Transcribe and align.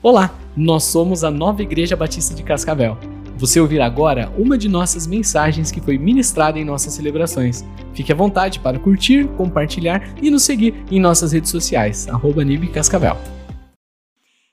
Olá, 0.00 0.30
nós 0.56 0.84
somos 0.84 1.24
a 1.24 1.30
Nova 1.30 1.60
Igreja 1.60 1.96
Batista 1.96 2.32
de 2.32 2.44
Cascavel. 2.44 2.96
Você 3.36 3.58
ouvirá 3.58 3.84
agora 3.84 4.30
uma 4.38 4.56
de 4.56 4.68
nossas 4.68 5.08
mensagens 5.08 5.72
que 5.72 5.80
foi 5.80 5.98
ministrada 5.98 6.56
em 6.56 6.64
nossas 6.64 6.94
celebrações. 6.94 7.64
Fique 7.96 8.12
à 8.12 8.14
vontade 8.14 8.60
para 8.60 8.78
curtir, 8.78 9.26
compartilhar 9.36 10.00
e 10.22 10.30
nos 10.30 10.44
seguir 10.44 10.72
em 10.88 11.00
nossas 11.00 11.32
redes 11.32 11.50
sociais, 11.50 12.06
arroba 12.06 12.42
Cascavel. 12.72 13.16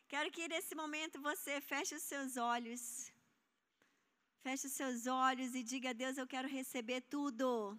Quero 0.08 0.32
que 0.32 0.48
nesse 0.48 0.74
momento 0.74 1.22
você 1.22 1.62
feche 1.62 1.94
os 1.94 2.02
seus 2.02 2.38
olhos. 2.38 3.12
Feche 4.42 4.66
os 4.66 4.74
seus 4.74 5.06
olhos 5.06 5.54
e 5.54 5.62
diga 5.62 5.92
a 5.92 5.94
Deus, 5.94 6.18
eu 6.18 6.26
quero 6.26 6.48
receber 6.48 7.02
tudo 7.02 7.78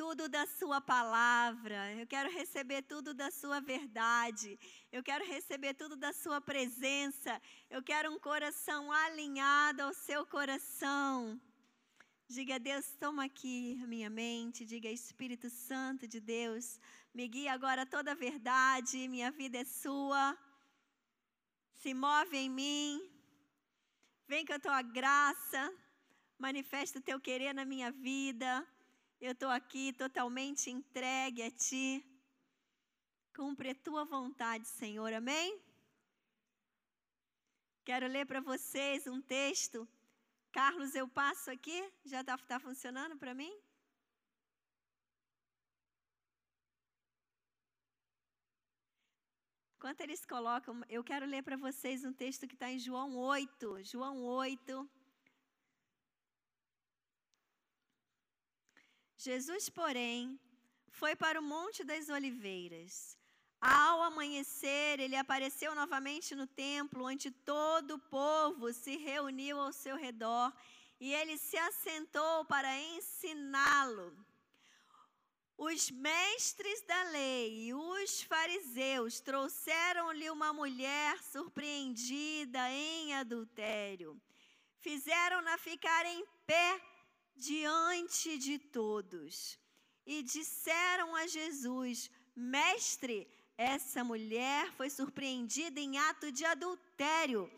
tudo 0.00 0.28
da 0.28 0.44
Sua 0.58 0.78
palavra, 0.78 1.80
eu 1.94 2.06
quero 2.06 2.30
receber 2.30 2.82
tudo 2.82 3.14
da 3.14 3.30
Sua 3.30 3.58
verdade, 3.60 4.58
eu 4.92 5.02
quero 5.02 5.24
receber 5.24 5.72
tudo 5.72 5.96
da 5.96 6.12
Sua 6.12 6.38
presença, 6.38 7.40
eu 7.70 7.82
quero 7.82 8.12
um 8.12 8.18
coração 8.18 8.92
alinhado 8.92 9.82
ao 9.82 9.94
seu 9.94 10.26
coração. 10.26 11.40
Diga, 12.28 12.58
Deus, 12.58 12.84
toma 13.00 13.24
aqui 13.24 13.80
a 13.82 13.86
minha 13.86 14.10
mente, 14.10 14.66
diga, 14.66 14.90
Espírito 14.90 15.48
Santo 15.48 16.06
de 16.06 16.20
Deus, 16.20 16.78
me 17.14 17.26
guia 17.26 17.52
agora 17.54 17.86
toda 17.86 18.12
a 18.12 18.22
verdade, 18.28 19.08
minha 19.08 19.30
vida 19.30 19.58
é 19.58 19.64
sua, 19.64 20.36
se 21.82 21.94
move 21.94 22.36
em 22.36 22.50
mim, 22.50 22.88
vem 24.28 24.44
com 24.44 24.52
a 24.52 24.58
tua 24.58 24.82
graça, 24.82 25.72
manifesta 26.38 26.98
o 26.98 27.02
teu 27.02 27.18
querer 27.18 27.54
na 27.54 27.64
minha 27.64 27.90
vida. 27.90 28.66
Eu 29.18 29.32
estou 29.32 29.48
aqui 29.48 29.94
totalmente 29.94 30.70
entregue 30.70 31.42
a 31.42 31.50
Ti. 31.50 32.04
Cumpre 33.34 33.70
a 33.70 33.74
Tua 33.74 34.04
vontade, 34.04 34.68
Senhor. 34.68 35.10
Amém? 35.12 35.58
Quero 37.82 38.06
ler 38.08 38.26
para 38.26 38.40
vocês 38.40 39.06
um 39.06 39.20
texto. 39.22 39.88
Carlos, 40.52 40.94
eu 40.94 41.08
passo 41.08 41.50
aqui. 41.50 41.78
Já 42.04 42.20
está 42.20 42.36
tá 42.36 42.60
funcionando 42.60 43.16
para 43.16 43.32
mim? 43.32 43.54
Enquanto 49.76 50.00
eles 50.00 50.26
colocam, 50.26 50.82
eu 50.90 51.02
quero 51.02 51.24
ler 51.24 51.42
para 51.42 51.56
vocês 51.56 52.04
um 52.04 52.12
texto 52.12 52.46
que 52.46 52.54
está 52.54 52.70
em 52.70 52.78
João 52.78 53.16
8. 53.16 53.82
João 53.82 54.22
8, 54.24 54.90
Jesus, 59.26 59.68
porém, 59.68 60.38
foi 60.88 61.16
para 61.16 61.40
o 61.40 61.42
Monte 61.42 61.82
das 61.82 62.08
Oliveiras. 62.08 63.18
Ao 63.60 64.02
amanhecer, 64.02 65.00
ele 65.00 65.16
apareceu 65.16 65.74
novamente 65.74 66.32
no 66.40 66.46
templo, 66.46 67.06
onde 67.10 67.32
todo 67.32 67.94
o 67.94 67.98
povo 67.98 68.72
se 68.72 68.96
reuniu 68.96 69.58
ao 69.58 69.72
seu 69.72 69.96
redor, 69.96 70.52
e 71.00 71.12
ele 71.12 71.36
se 71.38 71.58
assentou 71.58 72.44
para 72.44 72.72
ensiná-lo. 72.94 74.16
Os 75.58 75.90
mestres 75.90 76.82
da 76.82 77.02
lei 77.18 77.66
e 77.66 77.74
os 77.74 78.22
fariseus 78.22 79.18
trouxeram-lhe 79.18 80.30
uma 80.30 80.52
mulher 80.52 81.20
surpreendida 81.32 82.70
em 82.70 83.12
adultério. 83.14 84.10
Fizeram-na 84.78 85.58
ficar 85.58 86.06
em 86.06 86.24
pé 86.46 86.80
diante 87.36 88.38
de 88.38 88.58
todos 88.58 89.58
e 90.06 90.22
disseram 90.22 91.14
a 91.14 91.26
Jesus: 91.26 92.10
Mestre, 92.34 93.28
essa 93.56 94.04
mulher 94.04 94.72
foi 94.72 94.90
surpreendida 94.90 95.80
em 95.80 95.98
ato 95.98 96.30
de 96.30 96.44
adultério. 96.44 97.50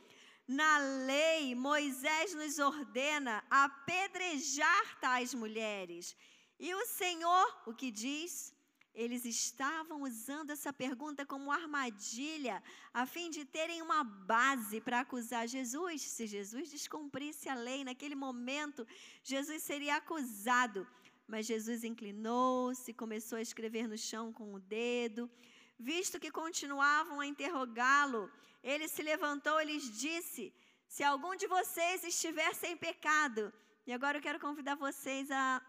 Na 0.47 0.79
lei, 0.79 1.55
Moisés 1.55 2.34
nos 2.34 2.59
ordena 2.59 3.45
apedrejar 3.51 4.99
tais 5.01 5.34
mulheres. 5.34 6.17
E 6.59 6.75
o 6.75 6.87
Senhor, 6.87 7.62
o 7.66 7.75
que 7.75 7.91
diz? 7.91 8.55
Eles 9.03 9.25
estavam 9.25 10.03
usando 10.03 10.50
essa 10.50 10.72
pergunta 10.72 11.25
como 11.25 11.53
armadilha, 11.53 12.60
a 12.92 13.06
fim 13.06 13.31
de 13.31 13.44
terem 13.44 13.81
uma 13.81 14.03
base 14.03 14.81
para 14.81 14.98
acusar 14.98 15.47
Jesus. 15.47 16.03
Se 16.03 16.26
Jesus 16.26 16.69
descumprisse 16.69 17.48
a 17.48 17.54
lei 17.54 17.84
naquele 17.84 18.16
momento, 18.16 18.84
Jesus 19.22 19.62
seria 19.62 19.94
acusado. 19.98 20.84
Mas 21.28 21.47
Jesus 21.47 21.84
inclinou-se, 21.84 22.92
começou 22.92 23.38
a 23.38 23.47
escrever 23.48 23.86
no 23.86 23.97
chão 23.97 24.32
com 24.32 24.53
o 24.53 24.59
dedo. 24.59 25.30
Visto 25.78 26.19
que 26.19 26.32
continuavam 26.42 27.20
a 27.20 27.26
interrogá-lo, 27.32 28.28
ele 28.65 28.88
se 28.88 29.00
levantou 29.00 29.60
e 29.60 29.66
lhes 29.66 29.97
disse: 29.97 30.53
Se 30.88 31.04
algum 31.04 31.36
de 31.36 31.47
vocês 31.47 32.03
estiver 32.03 32.53
sem 32.53 32.76
pecado, 32.76 33.53
e 33.86 33.92
agora 33.92 34.19
eu 34.19 34.22
quero 34.22 34.41
convidar 34.41 34.75
vocês 34.75 35.30
a 35.30 35.62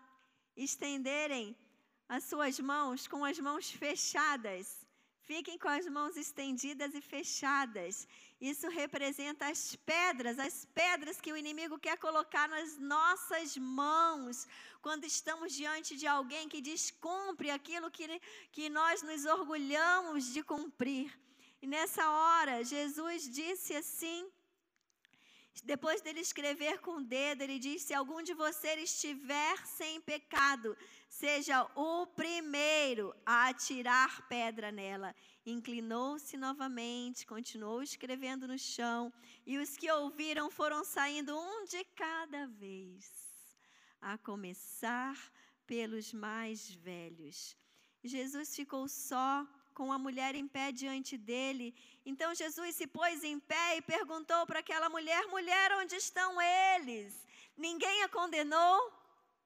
estenderem 0.57 1.55
as 2.15 2.23
suas 2.23 2.59
mãos 2.59 3.07
com 3.07 3.23
as 3.23 3.39
mãos 3.47 3.65
fechadas. 3.83 4.67
Fiquem 5.29 5.57
com 5.63 5.71
as 5.77 5.87
mãos 5.97 6.15
estendidas 6.23 6.95
e 6.99 7.01
fechadas. 7.13 8.07
Isso 8.51 8.67
representa 8.81 9.43
as 9.53 9.61
pedras, 9.91 10.39
as 10.39 10.55
pedras 10.79 11.21
que 11.21 11.31
o 11.31 11.37
inimigo 11.41 11.77
quer 11.85 11.97
colocar 12.05 12.47
nas 12.55 12.71
nossas 12.95 13.55
mãos, 13.81 14.47
quando 14.85 15.03
estamos 15.13 15.53
diante 15.61 15.91
de 16.01 16.07
alguém 16.07 16.49
que 16.53 16.61
descumpre 16.71 17.51
aquilo 17.51 17.91
que, 17.91 18.07
que 18.55 18.67
nós 18.79 19.03
nos 19.09 19.23
orgulhamos 19.37 20.33
de 20.33 20.41
cumprir. 20.53 21.07
E 21.61 21.67
nessa 21.67 22.03
hora, 22.09 22.63
Jesus 22.63 23.29
disse 23.39 23.75
assim: 23.83 24.19
depois 25.63 26.01
dele 26.01 26.21
escrever 26.21 26.79
com 26.79 26.97
o 26.97 27.03
dedo, 27.03 27.41
ele 27.41 27.59
diz: 27.59 27.81
Se 27.81 27.93
algum 27.93 28.21
de 28.21 28.33
vocês 28.33 28.81
estiver 28.91 29.57
sem 29.65 29.99
pecado, 30.01 30.77
seja 31.09 31.63
o 31.75 32.05
primeiro 32.07 33.13
a 33.25 33.49
atirar 33.49 34.27
pedra 34.29 34.71
nela. 34.71 35.15
Inclinou-se 35.45 36.37
novamente, 36.37 37.25
continuou 37.25 37.81
escrevendo 37.81 38.47
no 38.47 38.57
chão, 38.57 39.11
e 39.45 39.57
os 39.57 39.75
que 39.75 39.91
ouviram 39.91 40.51
foram 40.51 40.83
saindo 40.83 41.37
um 41.37 41.65
de 41.65 41.83
cada 41.95 42.45
vez, 42.45 43.11
a 43.99 44.17
começar 44.17 45.17
pelos 45.65 46.13
mais 46.13 46.69
velhos. 46.69 47.57
Jesus 48.03 48.55
ficou 48.55 48.87
só 48.87 49.45
com 49.73 49.91
a 49.91 49.97
mulher 49.97 50.35
em 50.35 50.47
pé 50.47 50.71
diante 50.71 51.17
dele. 51.17 51.73
Então 52.05 52.35
Jesus 52.35 52.75
se 52.75 52.85
pôs 52.85 53.23
em 53.23 53.39
pé 53.39 53.77
e 53.77 53.81
perguntou 53.81 54.45
para 54.45 54.59
aquela 54.59 54.89
mulher: 54.89 55.25
Mulher, 55.27 55.71
onde 55.73 55.95
estão 55.95 56.41
eles? 56.41 57.25
Ninguém 57.57 58.03
a 58.03 58.09
condenou? 58.09 58.93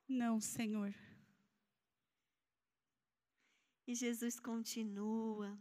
Não, 0.07 0.40
Senhor. 0.40 0.94
E 3.85 3.94
Jesus 3.94 4.39
continua. 4.39 5.57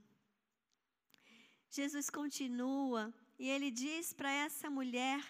Jesus 1.69 2.09
continua 2.11 3.13
e 3.39 3.49
ele 3.49 3.71
diz 3.71 4.13
para 4.13 4.31
essa 4.31 4.71
mulher: 4.71 5.21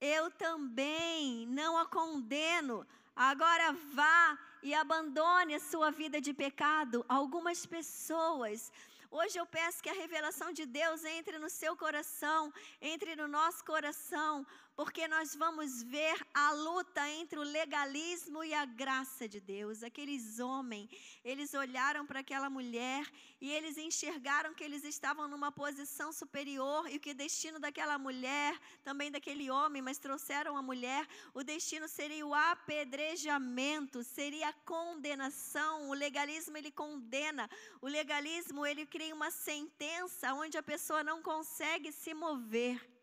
Eu 0.00 0.30
também 0.30 1.46
não 1.46 1.76
a 1.76 1.86
condeno. 1.86 2.86
Agora 3.14 3.72
vá 3.72 4.38
e 4.62 4.74
abandone 4.74 5.54
a 5.54 5.60
sua 5.60 5.90
vida 5.90 6.20
de 6.20 6.32
pecado. 6.32 7.04
Algumas 7.08 7.66
pessoas 7.66 8.72
Hoje 9.18 9.38
eu 9.38 9.46
peço 9.46 9.80
que 9.80 9.88
a 9.88 10.00
revelação 10.02 10.52
de 10.52 10.64
Deus 10.66 11.04
entre 11.04 11.38
no 11.38 11.48
seu 11.48 11.76
coração, 11.76 12.52
entre 12.80 13.14
no 13.14 13.28
nosso 13.28 13.64
coração, 13.64 14.44
porque 14.76 15.06
nós 15.06 15.36
vamos 15.36 15.82
ver 15.82 16.16
a 16.32 16.50
luta 16.50 17.08
entre 17.10 17.38
o 17.38 17.42
legalismo 17.42 18.42
e 18.42 18.52
a 18.52 18.64
graça 18.64 19.28
de 19.28 19.40
Deus. 19.40 19.82
Aqueles 19.82 20.40
homens, 20.40 20.90
eles 21.24 21.54
olharam 21.54 22.04
para 22.04 22.20
aquela 22.20 22.50
mulher 22.50 23.08
e 23.40 23.50
eles 23.50 23.78
enxergaram 23.78 24.52
que 24.52 24.64
eles 24.64 24.84
estavam 24.84 25.28
numa 25.28 25.52
posição 25.52 26.12
superior 26.12 26.88
e 26.90 26.98
que 26.98 27.12
o 27.12 27.14
destino 27.14 27.60
daquela 27.60 27.96
mulher, 27.98 28.58
também 28.82 29.10
daquele 29.10 29.48
homem, 29.50 29.80
mas 29.80 29.98
trouxeram 29.98 30.56
a 30.56 30.62
mulher, 30.62 31.06
o 31.32 31.44
destino 31.44 31.86
seria 31.86 32.26
o 32.26 32.34
apedrejamento, 32.34 34.02
seria 34.02 34.48
a 34.48 34.52
condenação. 34.52 35.88
O 35.88 35.94
legalismo 35.94 36.56
ele 36.56 36.72
condena, 36.72 37.48
o 37.80 37.86
legalismo 37.86 38.66
ele 38.66 38.84
cria 38.86 39.14
uma 39.14 39.30
sentença 39.30 40.34
onde 40.34 40.58
a 40.58 40.62
pessoa 40.62 41.04
não 41.04 41.22
consegue 41.22 41.92
se 41.92 42.12
mover. 42.12 42.93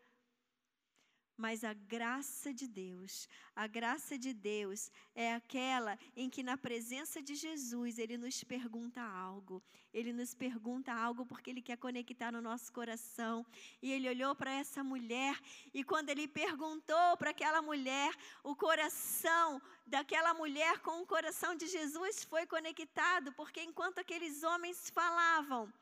Mas 1.44 1.64
a 1.64 1.74
graça 1.74 2.54
de 2.54 2.68
Deus, 2.68 3.28
a 3.56 3.66
graça 3.66 4.16
de 4.16 4.32
Deus 4.32 4.92
é 5.12 5.34
aquela 5.34 5.98
em 6.14 6.30
que, 6.30 6.40
na 6.40 6.56
presença 6.56 7.20
de 7.20 7.34
Jesus, 7.34 7.98
Ele 7.98 8.16
nos 8.16 8.44
pergunta 8.44 9.02
algo. 9.02 9.60
Ele 9.92 10.12
nos 10.12 10.36
pergunta 10.36 10.92
algo 10.92 11.26
porque 11.26 11.50
Ele 11.50 11.60
quer 11.60 11.76
conectar 11.78 12.30
no 12.30 12.40
nosso 12.40 12.72
coração. 12.72 13.44
E 13.82 13.90
Ele 13.90 14.08
olhou 14.08 14.36
para 14.36 14.52
essa 14.52 14.84
mulher, 14.84 15.36
e 15.74 15.82
quando 15.82 16.10
Ele 16.10 16.28
perguntou 16.28 17.16
para 17.16 17.30
aquela 17.30 17.60
mulher, 17.60 18.14
o 18.44 18.54
coração 18.54 19.60
daquela 19.84 20.32
mulher 20.34 20.78
com 20.78 21.02
o 21.02 21.06
coração 21.14 21.56
de 21.56 21.66
Jesus 21.66 22.22
foi 22.22 22.46
conectado, 22.46 23.32
porque 23.32 23.60
enquanto 23.60 23.98
aqueles 23.98 24.44
homens 24.44 24.88
falavam, 24.90 25.72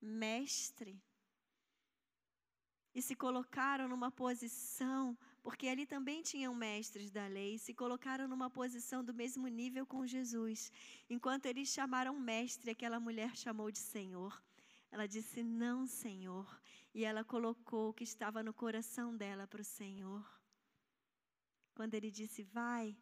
Mestre, 0.00 0.98
e 2.94 3.00
se 3.00 3.14
colocaram 3.14 3.88
numa 3.88 4.10
posição, 4.10 5.16
porque 5.42 5.66
ali 5.66 5.86
também 5.86 6.22
tinham 6.22 6.54
mestres 6.54 7.10
da 7.10 7.26
lei, 7.26 7.58
se 7.58 7.72
colocaram 7.72 8.28
numa 8.28 8.50
posição 8.50 9.02
do 9.02 9.14
mesmo 9.14 9.48
nível 9.48 9.86
com 9.86 10.06
Jesus. 10.06 10.70
Enquanto 11.08 11.46
eles 11.46 11.68
chamaram 11.68 12.18
mestre, 12.18 12.70
aquela 12.70 13.00
mulher 13.00 13.34
chamou 13.36 13.70
de 13.70 13.78
Senhor. 13.78 14.42
Ela 14.90 15.06
disse: 15.06 15.42
Não, 15.42 15.86
Senhor. 15.86 16.60
E 16.94 17.04
ela 17.04 17.24
colocou 17.24 17.88
o 17.88 17.94
que 17.94 18.04
estava 18.04 18.42
no 18.42 18.52
coração 18.52 19.16
dela 19.16 19.46
para 19.46 19.62
o 19.62 19.64
Senhor. 19.64 20.22
Quando 21.74 21.94
ele 21.94 22.10
disse: 22.10 22.42
Vai 22.42 22.96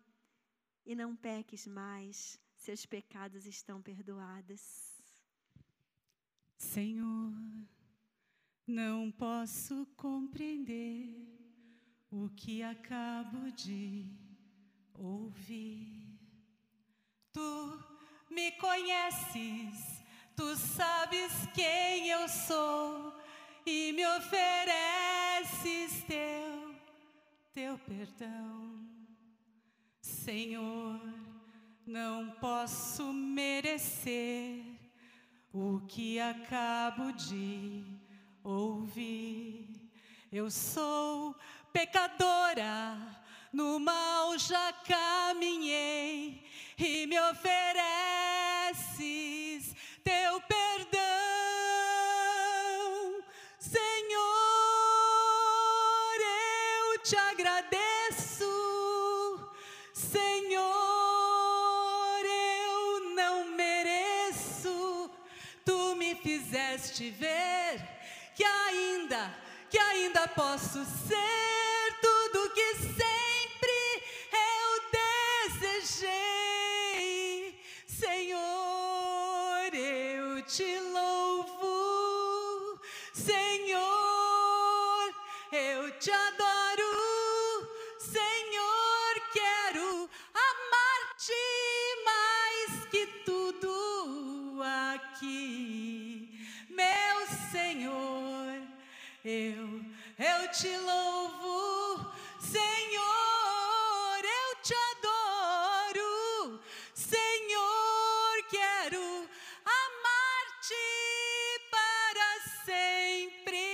e 0.86 0.94
não 0.94 1.16
peques 1.16 1.66
mais, 1.66 2.40
seus 2.54 2.86
pecados 2.86 3.44
estão 3.44 3.82
perdoados. 3.82 4.60
Senhor, 6.56 7.32
não 8.70 9.10
posso 9.10 9.84
compreender 9.96 11.26
o 12.08 12.28
que 12.30 12.62
acabo 12.62 13.50
de 13.50 14.06
ouvir. 14.94 16.18
Tu 17.32 17.84
me 18.30 18.52
conheces, 18.52 20.02
tu 20.36 20.56
sabes 20.56 21.32
quem 21.52 22.08
eu 22.10 22.28
sou 22.28 23.12
e 23.66 23.92
me 23.92 24.06
ofereces 24.06 26.04
teu, 26.04 26.74
teu 27.52 27.76
perdão. 27.78 28.88
Senhor, 30.00 31.00
não 31.84 32.30
posso 32.32 33.12
merecer 33.12 34.64
o 35.52 35.80
que 35.88 36.20
acabo 36.20 37.12
de 37.12 37.99
ouvir. 38.42 39.68
Eu 40.32 40.50
sou 40.50 41.34
pecadora, 41.72 42.96
no 43.52 43.78
mal 43.80 44.38
já 44.38 44.72
caminhei 44.72 46.44
e 46.78 47.06
me 47.06 47.18
ofereces 47.20 47.60
teu 50.04 50.40
perdão, 50.42 51.00
Senhor. 53.58 53.80
Eu 56.92 57.02
te 57.02 57.16
agradeço, 57.16 58.44
Senhor. 59.92 60.64
Eu 62.24 63.14
não 63.14 63.50
mereço, 63.50 65.10
tu 65.64 65.94
me 65.96 66.14
fizeste 66.14 67.10
ver 67.10 67.59
posso 70.50 70.84
ser 71.06 71.59
te 100.60 100.76
louvo, 100.76 102.12
Senhor, 102.38 104.20
eu 104.22 104.56
te 104.62 104.74
adoro, 104.92 106.60
Senhor, 106.92 108.42
quero 108.50 109.26
amar-te 109.64 110.74
para 111.70 112.40
sempre, 112.66 113.64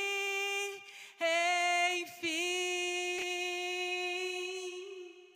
enfim. 2.04 2.46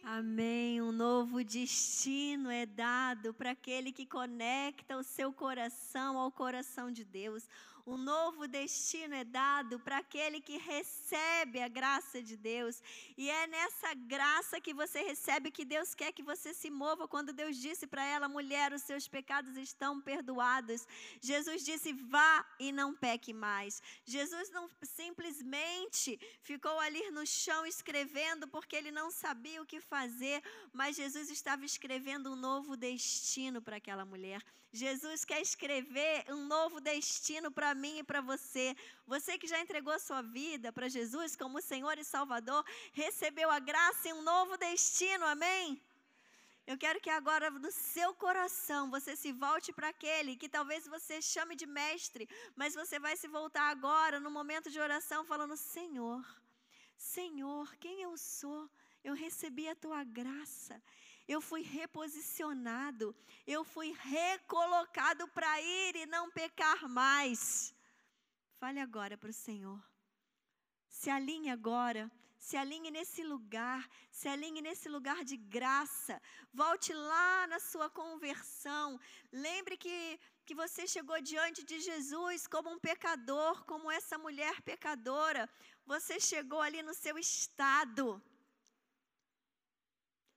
Amém. 0.04 0.80
Um 0.80 0.92
novo 0.92 1.42
destino 1.42 2.48
é 2.48 2.64
dado 2.64 3.34
para 3.34 3.50
aquele 3.50 3.90
que 3.90 4.06
conecta 4.06 4.96
o 4.96 5.02
seu 5.02 5.32
coração 5.32 6.16
ao 6.16 6.30
coração 6.30 6.92
de 6.92 7.04
Deus. 7.04 7.48
Um 7.86 7.96
novo 7.96 8.46
destino 8.46 9.14
é 9.14 9.24
dado 9.24 9.78
para 9.80 9.98
aquele 9.98 10.40
que 10.40 10.58
recebe 10.58 11.60
a 11.60 11.68
graça 11.68 12.22
de 12.22 12.36
Deus. 12.36 12.82
E 13.16 13.30
é 13.30 13.46
nessa 13.46 13.94
graça 13.94 14.60
que 14.60 14.74
você 14.74 15.02
recebe 15.02 15.50
que 15.50 15.64
Deus 15.64 15.94
quer 15.94 16.12
que 16.12 16.22
você 16.22 16.52
se 16.52 16.70
mova. 16.70 17.08
Quando 17.08 17.32
Deus 17.32 17.56
disse 17.56 17.86
para 17.86 18.04
ela, 18.04 18.28
mulher, 18.28 18.72
os 18.72 18.82
seus 18.82 19.08
pecados 19.08 19.56
estão 19.56 20.00
perdoados. 20.00 20.86
Jesus 21.20 21.64
disse, 21.64 21.92
vá 21.92 22.46
e 22.58 22.72
não 22.72 22.94
peque 22.94 23.32
mais. 23.32 23.82
Jesus 24.04 24.50
não 24.50 24.68
simplesmente 24.82 26.18
ficou 26.42 26.78
ali 26.80 27.10
no 27.10 27.26
chão 27.26 27.66
escrevendo 27.66 28.46
porque 28.48 28.76
ele 28.76 28.90
não 28.90 29.10
sabia 29.10 29.62
o 29.62 29.66
que 29.66 29.80
fazer, 29.80 30.42
mas 30.72 30.96
Jesus 30.96 31.30
estava 31.30 31.64
escrevendo 31.64 32.32
um 32.32 32.36
novo 32.36 32.76
destino 32.76 33.60
para 33.62 33.76
aquela 33.76 34.04
mulher. 34.04 34.42
Jesus 34.72 35.24
quer 35.24 35.40
escrever 35.40 36.24
um 36.28 36.46
novo 36.46 36.80
destino 36.80 37.50
para 37.50 37.74
mim 37.74 37.98
e 37.98 38.04
para 38.04 38.20
você. 38.20 38.76
Você 39.06 39.36
que 39.36 39.48
já 39.48 39.60
entregou 39.60 39.98
sua 39.98 40.22
vida 40.22 40.72
para 40.72 40.88
Jesus 40.88 41.34
como 41.34 41.60
Senhor 41.60 41.98
e 41.98 42.04
Salvador, 42.04 42.64
recebeu 42.92 43.50
a 43.50 43.58
graça 43.58 44.08
e 44.08 44.12
um 44.12 44.22
novo 44.22 44.56
destino, 44.56 45.24
amém? 45.26 45.80
Eu 46.66 46.78
quero 46.78 47.00
que 47.00 47.10
agora 47.10 47.50
no 47.50 47.72
seu 47.72 48.14
coração 48.14 48.90
você 48.90 49.16
se 49.16 49.32
volte 49.32 49.72
para 49.72 49.88
aquele 49.88 50.36
que 50.36 50.48
talvez 50.48 50.86
você 50.86 51.20
chame 51.20 51.56
de 51.56 51.66
mestre, 51.66 52.28
mas 52.54 52.74
você 52.74 52.96
vai 53.00 53.16
se 53.16 53.26
voltar 53.26 53.70
agora 53.70 54.20
no 54.20 54.30
momento 54.30 54.70
de 54.70 54.78
oração 54.78 55.24
falando: 55.24 55.56
Senhor, 55.56 56.24
Senhor, 56.96 57.74
quem 57.76 58.02
eu 58.02 58.16
sou? 58.16 58.70
Eu 59.02 59.14
recebi 59.14 59.66
a 59.68 59.74
tua 59.74 60.04
graça 60.04 60.80
eu 61.34 61.40
fui 61.40 61.62
reposicionado, 61.62 63.06
eu 63.56 63.62
fui 63.72 63.90
recolocado 63.92 65.24
para 65.28 65.50
ir 65.60 65.94
e 65.94 66.06
não 66.14 66.24
pecar 66.38 66.88
mais. 66.88 67.72
Fale 68.58 68.80
agora 68.80 69.16
para 69.16 69.30
o 69.30 69.40
Senhor. 69.46 69.80
Se 70.88 71.08
alinhe 71.08 71.50
agora, 71.58 72.10
se 72.36 72.56
alinhe 72.56 72.90
nesse 72.90 73.22
lugar, 73.22 73.88
se 74.10 74.26
alinhe 74.28 74.60
nesse 74.60 74.88
lugar 74.88 75.22
de 75.30 75.36
graça. 75.36 76.20
Volte 76.52 76.92
lá 76.92 77.46
na 77.46 77.60
sua 77.60 77.88
conversão. 77.88 78.98
Lembre 79.30 79.76
que, 79.76 80.18
que 80.44 80.54
você 80.62 80.84
chegou 80.94 81.20
diante 81.22 81.62
de 81.62 81.78
Jesus 81.78 82.48
como 82.48 82.70
um 82.70 82.80
pecador, 82.80 83.64
como 83.66 83.88
essa 83.88 84.18
mulher 84.18 84.60
pecadora. 84.62 85.48
Você 85.86 86.18
chegou 86.18 86.60
ali 86.60 86.82
no 86.82 86.92
seu 86.92 87.16
estado. 87.16 88.20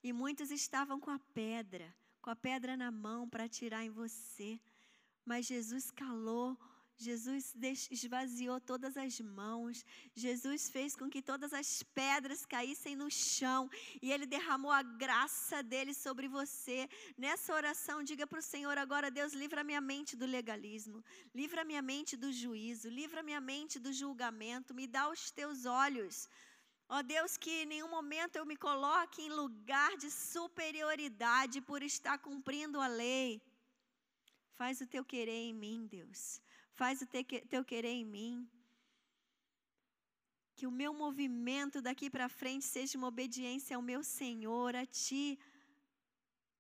E 0.04 0.12
muitos 0.12 0.52
estavam 0.52 1.00
com 1.00 1.12
a 1.12 1.20
pedra, 1.34 1.94
com 2.22 2.30
a 2.30 2.36
pedra 2.36 2.76
na 2.76 2.92
mão 2.92 3.28
para 3.28 3.46
atirar 3.46 3.86
em 3.86 3.90
você. 3.90 4.60
Mas 5.26 5.46
Jesus 5.46 5.90
calou, 5.90 6.58
Jesus 6.98 7.56
esvaziou 7.90 8.60
todas 8.62 8.98
as 8.98 9.20
mãos, 9.20 9.86
Jesus 10.14 10.70
fez 10.70 10.96
com 10.96 11.10
que 11.10 11.22
todas 11.22 11.52
as 11.54 11.82
pedras 11.82 12.46
caíssem 12.46 12.96
no 12.96 13.10
chão 13.10 13.70
e 14.02 14.12
Ele 14.12 14.26
derramou 14.26 14.72
a 14.72 14.84
graça 14.84 15.64
dele 15.64 15.94
sobre 15.94 16.28
você. 16.28 16.90
Nessa 17.18 17.54
oração, 17.54 18.04
diga 18.04 18.28
para 18.28 18.40
o 18.40 18.50
Senhor 18.54 18.78
agora: 18.78 19.10
Deus, 19.10 19.34
livra 19.34 19.64
minha 19.64 19.82
mente 19.82 20.16
do 20.16 20.26
legalismo, 20.26 21.04
livra 21.34 21.64
minha 21.64 21.82
mente 21.82 22.16
do 22.16 22.32
juízo, 22.32 22.90
livra 22.90 23.24
minha 23.24 23.42
mente 23.42 23.80
do 23.80 23.92
julgamento, 23.92 24.74
me 24.74 24.86
dá 24.86 25.10
os 25.10 25.32
teus 25.32 25.66
olhos 25.66 26.30
Ó 26.94 26.98
oh 27.00 27.04
Deus, 27.16 27.38
que 27.44 27.54
em 27.62 27.70
nenhum 27.72 27.90
momento 27.98 28.36
eu 28.36 28.46
me 28.50 28.56
coloque 28.56 29.20
em 29.24 29.30
lugar 29.42 29.92
de 30.02 30.10
superioridade 30.12 31.60
por 31.70 31.82
estar 31.92 32.18
cumprindo 32.26 32.80
a 32.80 32.90
lei. 33.04 33.30
Faz 34.60 34.80
o 34.84 34.88
teu 34.94 35.04
querer 35.14 35.42
em 35.48 35.56
mim, 35.62 35.88
Deus. 35.96 36.20
Faz 36.80 37.02
o 37.02 37.08
teu 37.54 37.64
querer 37.72 37.96
em 38.02 38.06
mim. 38.06 38.48
Que 40.56 40.68
o 40.68 40.76
meu 40.82 40.94
movimento 40.94 41.82
daqui 41.88 42.12
para 42.16 42.30
frente 42.30 42.66
seja 42.76 42.96
uma 43.00 43.08
obediência 43.14 43.76
ao 43.76 43.82
meu 43.92 44.04
Senhor, 44.04 44.76
a 44.76 44.86
Ti. 44.86 45.40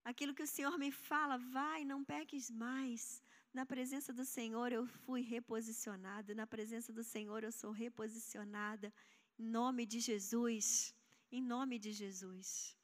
Aquilo 0.03 0.33
que 0.33 0.47
o 0.47 0.53
Senhor 0.55 0.75
me 0.79 0.91
fala, 1.09 1.37
vai, 1.37 1.79
não 1.85 2.03
peques 2.03 2.49
mais. 2.49 3.21
Na 3.53 3.67
presença 3.67 4.11
do 4.11 4.25
Senhor 4.25 4.71
eu 4.71 4.87
fui 5.03 5.21
reposicionada, 5.21 6.33
na 6.33 6.47
presença 6.47 6.91
do 6.91 7.03
Senhor 7.03 7.43
eu 7.43 7.51
sou 7.51 7.69
reposicionada. 7.69 8.91
Nome 9.37 9.85
de 9.85 9.99
Jesus. 9.99 10.93
Em 11.31 11.41
nome 11.41 11.79
de 11.79 11.91
Jesus. 11.91 12.77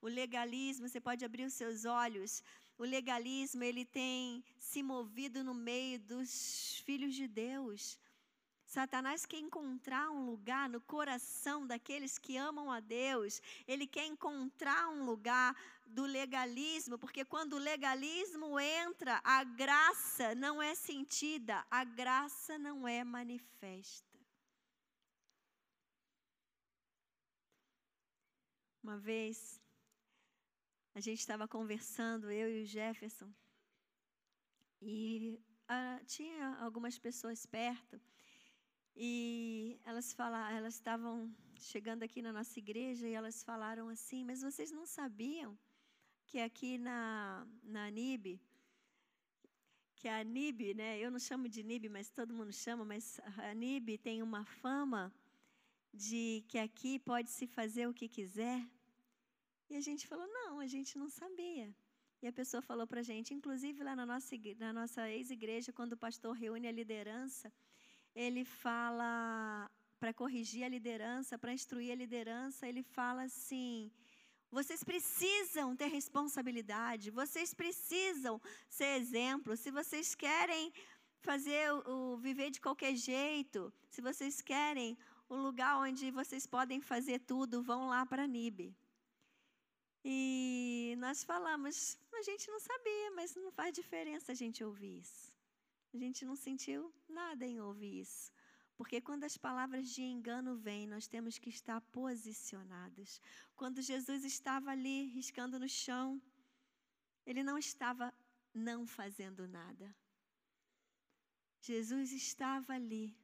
O 0.00 0.06
legalismo, 0.06 0.86
você 0.86 1.00
pode 1.00 1.24
abrir 1.24 1.44
os 1.44 1.54
seus 1.54 1.84
olhos. 1.84 2.42
O 2.76 2.84
legalismo, 2.84 3.62
ele 3.62 3.84
tem 3.84 4.44
se 4.58 4.82
movido 4.82 5.42
no 5.42 5.54
meio 5.54 5.98
dos 5.98 6.82
filhos 6.84 7.14
de 7.14 7.26
Deus. 7.26 7.98
Satanás 8.66 9.24
quer 9.24 9.38
encontrar 9.38 10.10
um 10.10 10.26
lugar 10.26 10.68
no 10.68 10.80
coração 10.80 11.66
daqueles 11.66 12.18
que 12.18 12.36
amam 12.36 12.70
a 12.70 12.80
Deus. 12.80 13.40
Ele 13.68 13.86
quer 13.86 14.04
encontrar 14.04 14.88
um 14.88 15.04
lugar 15.04 15.56
do 15.86 16.04
legalismo, 16.04 16.98
porque 16.98 17.24
quando 17.24 17.54
o 17.54 17.58
legalismo 17.58 18.58
entra, 18.58 19.20
a 19.22 19.44
graça 19.44 20.34
não 20.34 20.60
é 20.60 20.74
sentida, 20.74 21.64
a 21.70 21.84
graça 21.84 22.58
não 22.58 22.86
é 22.86 23.04
manifesta. 23.04 24.13
Uma 28.84 28.98
vez, 28.98 29.58
a 30.94 31.00
gente 31.00 31.18
estava 31.18 31.48
conversando, 31.48 32.30
eu 32.30 32.50
e 32.54 32.62
o 32.62 32.66
Jefferson, 32.66 33.32
e 34.78 35.40
ah, 35.66 35.98
tinha 36.04 36.54
algumas 36.56 36.98
pessoas 36.98 37.46
perto. 37.46 37.98
E 38.94 39.80
elas 39.84 40.12
falaram, 40.12 40.54
elas 40.54 40.74
estavam 40.74 41.34
chegando 41.56 42.02
aqui 42.02 42.20
na 42.20 42.30
nossa 42.30 42.58
igreja 42.58 43.08
e 43.08 43.14
elas 43.14 43.42
falaram 43.42 43.88
assim: 43.88 44.22
Mas 44.22 44.42
vocês 44.42 44.70
não 44.70 44.84
sabiam 44.84 45.58
que 46.26 46.38
aqui 46.38 46.76
na, 46.76 47.46
na 47.62 47.90
NIB, 47.90 48.38
que 49.96 50.08
a 50.08 50.22
NIB, 50.22 50.74
né? 50.74 50.98
Eu 50.98 51.10
não 51.10 51.18
chamo 51.18 51.48
de 51.48 51.62
NIB, 51.62 51.88
mas 51.88 52.10
todo 52.10 52.34
mundo 52.34 52.52
chama, 52.52 52.84
mas 52.84 53.18
a 53.38 53.54
NIB 53.54 53.96
tem 53.96 54.22
uma 54.22 54.44
fama 54.44 55.10
de 55.94 56.44
que 56.48 56.58
aqui 56.58 56.98
pode 56.98 57.30
se 57.30 57.46
fazer 57.46 57.86
o 57.88 57.94
que 57.94 58.08
quiser. 58.08 58.60
E 59.70 59.76
a 59.76 59.80
gente 59.80 60.06
falou: 60.06 60.26
Não, 60.38 60.60
a 60.60 60.66
gente 60.66 60.98
não 60.98 61.08
sabia. 61.08 61.74
E 62.22 62.26
a 62.26 62.32
pessoa 62.32 62.62
falou 62.62 62.86
para 62.86 63.00
a 63.00 63.08
gente, 63.12 63.34
inclusive 63.34 63.82
lá 63.82 63.94
na 63.94 64.06
nossa, 64.06 64.34
na 64.58 64.72
nossa 64.72 65.10
ex-igreja, 65.10 65.72
quando 65.72 65.92
o 65.92 66.02
pastor 66.06 66.32
reúne 66.34 66.66
a 66.66 66.72
liderança 66.72 67.52
ele 68.14 68.44
fala 68.44 69.70
para 69.98 70.14
corrigir 70.14 70.62
a 70.64 70.68
liderança, 70.68 71.38
para 71.38 71.52
instruir 71.52 71.90
a 71.92 71.96
liderança, 71.96 72.68
ele 72.68 72.82
fala 72.82 73.24
assim: 73.24 73.90
vocês 74.50 74.84
precisam 74.84 75.74
ter 75.74 75.88
responsabilidade, 75.88 77.10
vocês 77.10 77.52
precisam 77.52 78.40
ser 78.68 79.00
exemplo. 79.00 79.56
Se 79.56 79.70
vocês 79.70 80.14
querem 80.14 80.72
fazer 81.20 81.72
o, 81.72 82.16
viver 82.18 82.50
de 82.50 82.60
qualquer 82.60 82.94
jeito, 82.94 83.72
se 83.90 84.00
vocês 84.00 84.40
querem 84.40 84.96
o 85.34 85.42
lugar 85.42 85.78
onde 85.78 86.10
vocês 86.10 86.46
podem 86.46 86.80
fazer 86.80 87.18
tudo, 87.20 87.62
vão 87.62 87.88
lá 87.88 88.06
para 88.06 88.26
Nibe. 88.26 88.76
E 90.04 90.94
nós 90.98 91.24
falamos, 91.24 91.98
a 92.12 92.22
gente 92.22 92.48
não 92.48 92.60
sabia, 92.60 93.10
mas 93.16 93.34
não 93.34 93.50
faz 93.50 93.72
diferença 93.72 94.32
a 94.32 94.34
gente 94.34 94.62
ouvir 94.62 94.98
isso. 94.98 95.32
A 95.92 95.96
gente 95.96 96.24
não 96.24 96.36
sentiu 96.36 96.92
nada 97.08 97.44
em 97.44 97.60
ouvir 97.60 98.00
isso. 98.00 98.32
Porque 98.76 99.00
quando 99.00 99.24
as 99.24 99.36
palavras 99.36 99.88
de 99.88 100.02
engano 100.02 100.56
vêm, 100.56 100.86
nós 100.86 101.06
temos 101.06 101.38
que 101.38 101.48
estar 101.48 101.80
posicionados. 101.80 103.20
Quando 103.56 103.80
Jesus 103.80 104.24
estava 104.24 104.70
ali 104.70 105.06
riscando 105.06 105.58
no 105.58 105.68
chão, 105.68 106.20
ele 107.24 107.42
não 107.42 107.56
estava 107.56 108.12
não 108.52 108.86
fazendo 108.86 109.48
nada. 109.48 109.94
Jesus 111.60 112.12
estava 112.12 112.74
ali 112.74 113.16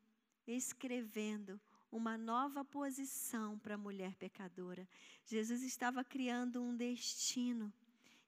escrevendo 0.47 1.61
uma 1.91 2.17
nova 2.17 2.65
posição 2.65 3.59
para 3.59 3.75
a 3.75 3.79
mulher 3.79 4.15
pecadora. 4.17 4.89
Jesus 5.27 5.63
estava 5.63 6.05
criando 6.05 6.63
um 6.63 6.77
destino 6.77 7.73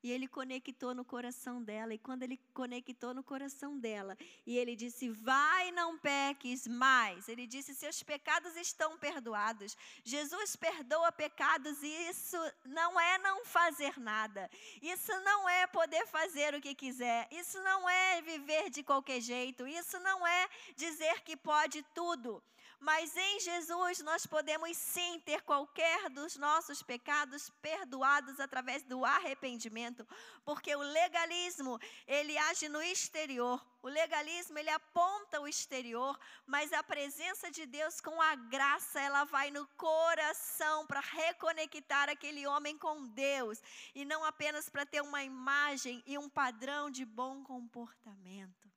e 0.02 0.10
ele 0.10 0.26
conectou 0.26 0.94
no 0.94 1.04
coração 1.04 1.62
dela. 1.62 1.94
E 1.94 1.98
quando 1.98 2.24
ele 2.24 2.36
conectou 2.52 3.14
no 3.14 3.22
coração 3.22 3.78
dela, 3.78 4.18
e 4.44 4.58
ele 4.58 4.74
disse: 4.74 5.08
Vai, 5.08 5.70
não 5.70 5.96
peques 5.96 6.66
mais. 6.66 7.28
Ele 7.28 7.46
disse: 7.46 7.74
Seus 7.74 8.02
pecados 8.02 8.56
estão 8.56 8.98
perdoados. 8.98 9.76
Jesus 10.02 10.56
perdoa 10.56 11.12
pecados, 11.12 11.80
e 11.82 12.08
isso 12.08 12.36
não 12.64 12.98
é 12.98 13.18
não 13.18 13.44
fazer 13.44 13.98
nada. 14.00 14.50
Isso 14.82 15.12
não 15.20 15.48
é 15.48 15.66
poder 15.68 16.04
fazer 16.08 16.54
o 16.54 16.60
que 16.60 16.74
quiser. 16.74 17.28
Isso 17.30 17.62
não 17.62 17.88
é 17.88 18.20
viver 18.22 18.70
de 18.70 18.82
qualquer 18.82 19.20
jeito. 19.20 19.66
Isso 19.68 20.00
não 20.00 20.26
é 20.26 20.48
dizer 20.74 21.22
que 21.22 21.36
pode 21.36 21.80
tudo. 21.94 22.42
Mas 22.82 23.16
em 23.16 23.38
Jesus 23.38 24.00
nós 24.00 24.26
podemos 24.26 24.76
sim 24.76 25.20
ter 25.20 25.40
qualquer 25.42 26.10
dos 26.10 26.36
nossos 26.36 26.82
pecados 26.82 27.48
perdoados 27.62 28.40
através 28.40 28.82
do 28.82 29.04
arrependimento, 29.04 30.04
porque 30.44 30.74
o 30.74 30.80
legalismo, 30.80 31.78
ele 32.08 32.36
age 32.36 32.68
no 32.68 32.82
exterior. 32.82 33.64
O 33.80 33.88
legalismo, 33.88 34.58
ele 34.58 34.68
aponta 34.70 35.40
o 35.40 35.46
exterior, 35.46 36.18
mas 36.44 36.72
a 36.72 36.82
presença 36.82 37.52
de 37.52 37.66
Deus 37.66 38.00
com 38.00 38.20
a 38.20 38.34
graça, 38.34 39.00
ela 39.00 39.22
vai 39.22 39.52
no 39.52 39.64
coração 39.76 40.84
para 40.84 40.98
reconectar 40.98 42.08
aquele 42.08 42.48
homem 42.48 42.76
com 42.76 43.06
Deus, 43.06 43.62
e 43.94 44.04
não 44.04 44.24
apenas 44.24 44.68
para 44.68 44.84
ter 44.84 45.02
uma 45.02 45.22
imagem 45.22 46.02
e 46.04 46.18
um 46.18 46.28
padrão 46.28 46.90
de 46.90 47.04
bom 47.04 47.44
comportamento. 47.44 48.71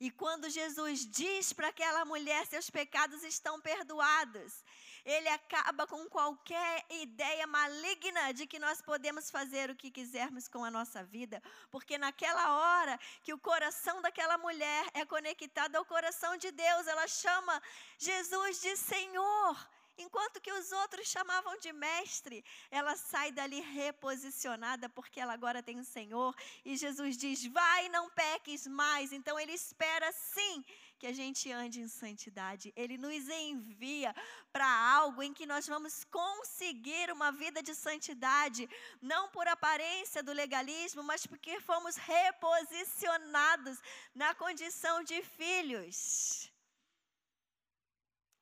E 0.00 0.10
quando 0.10 0.50
Jesus 0.50 1.06
diz 1.06 1.52
para 1.52 1.68
aquela 1.68 2.04
mulher: 2.04 2.46
seus 2.46 2.68
pecados 2.68 3.22
estão 3.22 3.60
perdoados, 3.60 4.64
ele 5.04 5.28
acaba 5.28 5.86
com 5.86 6.08
qualquer 6.08 6.84
ideia 6.88 7.46
maligna 7.46 8.32
de 8.32 8.46
que 8.46 8.58
nós 8.58 8.80
podemos 8.80 9.30
fazer 9.30 9.70
o 9.70 9.76
que 9.76 9.90
quisermos 9.90 10.48
com 10.48 10.64
a 10.64 10.70
nossa 10.70 11.04
vida, 11.04 11.42
porque 11.70 11.98
naquela 11.98 12.56
hora 12.56 12.98
que 13.22 13.32
o 13.32 13.38
coração 13.38 14.00
daquela 14.00 14.38
mulher 14.38 14.86
é 14.94 15.04
conectado 15.04 15.76
ao 15.76 15.84
coração 15.84 16.36
de 16.36 16.50
Deus, 16.50 16.86
ela 16.86 17.06
chama 17.06 17.62
Jesus 17.98 18.60
de 18.62 18.76
Senhor. 18.76 19.68
Enquanto 19.96 20.40
que 20.40 20.52
os 20.52 20.72
outros 20.72 21.08
chamavam 21.08 21.56
de 21.58 21.72
mestre, 21.72 22.44
ela 22.70 22.96
sai 22.96 23.30
dali 23.30 23.60
reposicionada, 23.60 24.88
porque 24.88 25.20
ela 25.20 25.32
agora 25.32 25.62
tem 25.62 25.78
o 25.78 25.84
Senhor. 25.84 26.34
E 26.64 26.76
Jesus 26.76 27.16
diz: 27.16 27.46
Vai, 27.46 27.88
não 27.88 28.10
peques 28.10 28.66
mais. 28.66 29.12
Então 29.12 29.38
ele 29.38 29.52
espera 29.52 30.10
sim 30.12 30.64
que 30.98 31.06
a 31.06 31.12
gente 31.12 31.50
ande 31.52 31.80
em 31.80 31.88
santidade. 31.88 32.72
Ele 32.74 32.96
nos 32.96 33.28
envia 33.28 34.14
para 34.52 34.66
algo 34.66 35.22
em 35.22 35.32
que 35.32 35.46
nós 35.46 35.66
vamos 35.66 36.04
conseguir 36.04 37.10
uma 37.12 37.30
vida 37.30 37.62
de 37.62 37.74
santidade, 37.74 38.68
não 39.02 39.28
por 39.28 39.46
aparência 39.46 40.22
do 40.22 40.32
legalismo, 40.32 41.02
mas 41.02 41.26
porque 41.26 41.60
fomos 41.60 41.96
reposicionados 41.96 43.78
na 44.14 44.34
condição 44.34 45.04
de 45.04 45.22
filhos. 45.22 46.53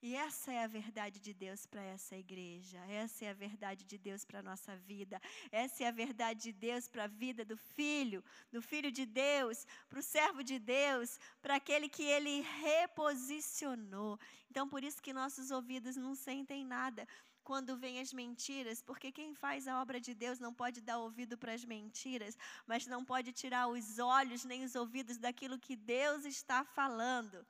E 0.05 0.17
essa 0.17 0.53
é 0.53 0.65
a 0.65 0.67
verdade 0.67 1.21
de 1.21 1.33
Deus 1.33 1.65
para 1.65 1.81
essa 1.81 2.17
igreja, 2.17 2.79
essa 2.87 3.25
é 3.25 3.31
a 3.31 3.33
verdade 3.33 3.85
de 3.85 3.97
Deus 3.97 4.25
para 4.25 4.41
a 4.41 4.43
nossa 4.43 4.75
vida, 4.77 5.23
essa 5.53 5.85
é 5.85 5.87
a 5.87 5.93
verdade 5.93 6.43
de 6.43 6.53
Deus 6.53 6.89
para 6.89 7.05
a 7.05 7.07
vida 7.07 7.45
do 7.45 7.57
filho, 7.57 8.21
do 8.51 8.61
filho 8.61 8.91
de 8.91 9.07
Deus, 9.07 9.65
para 9.89 10.01
o 10.01 10.03
servo 10.03 10.43
de 10.43 10.59
Deus, 10.59 11.21
para 11.41 11.55
aquele 11.55 11.89
que 11.89 12.03
ele 12.03 12.41
reposicionou. 12.41 14.19
Então, 14.51 14.69
por 14.69 14.83
isso 14.83 15.01
que 15.01 15.13
nossos 15.13 15.53
ouvidos 15.53 15.95
não 15.95 16.17
sentem 16.17 16.65
nada 16.65 17.07
quando 17.45 17.77
vêm 17.77 18.01
as 18.01 18.13
mentiras, 18.13 18.83
porque 18.83 19.13
quem 19.13 19.37
faz 19.37 19.69
a 19.69 19.81
obra 19.81 20.01
de 20.01 20.15
Deus 20.15 20.41
não 20.41 20.53
pode 20.53 20.81
dar 20.81 20.99
ouvido 20.99 21.39
para 21.39 21.53
as 21.53 21.65
mentiras, 21.65 22.37
mas 22.67 22.89
não 22.89 23.05
pode 23.05 23.33
tirar 23.33 23.69
os 23.69 24.01
olhos 24.01 24.45
nem 24.45 24.65
os 24.65 24.75
ouvidos 24.75 25.17
daquilo 25.17 25.61
que 25.61 25.77
Deus 25.77 26.25
está 26.25 26.65
falando 26.65 27.47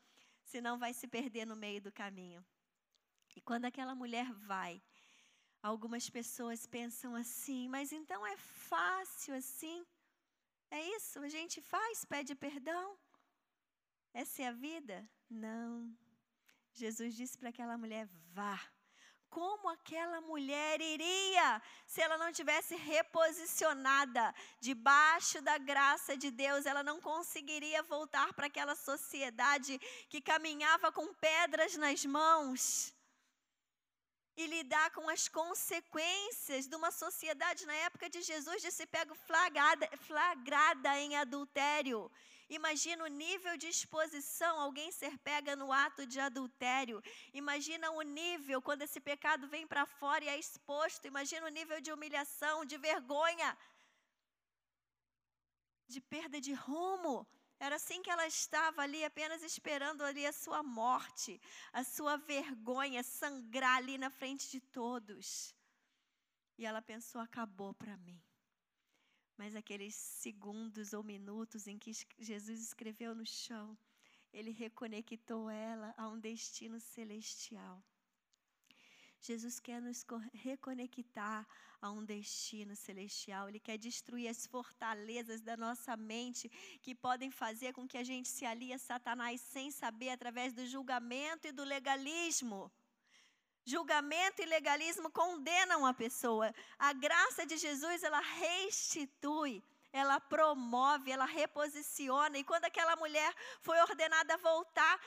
senão 0.53 0.83
vai 0.85 0.93
se 1.01 1.07
perder 1.17 1.45
no 1.47 1.57
meio 1.65 1.81
do 1.87 1.93
caminho. 2.03 2.45
E 3.37 3.41
quando 3.49 3.65
aquela 3.65 3.95
mulher 4.03 4.29
vai, 4.53 4.83
algumas 5.71 6.07
pessoas 6.11 6.67
pensam 6.67 7.15
assim, 7.23 7.63
mas 7.75 7.91
então 7.91 8.21
é 8.27 8.37
fácil 8.37 9.35
assim? 9.35 9.79
É 10.71 10.81
isso? 10.97 11.19
A 11.21 11.31
gente 11.37 11.59
faz, 11.73 12.05
pede 12.05 12.35
perdão? 12.35 12.87
Essa 14.13 14.43
é 14.43 14.47
a 14.49 14.53
vida? 14.69 14.97
Não. 15.47 15.71
Jesus 16.75 17.15
disse 17.15 17.39
para 17.39 17.51
aquela 17.51 17.79
mulher: 17.79 18.07
vá 18.35 18.61
como 19.37 19.69
aquela 19.71 20.21
mulher 20.21 20.81
iria 20.95 21.49
se 21.87 22.01
ela 22.05 22.19
não 22.23 22.31
tivesse 22.39 22.75
reposicionada 22.77 24.25
debaixo 24.61 25.41
da 25.49 25.57
graça 25.71 26.17
de 26.23 26.31
Deus? 26.31 26.67
Ela 26.67 26.83
não 26.83 27.01
conseguiria 27.01 27.83
voltar 27.83 28.29
para 28.35 28.47
aquela 28.47 28.75
sociedade 28.75 29.79
que 30.11 30.21
caminhava 30.21 30.93
com 30.93 31.07
pedras 31.15 31.77
nas 31.77 32.05
mãos 32.05 32.95
e 34.37 34.47
lidar 34.47 34.91
com 34.91 35.09
as 35.09 35.29
consequências 35.29 36.67
de 36.67 36.77
uma 36.81 36.91
sociedade 36.91 37.67
na 37.67 37.75
época 37.89 38.09
de 38.09 38.21
Jesus 38.23 38.63
de 38.63 38.71
se 38.71 38.87
pego 38.87 39.15
flagrada, 39.15 39.89
flagrada 40.09 40.99
em 40.99 41.17
adultério. 41.17 42.11
Imagina 42.59 43.05
o 43.05 43.15
nível 43.25 43.55
de 43.57 43.69
exposição, 43.75 44.61
alguém 44.61 44.91
ser 44.93 45.15
pega 45.29 45.53
no 45.61 45.69
ato 45.73 46.05
de 46.13 46.19
adultério. 46.21 47.03
Imagina 47.33 47.91
o 47.91 48.03
nível 48.03 48.61
quando 48.61 48.83
esse 48.87 49.01
pecado 49.01 49.49
vem 49.55 49.67
para 49.67 49.87
fora 49.87 50.25
e 50.25 50.29
é 50.29 50.39
exposto. 50.39 51.07
Imagina 51.07 51.47
o 51.47 51.55
nível 51.59 51.81
de 51.81 51.91
humilhação, 51.91 52.57
de 52.71 52.77
vergonha, 52.77 53.57
de 55.89 56.01
perda 56.15 56.39
de 56.47 56.53
rumo. 56.53 57.27
Era 57.59 57.77
assim 57.77 58.03
que 58.03 58.11
ela 58.11 58.27
estava 58.27 58.83
ali, 58.83 59.03
apenas 59.03 59.43
esperando 59.43 60.03
ali 60.03 60.27
a 60.27 60.33
sua 60.33 60.63
morte, 60.63 61.41
a 61.73 61.83
sua 61.85 62.17
vergonha 62.17 63.03
sangrar 63.03 63.77
ali 63.79 63.97
na 63.97 64.11
frente 64.11 64.51
de 64.51 64.61
todos. 64.61 65.55
E 66.59 66.67
ela 66.67 66.83
pensou: 66.83 67.21
acabou 67.21 67.73
para 67.73 67.97
mim. 67.97 68.21
Mas 69.43 69.57
aqueles 69.57 69.97
segundos 69.97 70.93
ou 70.93 71.03
minutos 71.03 71.67
em 71.67 71.77
que 71.77 71.91
Jesus 72.17 72.61
escreveu 72.61 73.13
no 73.13 73.27
chão, 73.27 73.77
ele 74.33 74.53
reconectou 74.53 75.51
ela 75.51 75.93
a 75.97 76.07
um 76.07 76.17
destino 76.17 76.79
celestial. 76.79 77.83
Jesus 79.21 79.59
quer 79.59 79.83
nos 79.83 80.07
reconectar 80.33 81.45
a 81.81 81.91
um 81.91 82.05
destino 82.05 82.77
celestial. 82.77 83.49
Ele 83.49 83.59
quer 83.59 83.79
destruir 83.79 84.29
as 84.29 84.47
fortalezas 84.47 85.41
da 85.41 85.57
nossa 85.57 85.97
mente 85.97 86.49
que 86.81 86.95
podem 86.95 87.33
fazer 87.33 87.73
com 87.73 87.89
que 87.89 87.99
a 87.99 88.05
gente 88.05 88.29
se 88.29 88.47
alie 88.47 88.73
a 88.73 88.79
Satanás 88.79 89.41
sem 89.41 89.73
saber 89.73 90.11
através 90.11 90.53
do 90.53 90.65
julgamento 90.69 91.49
e 91.49 91.53
do 91.53 91.65
legalismo. 91.65 92.71
Julgamento 93.65 94.43
e 94.43 94.47
legalismo 94.47 95.11
condenam 95.11 95.87
a 95.87 95.95
pessoa. 95.95 96.53
A 96.79 96.93
graça 96.93 97.47
de 97.47 97.57
Jesus, 97.57 98.03
ela 98.03 98.21
restitui, 98.21 99.63
ela 99.93 100.19
promove, 100.21 101.13
ela 101.13 101.25
reposiciona. 101.25 102.39
E 102.39 102.45
quando 102.45 102.65
aquela 102.65 102.97
mulher 102.97 103.33
foi 103.61 103.79
ordenada 103.81 104.35
a 104.35 104.39
voltar, 104.39 105.01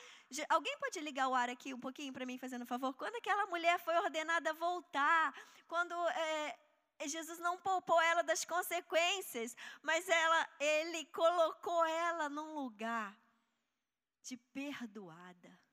alguém 0.48 0.78
pode 0.80 1.00
ligar 1.02 1.28
o 1.28 1.36
ar 1.36 1.50
aqui 1.50 1.74
um 1.74 1.80
pouquinho 1.80 2.14
para 2.14 2.26
mim, 2.26 2.38
fazendo 2.38 2.66
favor? 2.66 2.94
Quando 2.94 3.16
aquela 3.16 3.46
mulher 3.48 3.78
foi 3.80 3.96
ordenada 3.98 4.52
a 4.52 4.54
voltar, 4.54 5.34
quando 5.68 5.94
é, 6.10 6.58
Jesus 7.06 7.40
não 7.40 7.58
poupou 7.58 8.02
ela 8.02 8.24
das 8.24 8.46
consequências, 8.46 9.56
mas 9.82 10.08
ela, 10.08 10.50
ele 10.60 11.06
colocou 11.06 11.86
ela 11.86 12.30
num 12.30 12.54
lugar 12.54 13.18
de 14.22 14.38
perdoada 14.38 15.65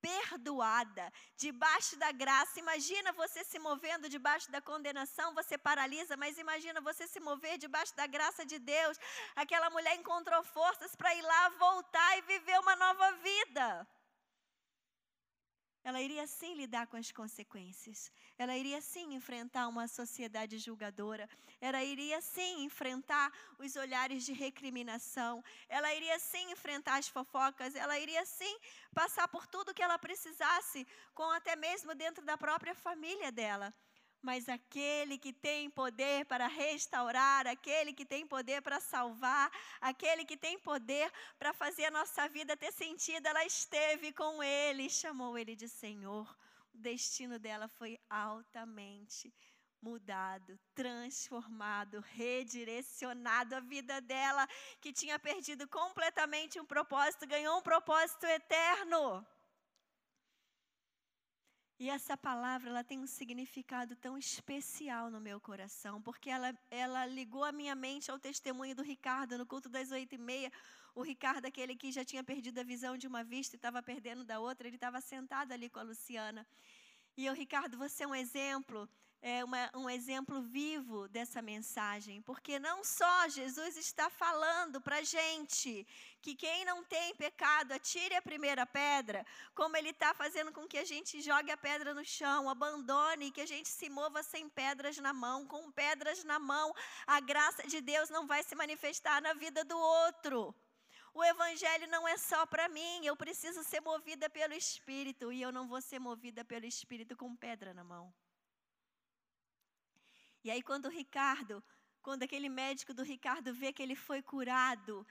perdoada, 0.00 1.12
debaixo 1.36 1.96
da 1.96 2.10
graça. 2.12 2.58
Imagina 2.58 3.12
você 3.12 3.44
se 3.44 3.58
movendo 3.58 4.08
debaixo 4.08 4.50
da 4.50 4.60
condenação, 4.60 5.34
você 5.34 5.56
paralisa, 5.56 6.16
mas 6.16 6.38
imagina 6.38 6.80
você 6.80 7.06
se 7.06 7.20
mover 7.20 7.58
debaixo 7.58 7.94
da 7.96 8.06
graça 8.06 8.44
de 8.44 8.58
Deus. 8.58 8.98
Aquela 9.36 9.70
mulher 9.70 9.94
encontrou 9.96 10.42
forças 10.42 10.94
para 10.96 11.14
ir 11.14 11.22
lá, 11.22 11.48
voltar 11.50 12.18
e 12.18 12.22
viver 12.22 12.58
uma 12.60 12.76
nova 12.76 13.12
vida. 13.12 13.86
Ela 15.82 16.00
iria 16.00 16.26
sim 16.26 16.54
lidar 16.54 16.86
com 16.86 16.96
as 16.96 17.10
consequências. 17.10 18.12
Ela 18.36 18.56
iria 18.56 18.80
sim 18.80 19.14
enfrentar 19.14 19.66
uma 19.68 19.88
sociedade 19.88 20.58
julgadora. 20.58 21.28
Ela 21.60 21.82
iria 21.82 22.20
sim 22.20 22.64
enfrentar 22.64 23.32
os 23.58 23.76
olhares 23.76 24.24
de 24.24 24.32
recriminação. 24.32 25.42
Ela 25.68 25.94
iria 25.94 26.18
sim 26.18 26.50
enfrentar 26.50 26.96
as 26.96 27.08
fofocas. 27.08 27.74
Ela 27.74 27.98
iria 27.98 28.24
sim 28.26 28.58
passar 28.94 29.26
por 29.28 29.46
tudo 29.46 29.74
que 29.74 29.82
ela 29.82 29.98
precisasse, 29.98 30.86
com 31.14 31.30
até 31.30 31.56
mesmo 31.56 31.94
dentro 31.94 32.24
da 32.24 32.36
própria 32.36 32.74
família 32.74 33.32
dela 33.32 33.74
mas 34.22 34.48
aquele 34.48 35.18
que 35.18 35.32
tem 35.32 35.70
poder 35.70 36.24
para 36.26 36.46
restaurar, 36.46 37.46
aquele 37.46 37.92
que 37.92 38.04
tem 38.04 38.26
poder 38.26 38.60
para 38.62 38.80
salvar, 38.80 39.50
aquele 39.80 40.24
que 40.24 40.36
tem 40.36 40.58
poder 40.58 41.10
para 41.38 41.52
fazer 41.52 41.86
a 41.86 41.90
nossa 41.90 42.28
vida 42.28 42.56
ter 42.56 42.72
sentido, 42.72 43.26
ela 43.26 43.44
esteve 43.44 44.12
com 44.12 44.42
ele 44.42 44.90
chamou 44.90 45.38
ele 45.38 45.56
de 45.56 45.68
Senhor. 45.68 46.28
O 46.74 46.78
destino 46.78 47.38
dela 47.38 47.68
foi 47.68 47.98
altamente 48.08 49.32
mudado, 49.82 50.58
transformado, 50.74 52.00
redirecionado. 52.00 53.56
A 53.56 53.60
vida 53.60 54.00
dela, 54.00 54.46
que 54.80 54.92
tinha 54.92 55.18
perdido 55.18 55.66
completamente 55.66 56.60
um 56.60 56.66
propósito, 56.66 57.26
ganhou 57.26 57.58
um 57.58 57.62
propósito 57.62 58.26
eterno. 58.26 59.26
E 61.82 61.88
essa 61.88 62.14
palavra 62.14 62.68
ela 62.68 62.84
tem 62.84 62.98
um 62.98 63.06
significado 63.06 63.96
tão 63.96 64.18
especial 64.18 65.10
no 65.10 65.18
meu 65.18 65.40
coração, 65.40 66.02
porque 66.02 66.28
ela, 66.28 66.54
ela 66.70 67.06
ligou 67.06 67.42
a 67.42 67.52
minha 67.52 67.74
mente 67.74 68.10
ao 68.10 68.18
testemunho 68.18 68.76
do 68.76 68.82
Ricardo 68.82 69.38
no 69.38 69.46
culto 69.46 69.66
das 69.66 69.90
oito 69.90 70.14
e 70.14 70.18
meia. 70.18 70.52
O 70.94 71.00
Ricardo, 71.00 71.46
aquele 71.46 71.74
que 71.74 71.90
já 71.90 72.04
tinha 72.04 72.22
perdido 72.22 72.58
a 72.58 72.62
visão 72.62 72.98
de 72.98 73.06
uma 73.06 73.24
vista 73.24 73.56
e 73.56 73.56
estava 73.56 73.82
perdendo 73.82 74.22
da 74.24 74.38
outra, 74.38 74.68
ele 74.68 74.76
estava 74.76 75.00
sentado 75.00 75.52
ali 75.52 75.70
com 75.70 75.78
a 75.78 75.82
Luciana. 75.82 76.46
E 77.16 77.24
eu, 77.24 77.32
Ricardo, 77.32 77.78
você 77.78 78.04
é 78.04 78.06
um 78.06 78.14
exemplo 78.14 78.86
é 79.22 79.44
uma, 79.44 79.70
um 79.74 79.90
exemplo 79.90 80.40
vivo 80.40 81.06
dessa 81.08 81.42
mensagem, 81.42 82.22
porque 82.22 82.58
não 82.58 82.82
só 82.82 83.28
Jesus 83.28 83.76
está 83.76 84.08
falando 84.08 84.80
para 84.80 84.96
a 84.96 85.02
gente 85.02 85.86
que 86.22 86.34
quem 86.34 86.64
não 86.64 86.82
tem 86.84 87.14
pecado 87.14 87.72
atire 87.72 88.14
a 88.14 88.22
primeira 88.22 88.64
pedra, 88.64 89.24
como 89.54 89.76
Ele 89.76 89.90
está 89.90 90.14
fazendo 90.14 90.52
com 90.52 90.66
que 90.66 90.78
a 90.78 90.84
gente 90.84 91.20
jogue 91.20 91.50
a 91.50 91.56
pedra 91.56 91.92
no 91.92 92.04
chão, 92.04 92.48
abandone, 92.48 93.30
que 93.30 93.42
a 93.42 93.46
gente 93.46 93.68
se 93.68 93.90
mova 93.90 94.22
sem 94.22 94.48
pedras 94.48 94.96
na 94.96 95.12
mão, 95.12 95.46
com 95.46 95.70
pedras 95.70 96.24
na 96.24 96.38
mão, 96.38 96.74
a 97.06 97.20
graça 97.20 97.66
de 97.66 97.80
Deus 97.80 98.08
não 98.08 98.26
vai 98.26 98.42
se 98.42 98.54
manifestar 98.54 99.20
na 99.20 99.34
vida 99.34 99.62
do 99.64 99.78
outro. 99.78 100.54
O 101.12 101.22
evangelho 101.24 101.88
não 101.88 102.06
é 102.08 102.16
só 102.16 102.46
para 102.46 102.68
mim, 102.68 103.04
eu 103.04 103.16
preciso 103.16 103.62
ser 103.64 103.80
movida 103.80 104.30
pelo 104.30 104.54
Espírito 104.54 105.30
e 105.30 105.42
eu 105.42 105.52
não 105.52 105.68
vou 105.68 105.82
ser 105.82 105.98
movida 105.98 106.42
pelo 106.44 106.64
Espírito 106.64 107.16
com 107.16 107.36
pedra 107.36 107.74
na 107.74 107.84
mão. 107.84 108.14
E 110.42 110.50
aí, 110.50 110.62
quando 110.62 110.86
o 110.86 110.90
Ricardo, 110.90 111.62
quando 112.02 112.22
aquele 112.22 112.48
médico 112.48 112.94
do 112.94 113.02
Ricardo 113.02 113.52
vê 113.54 113.72
que 113.72 113.82
ele 113.82 113.94
foi 113.94 114.22
curado, 114.22 115.06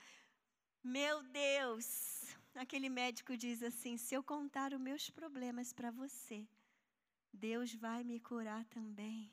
meu 0.82 1.22
Deus, 1.22 2.36
aquele 2.54 2.88
médico 2.88 3.36
diz 3.36 3.62
assim: 3.62 3.96
se 3.96 4.14
eu 4.14 4.22
contar 4.22 4.72
os 4.72 4.80
meus 4.80 5.10
problemas 5.10 5.72
para 5.72 5.90
você, 5.90 6.48
Deus 7.32 7.74
vai 7.74 8.02
me 8.02 8.18
curar 8.18 8.64
também. 8.64 9.32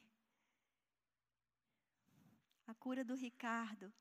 A 2.67 2.75
cura 2.75 3.03
do 3.03 3.15
Ricardo 3.15 3.91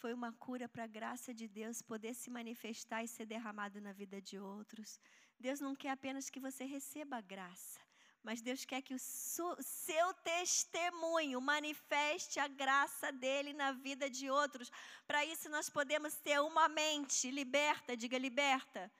foi 0.00 0.14
uma 0.14 0.32
cura 0.32 0.66
para 0.66 0.84
a 0.84 0.86
graça 0.98 1.34
de 1.34 1.46
Deus 1.46 1.82
poder 1.82 2.14
se 2.14 2.30
manifestar 2.30 3.04
e 3.04 3.08
ser 3.08 3.26
derramado 3.26 3.80
na 3.80 3.92
vida 3.92 4.20
de 4.22 4.38
outros. 4.38 4.98
Deus 5.38 5.60
não 5.60 5.76
quer 5.76 5.90
apenas 5.90 6.30
que 6.30 6.40
você 6.40 6.64
receba 6.64 7.18
a 7.18 7.20
graça. 7.20 7.89
Mas 8.22 8.42
Deus 8.42 8.64
quer 8.64 8.82
que 8.82 8.94
o 8.94 8.98
seu 8.98 10.14
testemunho 10.14 11.40
manifeste 11.40 12.38
a 12.38 12.46
graça 12.46 13.10
dele 13.10 13.52
na 13.54 13.72
vida 13.72 14.10
de 14.10 14.30
outros. 14.30 14.70
Para 15.06 15.24
isso, 15.24 15.48
nós 15.48 15.70
podemos 15.70 16.14
ter 16.16 16.38
uma 16.40 16.68
mente 16.68 17.30
liberta, 17.30 17.96
diga 17.96 18.18
liberta, 18.18 18.92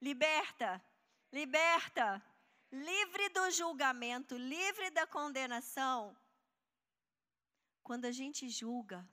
liberta, 0.00 0.82
liberta, 1.30 2.22
livre 2.72 3.28
do 3.28 3.50
julgamento, 3.50 4.36
livre 4.36 4.90
da 4.90 5.06
condenação. 5.06 6.16
Quando 7.82 8.06
a 8.06 8.12
gente 8.12 8.48
julga, 8.48 9.06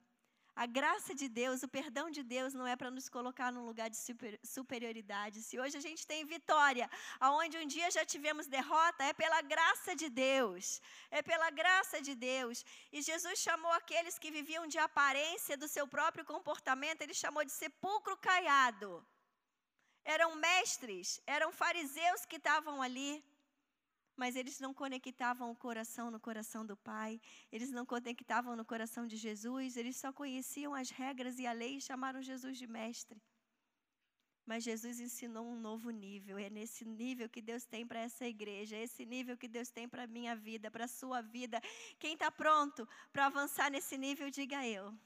a 0.54 0.66
graça 0.66 1.14
de 1.14 1.28
Deus, 1.28 1.62
o 1.62 1.68
perdão 1.68 2.10
de 2.10 2.22
Deus 2.22 2.52
não 2.52 2.66
é 2.66 2.76
para 2.76 2.90
nos 2.90 3.08
colocar 3.08 3.50
num 3.50 3.64
lugar 3.64 3.88
de 3.88 3.96
super, 3.96 4.38
superioridade. 4.44 5.42
Se 5.42 5.58
hoje 5.58 5.76
a 5.78 5.80
gente 5.80 6.06
tem 6.06 6.26
vitória, 6.26 6.90
aonde 7.18 7.56
um 7.56 7.66
dia 7.66 7.90
já 7.90 8.04
tivemos 8.04 8.46
derrota, 8.46 9.02
é 9.04 9.14
pela 9.14 9.40
graça 9.40 9.96
de 9.96 10.10
Deus. 10.10 10.80
É 11.10 11.22
pela 11.22 11.48
graça 11.50 12.02
de 12.02 12.14
Deus. 12.14 12.64
E 12.92 13.00
Jesus 13.00 13.38
chamou 13.38 13.72
aqueles 13.72 14.18
que 14.18 14.30
viviam 14.30 14.66
de 14.66 14.78
aparência 14.78 15.56
do 15.56 15.66
seu 15.66 15.88
próprio 15.88 16.24
comportamento, 16.24 17.00
ele 17.00 17.14
chamou 17.14 17.44
de 17.44 17.52
sepulcro 17.52 18.16
caiado. 18.18 19.04
Eram 20.04 20.34
mestres, 20.34 21.20
eram 21.26 21.50
fariseus 21.52 22.26
que 22.26 22.36
estavam 22.36 22.82
ali 22.82 23.24
mas 24.22 24.36
eles 24.36 24.60
não 24.60 24.72
conectavam 24.72 25.50
o 25.50 25.56
coração 25.56 26.06
no 26.08 26.20
coração 26.26 26.64
do 26.64 26.76
Pai, 26.76 27.20
eles 27.50 27.70
não 27.76 27.84
conectavam 27.84 28.54
no 28.54 28.64
coração 28.72 29.04
de 29.04 29.16
Jesus, 29.16 29.76
eles 29.76 29.96
só 29.96 30.10
conheciam 30.12 30.72
as 30.80 30.90
regras 30.90 31.40
e 31.40 31.44
a 31.44 31.54
lei 31.62 31.72
e 31.78 31.80
chamaram 31.80 32.22
Jesus 32.30 32.56
de 32.56 32.68
mestre. 32.78 33.20
Mas 34.46 34.62
Jesus 34.62 35.00
ensinou 35.00 35.44
um 35.44 35.58
novo 35.68 35.90
nível, 35.90 36.38
é 36.38 36.48
nesse 36.48 36.84
nível 36.84 37.28
que 37.28 37.42
Deus 37.42 37.64
tem 37.64 37.84
para 37.84 37.98
essa 37.98 38.24
igreja, 38.24 38.76
é 38.76 38.84
esse 38.84 39.04
nível 39.04 39.36
que 39.36 39.48
Deus 39.48 39.70
tem 39.70 39.88
para 39.88 40.04
a 40.04 40.12
minha 40.16 40.36
vida, 40.36 40.70
para 40.70 40.84
a 40.84 40.94
sua 41.00 41.20
vida. 41.20 41.60
Quem 41.98 42.12
está 42.14 42.30
pronto 42.30 42.88
para 43.12 43.26
avançar 43.26 43.72
nesse 43.72 43.98
nível, 43.98 44.30
diga 44.30 44.64
eu. 44.64 44.96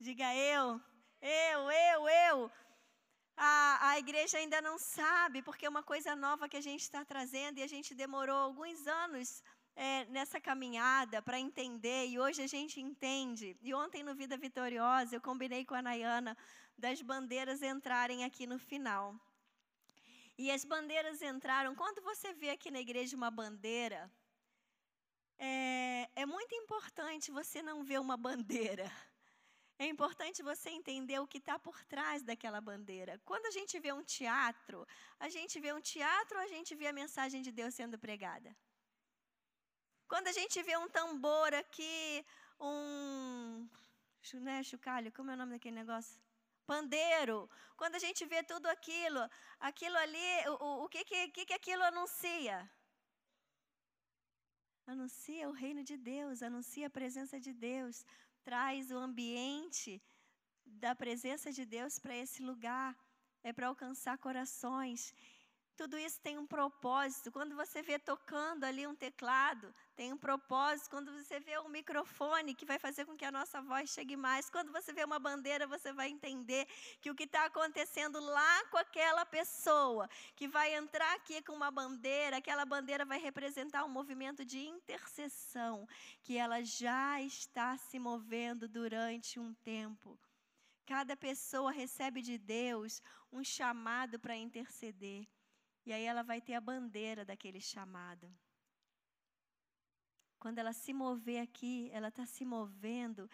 Diga 0.00 0.34
eu, 0.34 0.80
eu, 1.20 1.60
eu, 1.70 2.08
eu 2.08 2.50
a, 3.36 3.90
a 3.90 3.98
igreja 3.98 4.38
ainda 4.38 4.60
não 4.62 4.78
sabe, 4.78 5.42
porque 5.42 5.66
é 5.66 5.68
uma 5.68 5.82
coisa 5.82 6.14
nova 6.14 6.48
que 6.48 6.56
a 6.56 6.60
gente 6.60 6.82
está 6.82 7.04
trazendo 7.04 7.58
e 7.58 7.62
a 7.62 7.66
gente 7.66 7.94
demorou 7.94 8.36
alguns 8.36 8.86
anos 8.86 9.42
é, 9.76 10.04
nessa 10.06 10.40
caminhada 10.40 11.20
para 11.20 11.38
entender 11.38 12.06
e 12.06 12.18
hoje 12.18 12.42
a 12.42 12.46
gente 12.46 12.80
entende. 12.80 13.56
E 13.60 13.74
ontem 13.74 14.02
no 14.02 14.14
Vida 14.14 14.36
Vitoriosa 14.36 15.16
eu 15.16 15.20
combinei 15.20 15.64
com 15.64 15.74
a 15.74 15.82
Nayana 15.82 16.36
das 16.78 17.02
bandeiras 17.02 17.62
entrarem 17.62 18.24
aqui 18.24 18.46
no 18.46 18.58
final. 18.58 19.14
E 20.36 20.50
as 20.50 20.64
bandeiras 20.64 21.22
entraram. 21.22 21.74
Quando 21.74 22.02
você 22.02 22.32
vê 22.32 22.50
aqui 22.50 22.70
na 22.70 22.80
igreja 22.80 23.16
uma 23.16 23.30
bandeira, 23.30 24.10
é, 25.38 26.08
é 26.14 26.26
muito 26.26 26.54
importante 26.54 27.30
você 27.30 27.62
não 27.62 27.84
ver 27.84 28.00
uma 28.00 28.16
bandeira. 28.16 28.90
É 29.78 29.86
importante 29.86 30.42
você 30.42 30.70
entender 30.70 31.18
o 31.18 31.26
que 31.26 31.38
está 31.38 31.58
por 31.58 31.82
trás 31.84 32.22
daquela 32.22 32.60
bandeira. 32.60 33.20
Quando 33.24 33.46
a 33.46 33.50
gente 33.50 33.78
vê 33.80 33.92
um 33.92 34.04
teatro, 34.04 34.86
a 35.18 35.28
gente 35.28 35.58
vê 35.58 35.72
um 35.72 35.80
teatro 35.80 36.38
ou 36.38 36.44
a 36.44 36.46
gente 36.46 36.74
vê 36.76 36.86
a 36.86 36.92
mensagem 36.92 37.42
de 37.42 37.50
Deus 37.50 37.74
sendo 37.74 37.98
pregada? 37.98 38.56
Quando 40.06 40.28
a 40.28 40.32
gente 40.32 40.62
vê 40.62 40.76
um 40.76 40.88
tambor 40.88 41.52
aqui, 41.54 42.24
um. 42.60 43.68
Né, 44.34 44.62
chocalho, 44.62 45.12
como 45.12 45.30
é 45.30 45.34
o 45.34 45.36
nome 45.36 45.52
daquele 45.52 45.76
negócio? 45.76 46.18
Pandeiro. 46.66 47.50
Quando 47.76 47.96
a 47.96 47.98
gente 47.98 48.24
vê 48.24 48.42
tudo 48.42 48.66
aquilo, 48.66 49.20
aquilo 49.58 49.96
ali, 49.98 50.48
o, 50.60 50.84
o 50.84 50.88
que, 50.88 51.04
que, 51.04 51.44
que 51.46 51.52
aquilo 51.52 51.82
anuncia? 51.82 52.70
Anuncia 54.86 55.48
o 55.48 55.52
reino 55.52 55.82
de 55.82 55.96
Deus, 55.96 56.42
anuncia 56.42 56.86
a 56.86 56.90
presença 56.90 57.40
de 57.40 57.52
Deus, 57.52 58.04
traz 58.44 58.90
o 58.90 58.98
ambiente 58.98 60.02
da 60.64 60.94
presença 60.94 61.50
de 61.50 61.64
Deus 61.64 61.98
para 61.98 62.14
esse 62.16 62.42
lugar, 62.42 62.96
é 63.42 63.52
para 63.52 63.68
alcançar 63.68 64.16
corações. 64.18 65.14
Tudo 65.76 65.98
isso 65.98 66.20
tem 66.20 66.38
um 66.38 66.46
propósito. 66.46 67.32
Quando 67.32 67.56
você 67.56 67.82
vê 67.82 67.98
tocando 67.98 68.62
ali 68.62 68.86
um 68.86 68.94
teclado, 68.94 69.74
tem 69.96 70.12
um 70.12 70.16
propósito. 70.16 70.88
Quando 70.88 71.12
você 71.12 71.40
vê 71.40 71.58
um 71.58 71.68
microfone 71.68 72.54
que 72.54 72.64
vai 72.64 72.78
fazer 72.78 73.04
com 73.04 73.16
que 73.16 73.24
a 73.24 73.32
nossa 73.32 73.60
voz 73.60 73.90
chegue 73.90 74.16
mais. 74.16 74.48
Quando 74.48 74.70
você 74.70 74.92
vê 74.92 75.02
uma 75.04 75.18
bandeira, 75.18 75.66
você 75.66 75.92
vai 75.92 76.08
entender 76.08 76.66
que 77.00 77.10
o 77.10 77.14
que 77.14 77.24
está 77.24 77.46
acontecendo 77.46 78.20
lá 78.20 78.64
com 78.70 78.78
aquela 78.78 79.26
pessoa 79.26 80.08
que 80.36 80.46
vai 80.46 80.74
entrar 80.74 81.12
aqui 81.14 81.42
com 81.42 81.52
uma 81.52 81.72
bandeira, 81.72 82.36
aquela 82.36 82.64
bandeira 82.64 83.04
vai 83.04 83.18
representar 83.18 83.84
um 83.84 83.88
movimento 83.88 84.44
de 84.44 84.60
intercessão 84.60 85.88
que 86.22 86.36
ela 86.36 86.62
já 86.62 87.20
está 87.20 87.76
se 87.76 87.98
movendo 87.98 88.68
durante 88.68 89.40
um 89.40 89.52
tempo. 89.54 90.16
Cada 90.86 91.16
pessoa 91.16 91.72
recebe 91.72 92.22
de 92.22 92.38
Deus 92.38 93.02
um 93.32 93.42
chamado 93.42 94.20
para 94.20 94.36
interceder. 94.36 95.26
E 95.86 95.92
aí 95.92 96.04
ela 96.04 96.22
vai 96.22 96.40
ter 96.40 96.54
a 96.54 96.60
bandeira 96.60 97.24
daquele 97.24 97.60
chamado. 97.60 98.32
Quando 100.38 100.58
ela 100.58 100.72
se 100.72 100.92
mover 100.92 101.40
aqui, 101.40 101.90
ela 101.92 102.08
está 102.08 102.26
se 102.26 102.44
movendo, 102.44 103.28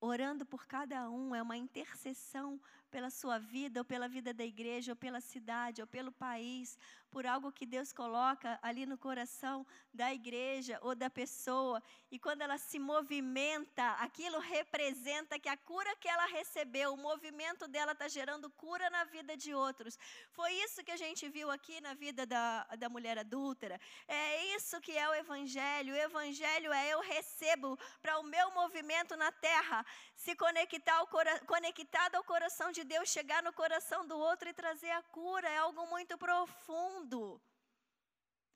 orando 0.00 0.44
por 0.44 0.66
cada 0.66 1.10
um, 1.10 1.34
é 1.34 1.42
uma 1.42 1.56
intercessão 1.56 2.60
pela 2.94 3.10
sua 3.10 3.38
vida, 3.38 3.80
ou 3.80 3.84
pela 3.92 4.06
vida 4.16 4.30
da 4.40 4.44
igreja, 4.44 4.92
ou 4.92 4.96
pela 5.04 5.20
cidade, 5.32 5.80
ou 5.80 5.86
pelo 5.86 6.12
país, 6.12 6.78
por 7.12 7.26
algo 7.26 7.52
que 7.52 7.66
Deus 7.66 7.92
coloca 7.92 8.58
ali 8.62 8.84
no 8.86 8.96
coração 8.96 9.66
da 9.92 10.08
igreja 10.20 10.78
ou 10.80 10.94
da 10.94 11.10
pessoa. 11.10 11.82
E 12.10 12.18
quando 12.18 12.40
ela 12.40 12.56
se 12.56 12.78
movimenta, 12.78 13.86
aquilo 14.06 14.38
representa 14.38 15.38
que 15.38 15.48
a 15.48 15.56
cura 15.56 15.94
que 15.96 16.08
ela 16.08 16.26
recebeu, 16.38 16.94
o 16.94 16.96
movimento 16.96 17.68
dela 17.68 17.92
está 17.92 18.08
gerando 18.08 18.48
cura 18.64 18.88
na 18.88 19.04
vida 19.04 19.36
de 19.36 19.54
outros. 19.54 19.98
Foi 20.30 20.50
isso 20.64 20.82
que 20.82 20.90
a 20.90 20.96
gente 20.96 21.28
viu 21.28 21.50
aqui 21.50 21.80
na 21.82 21.92
vida 21.92 22.24
da, 22.24 22.64
da 22.82 22.88
mulher 22.88 23.18
adúltera. 23.18 23.78
É 24.08 24.54
isso 24.56 24.80
que 24.80 24.96
é 24.96 25.06
o 25.08 25.14
Evangelho. 25.14 25.92
O 25.92 26.02
Evangelho 26.08 26.72
é 26.72 26.94
eu 26.94 27.00
recebo 27.00 27.78
para 28.00 28.18
o 28.20 28.22
meu 28.22 28.50
movimento 28.52 29.16
na 29.16 29.30
terra 29.30 29.84
se 30.14 30.34
conectar 30.34 30.96
ao, 30.96 31.06
conectado 31.46 32.14
ao 32.14 32.24
coração 32.24 32.72
de 32.72 32.81
de 32.82 32.88
Deus 32.94 33.08
chegar 33.16 33.40
no 33.44 33.52
coração 33.52 34.00
do 34.10 34.16
outro 34.18 34.48
e 34.48 34.58
trazer 34.62 34.90
a 34.90 35.02
cura, 35.02 35.48
é 35.48 35.58
algo 35.58 35.86
muito 35.86 36.18
profundo. 36.18 37.40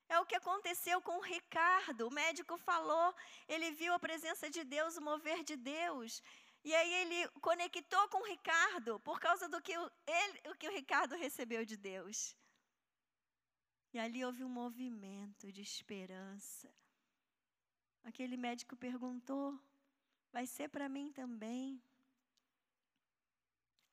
É 0.09 0.19
o 0.21 0.27
que 0.27 0.37
aconteceu 0.37 1.01
com 1.01 1.17
o 1.19 1.27
Ricardo. 1.35 2.09
O 2.09 2.15
médico 2.23 2.57
falou, 2.59 3.15
ele 3.49 3.71
viu 3.71 3.93
a 3.95 4.05
presença 4.07 4.51
de 4.51 4.63
Deus, 4.65 4.97
o 4.97 5.03
mover 5.03 5.45
de 5.45 5.57
Deus. 5.57 6.23
E 6.65 6.75
aí 6.75 6.93
ele 7.03 7.29
conectou 7.41 8.09
com 8.09 8.19
o 8.19 8.29
Ricardo 8.35 8.99
por 9.01 9.21
causa 9.21 9.49
do 9.49 9.63
que 9.63 9.73
ele, 9.73 10.39
o 10.51 10.55
que 10.57 10.69
o 10.69 10.73
Ricardo 10.73 11.15
recebeu 11.15 11.65
de 11.65 11.77
Deus. 11.77 12.37
E 13.93 13.99
ali 13.99 14.25
houve 14.25 14.43
um 14.43 14.49
movimento 14.49 15.53
de 15.53 15.63
esperança. 15.63 16.69
Aquele 18.03 18.37
médico 18.37 18.77
perguntou: 18.77 19.59
vai 20.33 20.47
ser 20.47 20.69
para 20.69 20.89
mim 20.89 21.13
também? 21.13 21.81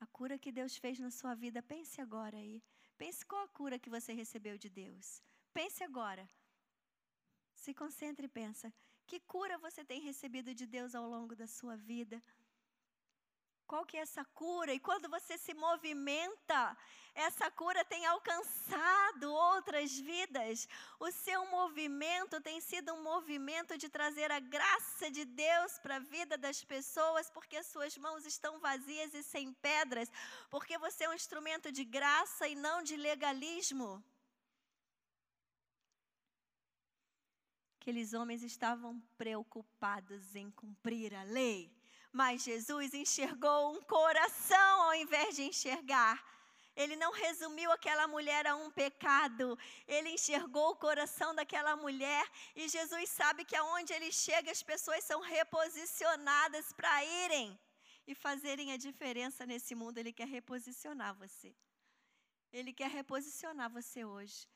A 0.04 0.08
cura 0.08 0.38
que 0.38 0.52
Deus 0.52 0.76
fez 0.76 1.00
na 1.00 1.10
sua 1.10 1.34
vida, 1.34 1.64
pense 1.64 2.02
agora 2.02 2.36
aí. 2.36 2.62
Pense 2.98 3.26
qual 3.26 3.42
a 3.46 3.48
cura 3.48 3.80
que 3.80 3.90
você 3.90 4.12
recebeu 4.12 4.58
de 4.58 4.70
Deus. 4.70 5.24
Pense 5.54 5.82
agora. 5.82 6.30
Se 7.56 7.74
concentre 7.74 8.26
e 8.26 8.28
pensa. 8.28 8.74
Que 9.08 9.22
cura 9.22 9.58
você 9.58 9.82
tem 9.86 10.02
recebido 10.02 10.54
de 10.54 10.66
Deus 10.66 10.94
ao 10.94 11.08
longo 11.08 11.38
da 11.38 11.48
sua 11.48 11.78
vida? 11.78 12.22
Qual 13.74 13.88
que 13.88 13.98
é 13.98 14.02
essa 14.02 14.24
cura? 14.42 14.72
E 14.72 14.80
quando 14.80 15.10
você 15.10 15.36
se 15.36 15.52
movimenta, 15.56 16.78
essa 17.16 17.50
cura 17.50 17.84
tem 17.84 18.06
alcançado 18.06 19.34
outras 19.34 19.98
vidas. 19.98 20.68
O 21.00 21.10
seu 21.10 21.44
movimento 21.50 22.40
tem 22.40 22.62
sido 22.62 22.94
um 22.94 23.02
movimento 23.02 23.76
de 23.76 23.90
trazer 23.90 24.32
a 24.32 24.40
graça 24.40 25.10
de 25.10 25.26
Deus 25.26 25.80
para 25.80 25.96
a 25.96 26.06
vida 26.16 26.38
das 26.38 26.64
pessoas, 26.64 27.32
porque 27.32 27.58
as 27.58 27.66
suas 27.66 27.98
mãos 27.98 28.28
estão 28.28 28.60
vazias 28.60 29.12
e 29.16 29.24
sem 29.24 29.52
pedras, 29.54 30.12
porque 30.52 30.78
você 30.78 31.06
é 31.06 31.10
um 31.10 31.16
instrumento 31.16 31.72
de 31.72 31.84
graça 31.84 32.48
e 32.48 32.54
não 32.54 32.84
de 32.84 32.96
legalismo. 32.96 34.04
Aqueles 37.82 38.14
homens 38.14 38.44
estavam 38.44 39.02
preocupados 39.18 40.36
em 40.36 40.52
cumprir 40.52 41.16
a 41.16 41.24
lei 41.24 41.74
mas 42.14 42.44
Jesus 42.44 42.94
enxergou 42.94 43.74
um 43.74 43.82
coração 43.82 44.82
ao 44.84 44.94
invés 44.94 45.36
de 45.36 45.44
enxergar. 45.44 46.24
Ele 46.76 46.96
não 46.96 47.12
resumiu 47.12 47.72
aquela 47.72 48.08
mulher 48.08 48.46
a 48.48 48.56
um 48.56 48.70
pecado, 48.72 49.58
ele 49.88 50.10
enxergou 50.10 50.72
o 50.72 50.76
coração 50.76 51.34
daquela 51.36 51.76
mulher 51.76 52.26
e 52.56 52.68
Jesus 52.68 53.10
sabe 53.10 53.46
que 53.46 53.56
aonde 53.56 53.94
ele 53.94 54.12
chega 54.12 54.52
as 54.52 54.64
pessoas 54.64 55.04
são 55.04 55.22
reposicionadas 55.22 56.72
para 56.74 57.04
irem 57.04 57.60
e 58.08 58.16
fazerem 58.16 58.72
a 58.72 58.78
diferença 58.78 59.46
nesse 59.46 59.76
mundo. 59.76 59.98
Ele 59.98 60.14
quer 60.14 60.28
reposicionar 60.28 61.14
você. 61.16 61.56
Ele 62.52 62.74
quer 62.74 62.90
reposicionar 62.90 63.70
você 63.70 64.04
hoje. 64.06 64.48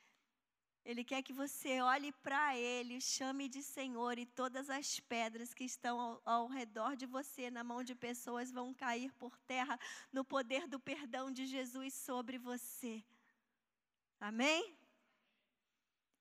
Ele 0.88 1.04
quer 1.04 1.21
que 1.21 1.34
você 1.34 1.82
olhe 1.82 2.13
para 2.13 2.56
Ele, 2.56 3.02
chame 3.02 3.50
de 3.50 3.62
Senhor, 3.62 4.17
e 4.17 4.26
todas 4.26 4.69
as 4.69 5.02
pedras 5.02 5.54
que 5.54 5.65
estão 5.65 6.00
ao, 6.00 6.21
ao, 6.23 6.47
redor 6.47 6.95
de 6.95 7.06
você, 7.06 7.52
na 7.52 7.62
mão 7.62 7.84
de 7.84 7.93
pessoas, 7.93 8.54
vão 8.54 8.73
cair 8.73 9.12
por 9.15 9.38
terra 9.39 9.78
no 10.13 10.23
poder 10.23 10.65
do 10.65 10.80
perdão 10.80 11.30
de 11.30 11.45
Jesus 11.45 11.93
sobre 11.93 12.38
você. 12.38 13.04
Amém? 14.17 14.78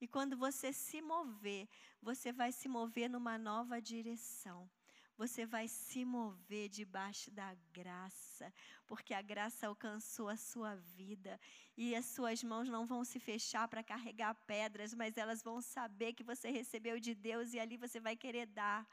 E 0.01 0.09
quando 0.09 0.37
você 0.37 0.73
se 0.73 1.01
mover, 1.01 1.69
você 2.03 2.33
vai 2.33 2.51
se 2.51 2.67
mover 2.67 3.09
numa 3.09 3.39
nova 3.39 3.81
direção 3.81 4.69
você 5.17 5.47
vai 5.47 5.67
se 5.67 6.05
mover 6.05 6.69
debaixo 6.69 7.31
da 7.31 7.55
graça, 7.73 8.53
porque 8.87 9.15
a 9.15 9.23
graça 9.23 9.67
alcançou 9.67 10.29
a 10.29 10.37
sua 10.37 10.75
vida 10.77 11.41
e 11.77 11.95
as 11.95 12.05
suas 12.07 12.43
mãos 12.43 12.69
não 12.69 12.87
vão 12.87 13.03
se 13.05 13.19
fechar 13.19 13.67
para 13.69 13.83
carregar 13.83 14.35
pedras, 14.47 14.93
mas 14.95 15.17
elas 15.17 15.43
vão 15.43 15.61
saber 15.61 16.13
que 16.13 16.23
você 16.23 16.51
recebeu 16.51 17.01
de 17.01 17.15
Deus 17.15 17.55
e 17.55 17.59
ali 17.59 17.77
você 17.77 17.99
vai 17.99 18.15
querer 18.15 18.47
dar. 18.47 18.87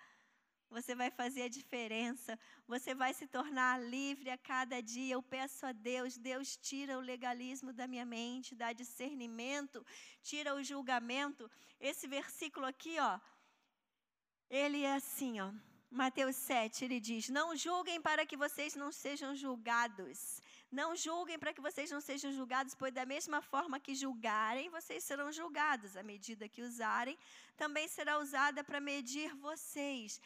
Você 0.70 0.96
vai 0.96 1.12
fazer 1.12 1.44
a 1.44 1.48
diferença, 1.48 2.40
você 2.66 2.96
vai 2.96 3.14
se 3.14 3.28
tornar 3.28 3.80
livre 3.80 4.32
a 4.32 4.38
cada 4.38 4.82
dia. 4.82 5.14
Eu 5.14 5.22
peço 5.22 5.68
a 5.68 5.72
Deus, 5.72 6.18
Deus 6.18 6.58
tira 6.58 6.98
o 6.98 7.02
legalismo 7.02 7.72
da 7.72 7.86
minha 7.86 8.06
mente, 8.06 8.56
dá 8.56 8.74
discernimento, 8.74 9.86
tira 10.24 10.56
o 10.56 10.64
julgamento. 10.64 11.52
Esse 11.80 12.08
versículo 12.08 12.66
aqui, 12.66 12.98
ó, 13.00 13.20
ele 14.50 14.82
é 14.82 14.96
assim, 14.96 15.40
ó. 15.40 15.54
Mateus 15.94 16.36
7, 16.36 16.86
ele 16.86 17.00
diz: 17.00 17.30
Não 17.30 17.56
julguem 17.56 18.02
para 18.02 18.26
que 18.26 18.36
vocês 18.36 18.76
não 18.76 18.92
sejam 18.92 19.36
julgados. 19.36 20.42
Não 20.72 20.96
julguem 20.96 21.38
para 21.38 21.54
que 21.54 21.62
vocês 21.62 21.92
não 21.92 22.02
sejam 22.02 22.32
julgados, 22.34 22.74
pois 22.74 22.92
da 22.92 23.06
mesma 23.06 23.42
forma 23.44 23.80
que 23.80 23.94
julgarem, 23.94 24.72
vocês 24.72 25.04
serão 25.04 25.32
julgados. 25.32 25.96
A 25.96 26.02
medida 26.02 26.50
que 26.50 26.64
usarem 26.64 27.16
também 27.56 27.88
será 27.88 28.18
usada 28.18 28.64
para 28.64 28.82
medir 28.82 29.36
vocês. 29.36 30.20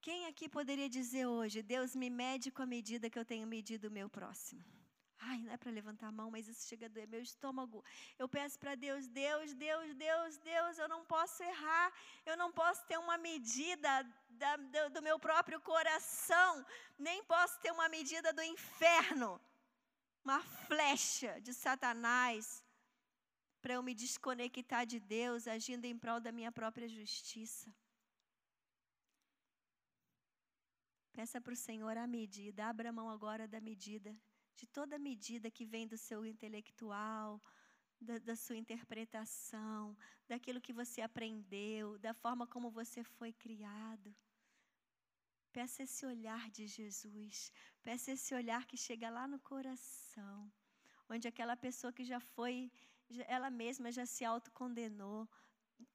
Quem 0.00 0.24
aqui 0.26 0.48
poderia 0.48 0.88
dizer 0.88 1.26
hoje: 1.26 1.62
Deus 1.62 1.94
me 1.94 2.08
mede 2.08 2.50
com 2.50 2.62
a 2.62 2.66
medida 2.66 3.10
que 3.10 3.18
eu 3.18 3.26
tenho 3.26 3.46
medido 3.46 3.88
o 3.88 3.96
meu 3.98 4.08
próximo? 4.08 4.64
Ai, 5.18 5.38
não 5.42 5.52
é 5.52 5.56
para 5.56 5.70
levantar 5.70 6.08
a 6.08 6.12
mão, 6.12 6.30
mas 6.30 6.48
isso 6.48 6.66
chega 6.68 6.86
a 6.86 6.88
doer 6.88 7.06
meu 7.08 7.22
estômago. 7.22 7.84
Eu 8.18 8.28
peço 8.28 8.58
para 8.58 8.74
Deus, 8.74 9.06
Deus, 9.08 9.54
Deus, 9.54 9.94
Deus, 9.94 10.36
Deus, 10.38 10.78
eu 10.78 10.88
não 10.88 11.04
posso 11.04 11.42
errar, 11.42 11.92
eu 12.26 12.36
não 12.36 12.52
posso 12.52 12.84
ter 12.86 12.98
uma 12.98 13.16
medida 13.16 14.02
da, 14.30 14.56
do, 14.56 14.90
do 14.94 15.02
meu 15.02 15.18
próprio 15.18 15.60
coração, 15.60 16.66
nem 16.98 17.24
posso 17.24 17.58
ter 17.60 17.72
uma 17.72 17.88
medida 17.88 18.32
do 18.32 18.42
inferno, 18.42 19.40
uma 20.24 20.40
flecha 20.66 21.40
de 21.40 21.54
Satanás, 21.54 22.64
para 23.62 23.74
eu 23.74 23.82
me 23.82 23.94
desconectar 23.94 24.84
de 24.84 25.00
Deus, 25.00 25.48
agindo 25.48 25.86
em 25.86 25.96
prol 25.96 26.20
da 26.20 26.30
minha 26.30 26.52
própria 26.52 26.88
justiça. 26.88 27.74
Peça 31.12 31.40
para 31.40 31.54
o 31.54 31.56
Senhor 31.56 31.96
a 31.96 32.06
medida, 32.06 32.66
abra 32.66 32.92
mão 32.92 33.08
agora 33.08 33.46
da 33.46 33.60
medida, 33.60 34.14
de 34.56 34.66
toda 34.66 34.98
medida 34.98 35.50
que 35.50 35.64
vem 35.64 35.86
do 35.86 35.98
seu 35.98 36.24
intelectual, 36.24 37.40
da, 38.00 38.18
da, 38.18 38.36
sua 38.36 38.56
interpretação, 38.56 39.96
daquilo 40.28 40.60
que 40.60 40.72
você 40.72 41.00
aprendeu, 41.00 41.98
da 41.98 42.14
forma 42.14 42.46
como 42.46 42.70
você 42.70 43.02
foi 43.02 43.32
criado. 43.32 44.14
Peça 45.52 45.84
esse 45.84 46.04
olhar 46.04 46.50
de 46.50 46.66
Jesus, 46.66 47.52
peça 47.82 48.12
esse 48.12 48.34
olhar 48.34 48.66
que 48.66 48.76
chega 48.76 49.08
lá 49.08 49.26
no 49.26 49.38
coração, 49.38 50.52
onde 51.08 51.28
aquela 51.28 51.56
pessoa 51.56 51.92
que 51.92 52.04
já 52.04 52.20
foi, 52.20 52.70
ela 53.28 53.50
mesma 53.50 53.92
já 53.92 54.04
se 54.04 54.24
autocondenou. 54.24 55.28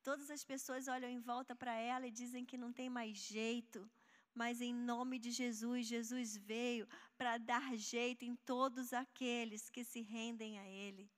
Todas 0.04 0.30
as 0.30 0.44
pessoas 0.44 0.88
olham 0.88 1.10
em 1.10 1.20
volta 1.20 1.56
para 1.56 1.74
ela 1.76 2.08
e 2.08 2.12
dizem 2.12 2.46
que 2.46 2.58
não 2.58 2.72
tem 2.72 2.90
mais 2.90 3.18
jeito 3.18 3.90
mas 4.34 4.62
em 4.62 4.74
nome 4.74 5.20
de 5.20 5.32
Jesus, 5.32 5.88
Jesus 5.88 6.38
veio 6.38 6.88
para 7.18 7.38
dar 7.38 7.76
jeito 7.76 8.24
em 8.24 8.36
todos 8.36 8.94
aqueles 8.94 9.70
que 9.70 9.84
se 9.84 10.02
rendem 10.02 10.60
a 10.60 10.68
Ele. 10.68 11.10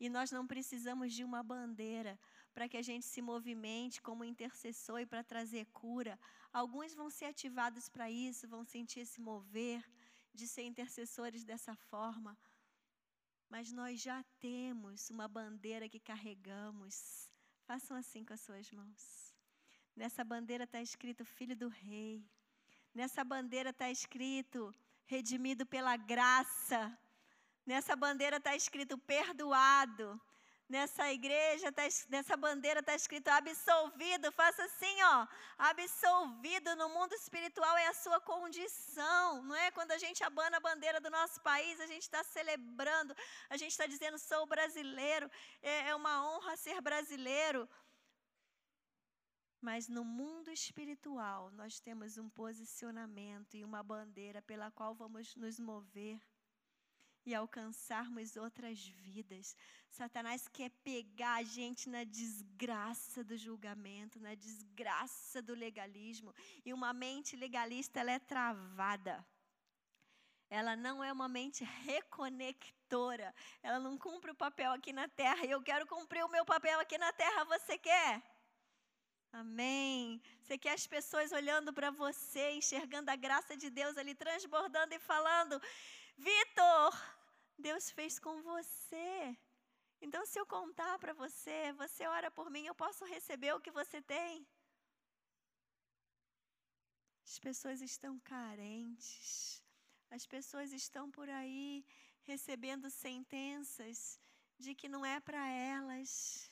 E 0.00 0.08
nós 0.08 0.30
não 0.30 0.46
precisamos 0.46 1.12
de 1.12 1.24
uma 1.24 1.42
bandeira 1.42 2.18
para 2.54 2.68
que 2.68 2.76
a 2.76 2.82
gente 2.82 3.06
se 3.06 3.20
movimente 3.20 4.00
como 4.00 4.24
intercessor 4.24 5.00
e 5.00 5.06
para 5.06 5.24
trazer 5.24 5.66
cura. 5.66 6.18
Alguns 6.52 6.94
vão 6.94 7.10
ser 7.10 7.26
ativados 7.26 7.88
para 7.88 8.10
isso, 8.10 8.48
vão 8.48 8.64
sentir 8.64 9.04
se 9.06 9.20
mover 9.20 9.84
de 10.32 10.46
ser 10.46 10.62
intercessores 10.62 11.44
dessa 11.44 11.74
forma. 11.74 12.38
Mas 13.48 13.72
nós 13.72 14.00
já 14.00 14.22
temos 14.38 15.10
uma 15.10 15.26
bandeira 15.26 15.88
que 15.88 15.98
carregamos. 15.98 17.30
Façam 17.64 17.96
assim 17.96 18.24
com 18.24 18.34
as 18.34 18.40
suas 18.40 18.70
mãos. 18.70 19.27
Nessa 19.98 20.22
bandeira 20.22 20.62
está 20.62 20.80
escrito 20.80 21.24
Filho 21.24 21.56
do 21.56 21.66
Rei. 21.66 22.24
Nessa 22.94 23.24
bandeira 23.24 23.70
está 23.70 23.90
escrito 23.90 24.72
Redimido 25.06 25.66
pela 25.66 25.96
graça. 25.96 26.96
Nessa 27.66 27.96
bandeira 27.96 28.36
está 28.36 28.54
escrito 28.54 28.96
Perdoado. 28.96 30.08
Nessa 30.68 31.12
igreja, 31.12 31.72
tá, 31.72 31.82
nessa 32.10 32.36
bandeira 32.36 32.78
está 32.78 32.94
escrito 32.94 33.26
absolvido. 33.26 34.30
Faça 34.30 34.62
assim, 34.66 35.02
ó. 35.02 35.26
Absolvido 35.58 36.76
no 36.76 36.88
mundo 36.90 37.12
espiritual 37.14 37.76
é 37.76 37.88
a 37.88 37.94
sua 37.94 38.20
condição. 38.20 39.42
Não 39.42 39.56
é? 39.56 39.72
Quando 39.72 39.90
a 39.90 39.98
gente 39.98 40.22
abana 40.22 40.58
a 40.58 40.60
bandeira 40.60 41.00
do 41.00 41.10
nosso 41.10 41.40
país, 41.40 41.80
a 41.80 41.88
gente 41.88 42.02
está 42.02 42.22
celebrando, 42.22 43.16
a 43.50 43.56
gente 43.56 43.72
está 43.72 43.86
dizendo, 43.86 44.16
sou 44.16 44.46
brasileiro. 44.46 45.28
É, 45.60 45.88
é 45.88 45.94
uma 45.96 46.24
honra 46.24 46.56
ser 46.56 46.80
brasileiro. 46.80 47.68
Mas 49.60 49.88
no 49.88 50.04
mundo 50.04 50.50
espiritual, 50.50 51.50
nós 51.50 51.80
temos 51.80 52.16
um 52.16 52.28
posicionamento 52.28 53.56
e 53.56 53.64
uma 53.64 53.82
bandeira 53.82 54.40
pela 54.40 54.70
qual 54.70 54.94
vamos 54.94 55.34
nos 55.34 55.58
mover 55.58 56.20
e 57.28 57.34
alcançarmos 57.34 58.36
outras 58.36 58.86
vidas. 58.86 59.54
Satanás 59.90 60.48
quer 60.48 60.70
pegar 60.82 61.34
a 61.34 61.42
gente 61.42 61.88
na 61.88 62.02
desgraça 62.04 63.22
do 63.22 63.36
julgamento, 63.36 64.18
na 64.18 64.34
desgraça 64.34 65.42
do 65.42 65.54
legalismo. 65.54 66.34
E 66.64 66.72
uma 66.72 66.92
mente 66.92 67.36
legalista, 67.36 68.00
ela 68.00 68.12
é 68.12 68.18
travada. 68.18 69.26
Ela 70.48 70.74
não 70.74 71.04
é 71.04 71.12
uma 71.12 71.28
mente 71.28 71.64
reconectora. 71.64 73.34
Ela 73.62 73.78
não 73.78 73.98
cumpre 73.98 74.30
o 74.30 74.34
papel 74.34 74.72
aqui 74.72 74.92
na 74.92 75.06
terra. 75.08 75.44
E 75.44 75.50
eu 75.50 75.60
quero 75.60 75.86
cumprir 75.86 76.24
o 76.24 76.30
meu 76.30 76.46
papel 76.46 76.80
aqui 76.80 76.96
na 76.96 77.12
terra. 77.12 77.44
Você 77.44 77.76
quer? 77.76 78.22
Amém. 79.32 80.20
Você 80.40 80.56
quer 80.56 80.72
as 80.72 80.86
pessoas 80.86 81.32
olhando 81.32 81.72
para 81.72 81.90
você, 81.90 82.52
enxergando 82.52 83.10
a 83.10 83.16
graça 83.16 83.56
de 83.56 83.68
Deus 83.70 83.96
ali, 83.96 84.14
transbordando 84.14 84.94
e 84.94 84.98
falando: 84.98 85.60
Vitor, 86.16 86.92
Deus 87.58 87.90
fez 87.90 88.18
com 88.18 88.42
você. 88.42 89.36
Então, 90.00 90.24
se 90.24 90.38
eu 90.38 90.46
contar 90.46 90.98
para 90.98 91.12
você, 91.12 91.72
você 91.72 92.06
ora 92.06 92.30
por 92.30 92.50
mim, 92.50 92.66
eu 92.66 92.74
posso 92.74 93.04
receber 93.04 93.52
o 93.52 93.60
que 93.60 93.70
você 93.70 94.00
tem. 94.00 94.46
As 97.24 97.38
pessoas 97.38 97.80
estão 97.82 98.18
carentes. 98.20 99.62
As 100.10 100.24
pessoas 100.26 100.72
estão 100.72 101.10
por 101.10 101.28
aí 101.28 101.84
recebendo 102.22 102.88
sentenças 102.90 104.18
de 104.58 104.74
que 104.74 104.88
não 104.88 105.04
é 105.04 105.20
para 105.20 105.46
elas 105.48 106.50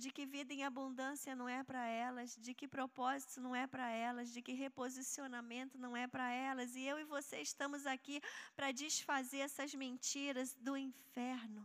de 0.00 0.10
que 0.10 0.24
vida 0.34 0.52
em 0.54 0.64
abundância 0.64 1.36
não 1.40 1.48
é 1.48 1.62
para 1.62 1.84
elas, 1.86 2.36
de 2.44 2.52
que 2.58 2.66
propósito 2.66 3.40
não 3.40 3.54
é 3.54 3.66
para 3.66 3.88
elas, 3.90 4.32
de 4.32 4.40
que 4.40 4.52
reposicionamento 4.52 5.76
não 5.84 5.92
é 5.96 6.06
para 6.14 6.28
elas. 6.32 6.74
E 6.74 6.82
eu 6.92 6.98
e 6.98 7.04
você 7.04 7.36
estamos 7.40 7.86
aqui 7.94 8.20
para 8.56 8.72
desfazer 8.72 9.40
essas 9.48 9.74
mentiras 9.74 10.54
do 10.54 10.76
inferno. 10.76 11.62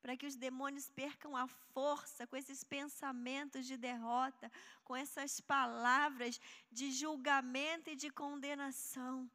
Para 0.00 0.16
que 0.16 0.26
os 0.26 0.36
demônios 0.36 0.88
percam 0.90 1.36
a 1.36 1.46
força 1.74 2.26
com 2.26 2.36
esses 2.36 2.64
pensamentos 2.64 3.66
de 3.66 3.76
derrota, 3.76 4.50
com 4.84 4.94
essas 4.96 5.40
palavras 5.40 6.40
de 6.70 6.90
julgamento 6.90 7.90
e 7.90 7.96
de 7.96 8.10
condenação. 8.10 9.30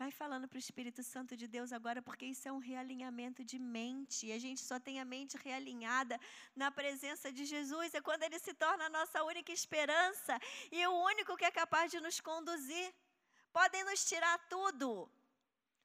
Vai 0.00 0.10
falando 0.12 0.46
para 0.46 0.58
o 0.58 0.64
Espírito 0.64 1.02
Santo 1.02 1.36
de 1.36 1.46
Deus 1.54 1.72
agora, 1.72 2.00
porque 2.00 2.24
isso 2.24 2.46
é 2.48 2.52
um 2.52 2.64
realinhamento 2.70 3.42
de 3.44 3.58
mente. 3.58 4.26
E 4.26 4.32
a 4.32 4.38
gente 4.38 4.60
só 4.60 4.78
tem 4.78 5.00
a 5.00 5.04
mente 5.04 5.36
realinhada 5.36 6.20
na 6.54 6.70
presença 6.70 7.32
de 7.32 7.44
Jesus. 7.44 7.92
É 7.92 8.00
quando 8.00 8.22
Ele 8.22 8.38
se 8.38 8.54
torna 8.54 8.84
a 8.86 8.94
nossa 8.98 9.24
única 9.24 9.50
esperança 9.50 10.38
e 10.70 10.86
o 10.86 10.92
único 11.10 11.36
que 11.36 11.44
é 11.44 11.50
capaz 11.50 11.90
de 11.90 11.98
nos 11.98 12.20
conduzir. 12.20 12.94
Podem 13.52 13.82
nos 13.90 14.04
tirar 14.04 14.38
tudo, 14.48 15.10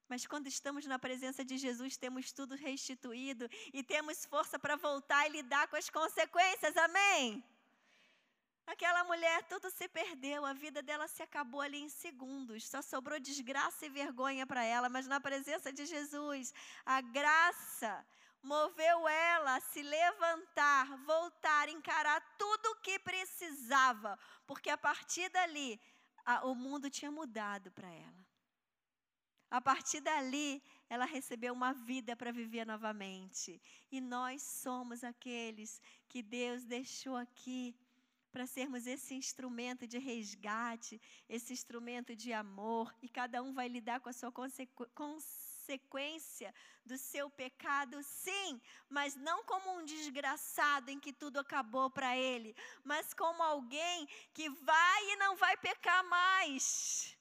mas 0.08 0.28
quando 0.28 0.48
estamos 0.48 0.86
na 0.86 1.00
presença 1.00 1.44
de 1.44 1.58
Jesus, 1.58 1.98
temos 1.98 2.32
tudo 2.32 2.56
restituído 2.56 3.50
e 3.74 3.82
temos 3.82 4.26
força 4.26 4.60
para 4.60 4.76
voltar 4.76 5.26
e 5.26 5.32
lidar 5.32 5.68
com 5.70 5.76
as 5.76 5.90
consequências. 5.90 6.78
Amém? 6.78 7.44
Aquela 8.66 9.04
mulher, 9.04 9.44
tudo 9.44 9.70
se 9.70 9.88
perdeu, 9.90 10.46
a 10.46 10.54
vida 10.54 10.82
dela 10.82 11.08
se 11.08 11.22
acabou 11.22 11.62
ali 11.62 11.80
em 11.82 11.90
segundos, 11.90 12.68
só 12.68 12.82
sobrou 12.82 13.20
desgraça 13.20 13.86
e 13.86 13.90
vergonha 13.90 14.48
para 14.48 14.64
ela, 14.64 14.88
mas 14.88 15.06
na 15.06 15.20
presença 15.20 15.72
de 15.72 15.86
Jesus, 15.86 16.54
a 16.86 17.02
graça 17.02 18.06
moveu 18.42 19.08
ela 19.08 19.56
a 19.56 19.62
se 19.62 19.82
levantar, 19.82 20.98
voltar, 21.06 21.70
encarar 21.70 22.22
tudo 22.38 22.72
o 22.72 22.76
que 22.82 22.98
precisava, 23.00 24.18
porque 24.48 24.70
a 24.70 24.78
partir 24.78 25.30
dali, 25.30 25.80
a, 26.26 26.46
o 26.46 26.56
mundo 26.56 26.90
tinha 26.90 27.12
mudado 27.12 27.72
para 27.72 27.90
ela. 27.90 28.24
A 29.50 29.62
partir 29.62 30.02
dali, 30.02 30.64
ela 30.90 31.06
recebeu 31.06 31.54
uma 31.54 31.74
vida 31.74 32.16
para 32.16 32.32
viver 32.32 32.66
novamente. 32.66 33.62
E 33.92 34.02
nós 34.02 34.42
somos 34.42 35.04
aqueles 35.04 35.80
que 36.08 36.24
Deus 36.24 36.66
deixou 36.66 37.16
aqui 37.16 37.76
para 38.34 38.48
sermos 38.48 38.88
esse 38.88 39.14
instrumento 39.14 39.86
de 39.86 40.00
resgate, 40.00 41.00
esse 41.30 41.54
instrumento 41.54 42.16
de 42.16 42.34
amor, 42.34 42.92
e 43.00 43.08
cada 43.08 43.44
um 43.44 43.54
vai 43.54 43.68
lidar 43.68 44.00
com 44.00 44.10
a 44.10 44.14
sua 44.14 44.32
consequ 44.32 44.88
consequência 44.96 46.54
do 46.84 46.98
seu 46.98 47.30
pecado, 47.30 48.02
sim, 48.02 48.60
mas 48.90 49.16
não 49.16 49.44
como 49.46 49.78
um 49.78 49.86
desgraçado 49.86 50.90
em 50.90 51.00
que 51.00 51.14
tudo 51.14 51.38
acabou 51.40 51.92
para 51.92 52.18
ele, 52.18 52.56
mas 52.84 53.14
como 53.14 53.42
alguém 53.44 54.08
que 54.34 54.50
vai 54.50 55.12
e 55.12 55.16
não 55.18 55.36
vai 55.36 55.56
pecar 55.56 56.04
mais. 56.04 57.16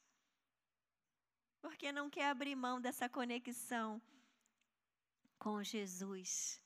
Porque 1.60 1.92
não 1.92 2.08
quer 2.08 2.30
abrir 2.30 2.56
mão 2.56 2.80
dessa 2.80 3.06
conexão 3.06 4.00
com 5.38 5.62
Jesus 5.62 6.62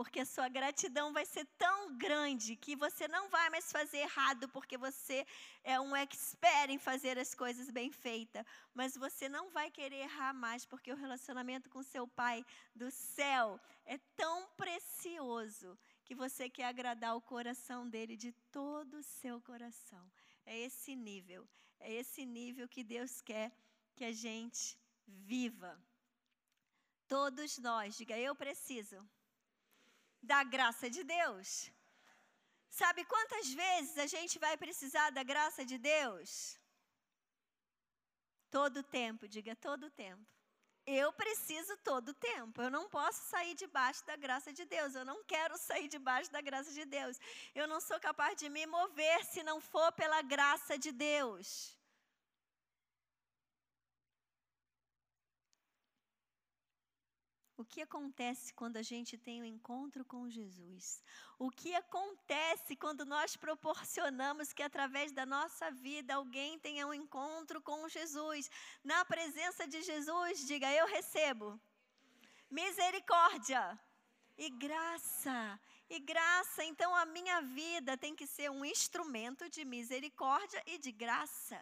porque 0.00 0.20
a 0.20 0.24
sua 0.24 0.48
gratidão 0.48 1.12
vai 1.12 1.26
ser 1.26 1.44
tão 1.58 1.94
grande 1.98 2.56
que 2.56 2.74
você 2.74 3.06
não 3.06 3.28
vai 3.28 3.50
mais 3.50 3.70
fazer 3.70 3.98
errado, 3.98 4.48
porque 4.48 4.78
você 4.78 5.26
é 5.62 5.78
um 5.78 5.94
expert 5.94 6.70
em 6.70 6.78
fazer 6.78 7.18
as 7.18 7.34
coisas 7.34 7.68
bem 7.70 7.92
feitas, 7.92 8.42
mas 8.72 8.96
você 8.96 9.28
não 9.28 9.50
vai 9.50 9.70
querer 9.70 9.98
errar 10.08 10.32
mais, 10.32 10.64
porque 10.64 10.90
o 10.90 10.96
relacionamento 10.96 11.68
com 11.68 11.82
seu 11.82 12.08
Pai 12.08 12.42
do 12.74 12.90
céu 12.90 13.60
é 13.84 13.98
tão 14.16 14.48
precioso 14.56 15.78
que 16.06 16.14
você 16.14 16.48
quer 16.48 16.68
agradar 16.68 17.14
o 17.14 17.20
coração 17.20 17.86
dele 17.86 18.16
de 18.16 18.32
todo 18.50 18.94
o 19.00 19.02
seu 19.02 19.38
coração. 19.42 20.10
É 20.46 20.58
esse 20.58 20.96
nível, 20.96 21.46
é 21.78 21.92
esse 21.92 22.24
nível 22.24 22.66
que 22.66 22.82
Deus 22.82 23.20
quer 23.20 23.52
que 23.94 24.04
a 24.04 24.12
gente 24.12 24.78
viva. 25.06 25.78
Todos 27.06 27.58
nós, 27.58 27.98
diga 27.98 28.16
eu 28.16 28.34
preciso 28.34 29.06
da 30.22 30.42
graça 30.44 30.88
de 30.88 31.02
Deus. 31.02 31.70
Sabe 32.70 33.04
quantas 33.04 33.52
vezes 33.52 33.98
a 33.98 34.06
gente 34.06 34.38
vai 34.38 34.56
precisar 34.56 35.10
da 35.10 35.22
graça 35.22 35.64
de 35.64 35.76
Deus? 35.76 36.58
Todo 38.50 38.82
tempo, 38.82 39.28
diga 39.28 39.54
todo 39.56 39.90
tempo. 39.90 40.26
eu 40.86 41.12
preciso 41.12 41.76
todo 41.78 42.12
tempo. 42.14 42.60
Eu 42.60 42.70
não 42.70 42.88
posso 42.88 43.22
sair 43.28 43.54
debaixo 43.54 44.04
da 44.06 44.16
graça 44.16 44.52
de 44.52 44.64
Deus. 44.64 44.94
Eu 44.94 45.04
não 45.04 45.22
quero 45.24 45.56
sair 45.56 45.88
debaixo 45.88 46.30
da 46.32 46.40
graça 46.40 46.72
de 46.72 46.84
Deus. 46.84 47.18
Eu 47.54 47.68
não 47.68 47.80
sou 47.80 48.00
capaz 48.00 48.36
de 48.36 48.48
me 48.48 48.66
mover 48.66 49.24
se 49.24 49.42
não 49.42 49.60
for 49.60 49.92
pela 49.92 50.20
graça 50.22 50.76
de 50.78 50.90
Deus. 50.90 51.79
Que 57.70 57.80
acontece 57.80 58.52
quando 58.52 58.76
a 58.76 58.82
gente 58.82 59.16
tem 59.16 59.40
um 59.40 59.44
encontro 59.44 60.04
com 60.04 60.28
Jesus? 60.28 61.02
O 61.38 61.48
que 61.50 61.72
acontece 61.74 62.74
quando 62.74 63.06
nós 63.14 63.36
proporcionamos 63.36 64.52
que 64.52 64.62
através 64.62 65.12
da 65.12 65.24
nossa 65.24 65.70
vida 65.70 66.14
alguém 66.14 66.58
tenha 66.58 66.86
um 66.86 66.92
encontro 66.92 67.62
com 67.62 67.88
Jesus? 67.88 68.50
Na 68.82 69.04
presença 69.04 69.68
de 69.68 69.80
Jesus, 69.82 70.46
diga: 70.46 70.70
Eu 70.72 70.86
recebo 70.86 71.58
misericórdia 72.50 73.62
e 74.36 74.50
graça. 74.50 75.60
E 75.88 75.98
graça, 75.98 76.62
então 76.64 76.94
a 76.94 77.04
minha 77.04 77.40
vida 77.40 77.96
tem 77.96 78.14
que 78.14 78.26
ser 78.26 78.48
um 78.50 78.64
instrumento 78.64 79.48
de 79.48 79.64
misericórdia 79.64 80.62
e 80.66 80.78
de 80.78 80.92
graça. 80.92 81.58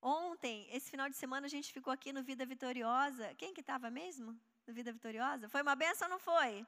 Ontem, 0.00 0.68
esse 0.70 0.90
final 0.90 1.08
de 1.08 1.16
semana, 1.16 1.46
a 1.46 1.50
gente 1.50 1.72
ficou 1.72 1.92
aqui 1.92 2.12
no 2.12 2.22
Vida 2.22 2.46
Vitoriosa. 2.46 3.34
Quem 3.34 3.52
que 3.52 3.60
estava 3.60 3.90
mesmo 3.90 4.38
no 4.66 4.72
Vida 4.72 4.92
Vitoriosa? 4.92 5.48
Foi 5.48 5.62
uma 5.62 5.74
benção 5.74 6.06
ou 6.06 6.12
não 6.12 6.18
foi? 6.18 6.66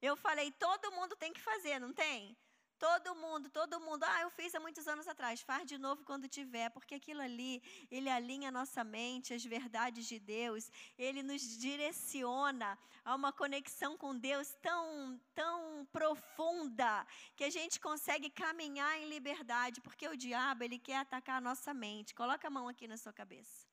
Eu 0.00 0.16
falei, 0.16 0.52
todo 0.52 0.92
mundo 0.92 1.16
tem 1.16 1.32
que 1.32 1.40
fazer, 1.40 1.80
não 1.80 1.92
tem? 1.92 2.36
Todo 2.78 3.12
mundo, 3.16 3.50
todo 3.50 3.80
mundo. 3.80 4.04
Ah, 4.04 4.20
eu 4.22 4.30
fiz 4.30 4.54
há 4.54 4.60
muitos 4.60 4.86
anos 4.86 5.08
atrás. 5.08 5.40
Faz 5.40 5.66
de 5.66 5.76
novo 5.76 6.04
quando 6.04 6.28
tiver, 6.28 6.70
porque 6.70 6.94
aquilo 6.94 7.20
ali, 7.20 7.60
ele 7.90 8.08
alinha 8.08 8.52
nossa 8.52 8.84
mente, 8.84 9.34
as 9.34 9.44
verdades 9.44 10.06
de 10.06 10.20
Deus. 10.20 10.70
Ele 10.96 11.20
nos 11.24 11.42
direciona 11.58 12.78
a 13.04 13.16
uma 13.16 13.32
conexão 13.32 13.96
com 13.96 14.16
Deus 14.16 14.54
tão, 14.62 15.20
tão 15.34 15.88
profunda 15.92 17.04
que 17.34 17.42
a 17.42 17.50
gente 17.50 17.80
consegue 17.80 18.30
caminhar 18.30 18.96
em 19.00 19.08
liberdade, 19.08 19.80
porque 19.80 20.06
o 20.06 20.16
diabo, 20.16 20.62
ele 20.62 20.78
quer 20.78 20.98
atacar 20.98 21.38
a 21.38 21.40
nossa 21.40 21.74
mente. 21.74 22.14
Coloca 22.14 22.46
a 22.46 22.50
mão 22.50 22.68
aqui 22.68 22.86
na 22.86 22.96
sua 22.96 23.12
cabeça. 23.12 23.66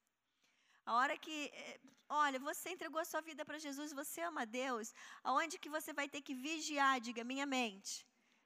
A 0.83 0.95
hora 0.95 1.15
que, 1.15 1.51
eh, 1.53 1.79
olha, 2.09 2.39
você 2.39 2.71
entregou 2.71 2.99
a 2.99 3.05
sua 3.05 3.21
vida 3.21 3.45
para 3.45 3.59
Jesus, 3.59 3.93
você 3.93 4.21
ama 4.21 4.47
Deus, 4.47 4.93
aonde 5.23 5.59
que 5.59 5.69
você 5.69 5.93
vai 5.93 6.09
ter 6.09 6.21
que 6.21 6.33
vigiar, 6.33 6.99
diga, 6.99 7.23
minha 7.23 7.45
mente 7.45 8.05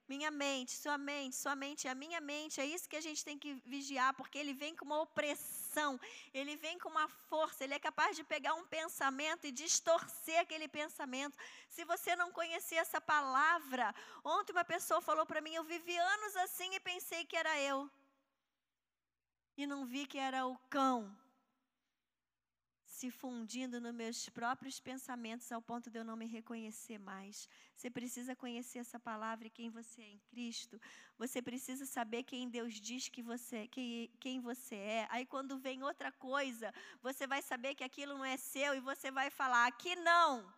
minha 0.10 0.32
mente, 0.32 0.72
sua 0.72 0.98
mente, 0.98 1.36
sua 1.36 1.56
mente, 1.56 1.88
a 1.88 1.94
minha 1.94 2.20
mente, 2.20 2.60
é 2.60 2.66
isso 2.66 2.90
que 2.90 2.96
a 2.96 3.06
gente 3.08 3.24
tem 3.24 3.38
que 3.38 3.54
vigiar, 3.74 4.12
porque 4.16 4.40
ele 4.40 4.54
vem 4.54 4.76
com 4.76 4.84
uma 4.84 5.00
opressão, 5.02 6.00
ele 6.34 6.56
vem 6.56 6.80
com 6.80 6.90
uma 6.90 7.08
força, 7.30 7.64
ele 7.64 7.76
é 7.76 7.80
capaz 7.80 8.16
de 8.16 8.24
pegar 8.24 8.56
um 8.56 8.66
pensamento 8.66 9.46
e 9.46 9.52
distorcer 9.52 10.40
aquele 10.40 10.68
pensamento. 10.68 11.38
Se 11.70 11.86
você 11.86 12.16
não 12.16 12.32
conhecer 12.32 12.76
essa 12.76 13.00
palavra, 13.00 13.94
ontem 14.24 14.52
uma 14.52 14.66
pessoa 14.66 15.00
falou 15.00 15.26
para 15.28 15.42
mim, 15.42 15.54
eu 15.54 15.64
vivi 15.64 15.96
anos 15.96 16.36
assim 16.38 16.74
e 16.74 16.80
pensei 16.80 17.24
que 17.24 17.38
era 17.38 17.60
eu. 17.62 17.90
E 19.56 19.68
não 19.68 19.86
vi 19.86 20.08
que 20.08 20.18
era 20.18 20.48
o 20.48 20.58
cão 20.70 21.16
se 23.00 23.10
fundindo 23.10 23.80
nos 23.80 23.94
meus 23.94 24.28
próprios 24.28 24.78
pensamentos 24.78 25.50
ao 25.54 25.62
ponto 25.62 25.90
de 25.90 25.98
eu 25.98 26.04
não 26.04 26.18
me 26.18 26.26
reconhecer 26.26 26.98
mais. 26.98 27.48
Você 27.74 27.90
precisa 27.90 28.36
conhecer 28.36 28.80
essa 28.80 29.00
palavra 29.00 29.48
e 29.48 29.50
quem 29.50 29.70
você 29.70 30.02
é 30.02 30.10
em 30.16 30.20
Cristo. 30.30 30.76
Você 31.18 31.42
precisa 31.42 31.86
saber 31.86 32.24
quem 32.24 32.50
Deus 32.50 32.74
diz 32.74 33.08
que 33.08 33.22
você, 33.22 33.68
quem, 33.70 34.12
quem 34.20 34.42
você 34.42 34.76
é. 34.76 35.08
Aí 35.12 35.26
quando 35.26 35.58
vem 35.58 35.82
outra 35.82 36.12
coisa, 36.12 36.74
você 37.02 37.26
vai 37.26 37.42
saber 37.42 37.74
que 37.74 37.86
aquilo 37.86 38.18
não 38.18 38.26
é 38.26 38.36
seu 38.36 38.76
e 38.76 38.82
você 38.82 39.10
vai 39.10 39.30
falar: 39.30 39.66
aqui 39.66 39.96
não, 39.96 40.54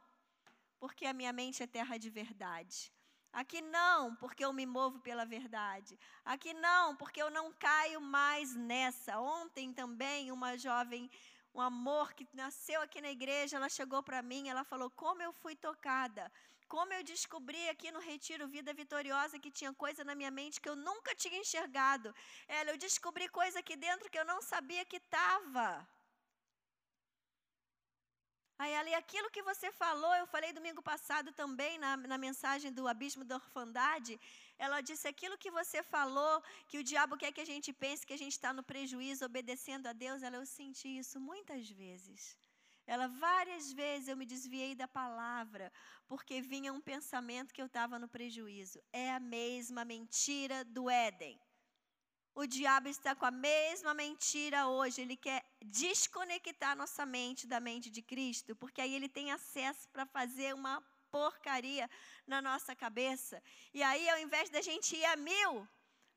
porque 0.80 1.06
a 1.06 1.13
minha 1.13 1.32
mente 1.32 1.62
é 1.62 1.67
terra 1.67 1.95
de 1.95 2.10
verdade. 2.10 2.91
Aqui 3.32 3.62
não, 3.62 4.13
porque 4.15 4.43
eu 4.43 4.51
me 4.51 4.65
movo 4.65 4.99
pela 4.99 5.25
verdade. 5.25 5.97
Aqui 6.25 6.54
não, 6.54 6.95
porque 6.97 7.21
eu 7.21 7.30
não 7.30 7.54
caio 7.54 8.01
mais 8.01 8.54
nessa. 8.56 9.19
Ontem 9.19 9.71
também 9.71 10.32
uma 10.34 10.58
jovem 10.58 11.10
um 11.53 11.61
amor 11.61 12.13
que 12.13 12.27
nasceu 12.33 12.81
aqui 12.81 13.01
na 13.01 13.11
igreja, 13.11 13.57
ela 13.57 13.69
chegou 13.69 14.01
para 14.01 14.21
mim, 14.21 14.49
ela 14.49 14.63
falou: 14.63 14.89
"Como 14.89 15.21
eu 15.21 15.33
fui 15.33 15.55
tocada, 15.55 16.31
como 16.73 16.93
eu 16.97 17.03
descobri 17.13 17.63
aqui 17.69 17.89
no 17.95 18.01
retiro 18.09 18.51
Vida 18.55 18.73
Vitoriosa 18.81 19.41
que 19.43 19.51
tinha 19.59 19.73
coisa 19.83 20.01
na 20.09 20.15
minha 20.19 20.31
mente 20.39 20.61
que 20.61 20.69
eu 20.71 20.77
nunca 20.87 21.13
tinha 21.21 21.39
enxergado. 21.43 22.09
Ela, 22.57 22.69
eu 22.71 22.77
descobri 22.77 23.25
coisa 23.39 23.59
aqui 23.59 23.75
dentro 23.87 24.09
que 24.11 24.19
eu 24.21 24.27
não 24.31 24.39
sabia 24.51 24.85
que 24.91 24.99
estava. 25.03 25.65
Aí 28.61 28.71
ela, 28.79 28.89
e 28.89 28.93
aquilo 28.93 29.33
que 29.35 29.43
você 29.49 29.69
falou, 29.83 30.13
eu 30.15 30.27
falei 30.33 30.53
domingo 30.53 30.81
passado 30.81 31.29
também 31.41 31.73
na, 31.83 31.91
na 32.11 32.17
mensagem 32.25 32.71
do 32.71 32.87
Abismo 32.87 33.25
da 33.25 33.37
Orfandade, 33.41 34.19
ela 34.65 34.80
disse 34.89 35.08
aquilo 35.08 35.41
que 35.43 35.52
você 35.60 35.80
falou, 35.95 36.34
que 36.69 36.78
o 36.80 36.84
diabo 36.89 37.17
quer 37.21 37.32
que 37.36 37.43
a 37.45 37.50
gente 37.54 37.69
pense 37.84 38.06
que 38.08 38.17
a 38.17 38.21
gente 38.24 38.36
está 38.39 38.52
no 38.58 38.63
prejuízo, 38.71 39.26
obedecendo 39.26 39.88
a 39.88 39.93
Deus. 40.04 40.21
Ela, 40.21 40.38
eu 40.38 40.45
senti 40.45 40.89
isso 41.02 41.19
muitas 41.19 41.67
vezes. 41.84 42.38
Ela, 42.86 43.08
várias 43.08 43.71
vezes 43.82 44.08
eu 44.08 44.17
me 44.21 44.28
desviei 44.34 44.76
da 44.76 44.88
palavra, 44.88 45.74
porque 46.08 46.41
vinha 46.54 46.71
um 46.71 46.84
pensamento 46.91 47.54
que 47.56 47.62
eu 47.63 47.65
estava 47.71 47.97
no 47.97 48.08
prejuízo. 48.08 48.78
É 48.93 49.08
a 49.12 49.19
mesma 49.19 49.84
mentira 49.84 50.63
do 50.63 50.84
Éden. 50.91 51.39
O 52.36 52.45
diabo 52.45 52.88
está 52.88 53.15
com 53.15 53.26
a 53.26 53.32
mesma 53.32 53.95
mentira 53.95 54.67
hoje. 54.67 55.02
Ele 55.02 55.17
quer 55.17 55.43
desconectar 55.65 56.78
nossa 56.78 57.04
mente 57.04 57.47
da 57.47 57.60
mente 57.60 57.89
de 57.89 58.04
Cristo, 58.04 58.56
porque 58.56 58.80
aí 58.80 58.93
ele 58.93 59.10
tem 59.10 59.32
acesso 59.32 59.89
para 59.89 60.06
fazer 60.06 60.54
uma 60.54 60.76
porcaria 61.12 61.89
na 62.26 62.41
nossa 62.41 62.76
cabeça. 62.76 63.41
E 63.74 63.84
aí, 63.84 64.10
ao 64.10 64.19
invés 64.19 64.50
da 64.50 64.62
gente 64.62 64.95
ir 64.95 65.06
a 65.06 65.15
mil, 65.15 65.67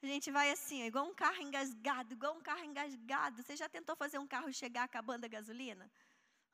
a 0.03 0.07
gente 0.07 0.31
vai 0.31 0.51
assim, 0.51 0.83
igual 0.85 1.07
um 1.07 1.15
carro 1.15 1.41
engasgado, 1.43 2.13
igual 2.15 2.37
um 2.37 2.43
carro 2.43 2.65
engasgado. 2.65 3.43
Você 3.43 3.57
já 3.57 3.69
tentou 3.69 3.97
fazer 3.97 4.19
um 4.19 4.27
carro 4.27 4.53
chegar 4.53 4.85
acabando 4.85 5.25
a 5.25 5.29
gasolina? 5.29 5.91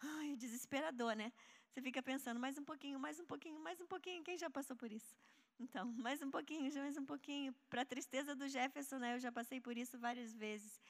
Ai, 0.01 0.37
desesperador, 0.37 1.15
né? 1.15 1.33
Você 1.69 1.83
fica 1.83 2.03
pensando, 2.03 2.41
mais 2.41 2.57
um 2.59 2.65
pouquinho, 2.65 2.99
mais 2.99 3.21
um 3.21 3.27
pouquinho, 3.27 3.61
mais 3.61 3.81
um 3.81 3.87
pouquinho. 3.87 4.25
Quem 4.25 4.39
já 4.39 4.49
passou 4.49 4.77
por 4.77 4.91
isso? 4.91 5.15
Então, 5.59 5.85
mais 6.07 6.23
um 6.23 6.31
pouquinho, 6.31 6.73
mais 6.75 6.97
um 6.97 7.05
pouquinho. 7.05 7.55
Para 7.69 7.83
a 7.83 7.85
tristeza 7.85 8.35
do 8.35 8.49
Jefferson, 8.49 8.99
né? 8.99 9.15
Eu 9.15 9.21
já 9.21 9.31
passei 9.31 9.61
por 9.61 9.77
isso 9.77 9.99
várias 9.99 10.33
vezes. 10.35 10.81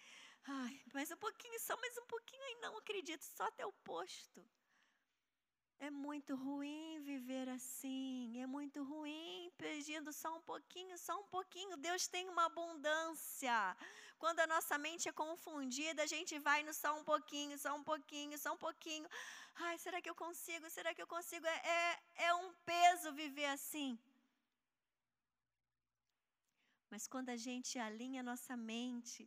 Ai, 0.46 0.80
mais 0.94 1.10
um 1.10 1.16
pouquinho, 1.16 1.58
só 1.60 1.76
mais 1.80 1.98
um 1.98 2.06
pouquinho. 2.06 2.42
Ai, 2.44 2.54
não 2.62 2.78
acredito, 2.78 3.22
só 3.22 3.44
até 3.44 3.66
o 3.66 3.72
posto. 3.72 4.44
É 5.86 5.90
muito 5.90 6.32
ruim 6.46 7.00
viver 7.10 7.48
assim, 7.48 8.38
é 8.38 8.46
muito 8.46 8.78
ruim 8.90 9.50
pedindo 9.56 10.12
só 10.12 10.30
um 10.38 10.42
pouquinho, 10.50 10.96
só 10.98 11.14
um 11.20 11.26
pouquinho. 11.36 11.78
Deus 11.88 12.06
tem 12.14 12.28
uma 12.32 12.44
abundância. 12.50 13.58
Quando 14.18 14.40
a 14.40 14.46
nossa 14.46 14.76
mente 14.86 15.08
é 15.08 15.12
confundida, 15.12 16.02
a 16.02 16.10
gente 16.14 16.38
vai 16.38 16.62
no 16.62 16.74
só 16.74 16.90
um 17.00 17.04
pouquinho, 17.12 17.56
só 17.64 17.74
um 17.74 17.84
pouquinho, 17.90 18.36
só 18.44 18.52
um 18.56 18.60
pouquinho. 18.66 19.08
Ai, 19.66 19.78
será 19.84 20.02
que 20.02 20.10
eu 20.12 20.18
consigo? 20.24 20.68
Será 20.68 20.92
que 20.94 21.02
eu 21.04 21.06
consigo? 21.06 21.46
É, 21.46 21.58
é, 21.78 22.26
é 22.28 22.34
um 22.34 22.52
peso 22.72 23.14
viver 23.22 23.46
assim. 23.46 23.98
Mas 26.90 27.06
quando 27.06 27.30
a 27.30 27.38
gente 27.46 27.78
alinha 27.78 28.20
a 28.20 28.28
nossa 28.30 28.54
mente, 28.54 29.26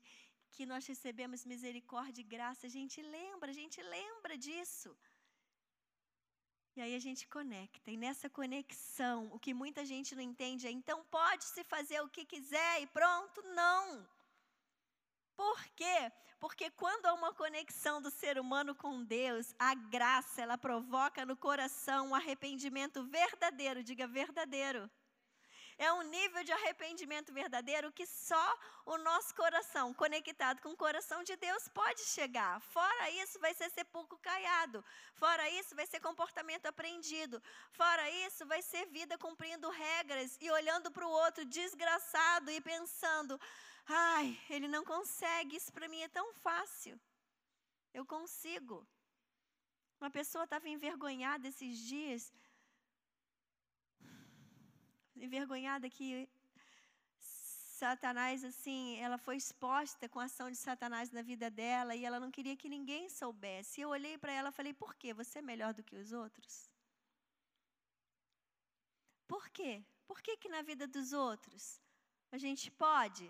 que 0.52 0.68
nós 0.72 0.86
recebemos 0.86 1.48
misericórdia 1.54 2.22
e 2.22 2.32
graça, 2.36 2.68
a 2.68 2.74
gente 2.78 3.02
lembra, 3.02 3.50
a 3.50 3.60
gente 3.62 3.82
lembra 3.82 4.38
disso. 4.38 4.96
E 6.76 6.82
aí 6.82 6.96
a 6.96 7.00
gente 7.00 7.28
conecta. 7.28 7.92
E 7.92 7.98
nessa 7.98 8.30
conexão, 8.30 9.30
o 9.32 9.40
que 9.40 9.54
muita 9.54 9.86
gente 9.86 10.16
não 10.16 10.24
entende 10.24 10.68
é: 10.68 10.72
então 10.72 11.04
pode-se 11.12 11.64
fazer 11.64 12.02
o 12.02 12.10
que 12.10 12.26
quiser 12.26 12.82
e 12.82 12.88
pronto? 12.88 13.42
Não. 13.54 14.08
Por 15.36 15.64
quê? 15.76 16.12
Porque 16.40 16.70
quando 16.72 17.06
há 17.06 17.14
uma 17.14 17.34
conexão 17.34 18.02
do 18.02 18.12
ser 18.12 18.38
humano 18.38 18.76
com 18.76 19.04
Deus, 19.04 19.56
a 19.58 19.74
graça, 19.74 20.42
ela 20.42 20.58
provoca 20.58 21.26
no 21.26 21.38
coração 21.38 22.10
um 22.10 22.16
arrependimento 22.16 23.04
verdadeiro, 23.04 23.84
diga 23.84 24.08
verdadeiro 24.08 24.90
é 25.78 25.92
um 25.94 26.04
nível 26.04 26.44
de 26.44 26.52
arrependimento 26.52 27.34
verdadeiro 27.34 27.92
que 27.92 28.06
só 28.06 28.60
o 28.86 28.98
nosso 28.98 29.34
coração, 29.36 29.94
conectado 29.94 30.62
com 30.62 30.70
o 30.70 30.78
coração 30.78 31.24
de 31.24 31.36
Deus, 31.36 31.68
pode 31.68 32.02
chegar. 32.02 32.60
Fora 32.62 33.10
isso, 33.12 33.40
vai 33.40 33.54
ser 33.54 33.70
sepulcro 33.70 34.18
caiado. 34.20 34.84
Fora 35.14 35.50
isso, 35.50 35.76
vai 35.76 35.86
ser 35.86 36.00
comportamento 36.00 36.66
aprendido. 36.66 37.42
Fora 37.72 38.10
isso, 38.26 38.46
vai 38.46 38.62
ser 38.62 38.86
vida 38.88 39.18
cumprindo 39.18 39.70
regras 39.70 40.38
e 40.40 40.50
olhando 40.52 40.92
para 40.92 41.08
o 41.08 41.12
outro 41.12 41.46
desgraçado 41.46 42.52
e 42.52 42.62
pensando: 42.62 43.40
ai, 43.88 44.40
ele 44.50 44.68
não 44.68 44.84
consegue, 44.84 45.56
isso 45.56 45.72
para 45.74 45.88
mim 45.88 46.02
é 46.02 46.08
tão 46.08 46.34
fácil. 46.34 47.00
Eu 47.94 48.06
consigo. 48.06 48.88
Uma 50.00 50.12
pessoa 50.12 50.44
estava 50.44 50.68
envergonhada 50.68 51.48
esses 51.48 51.78
dias 51.78 52.32
envergonhada 55.16 55.90
que 55.90 56.30
Satanás, 57.84 58.44
assim, 58.44 58.98
ela 58.98 59.18
foi 59.18 59.36
exposta 59.36 60.08
com 60.08 60.20
a 60.20 60.26
ação 60.26 60.50
de 60.50 60.56
Satanás 60.56 61.12
na 61.12 61.22
vida 61.22 61.50
dela 61.50 61.96
e 61.96 62.06
ela 62.06 62.20
não 62.20 62.32
queria 62.32 62.56
que 62.56 62.70
ninguém 62.70 63.10
soubesse. 63.10 63.82
Eu 63.82 63.90
olhei 63.90 64.18
para 64.18 64.32
ela 64.32 64.50
e 64.50 64.58
falei: 64.60 64.74
por 64.74 64.96
quê? 64.96 65.14
Você 65.14 65.40
é 65.40 65.42
melhor 65.42 65.74
do 65.74 65.84
que 65.84 65.96
os 65.96 66.14
outros? 66.14 66.70
Por 69.28 69.50
quê? 69.50 69.84
Por 70.08 70.22
que, 70.22 70.38
que 70.38 70.48
na 70.48 70.62
vida 70.62 70.88
dos 70.88 71.12
outros 71.12 71.82
a 72.32 72.38
gente 72.38 72.70
pode? 72.72 73.26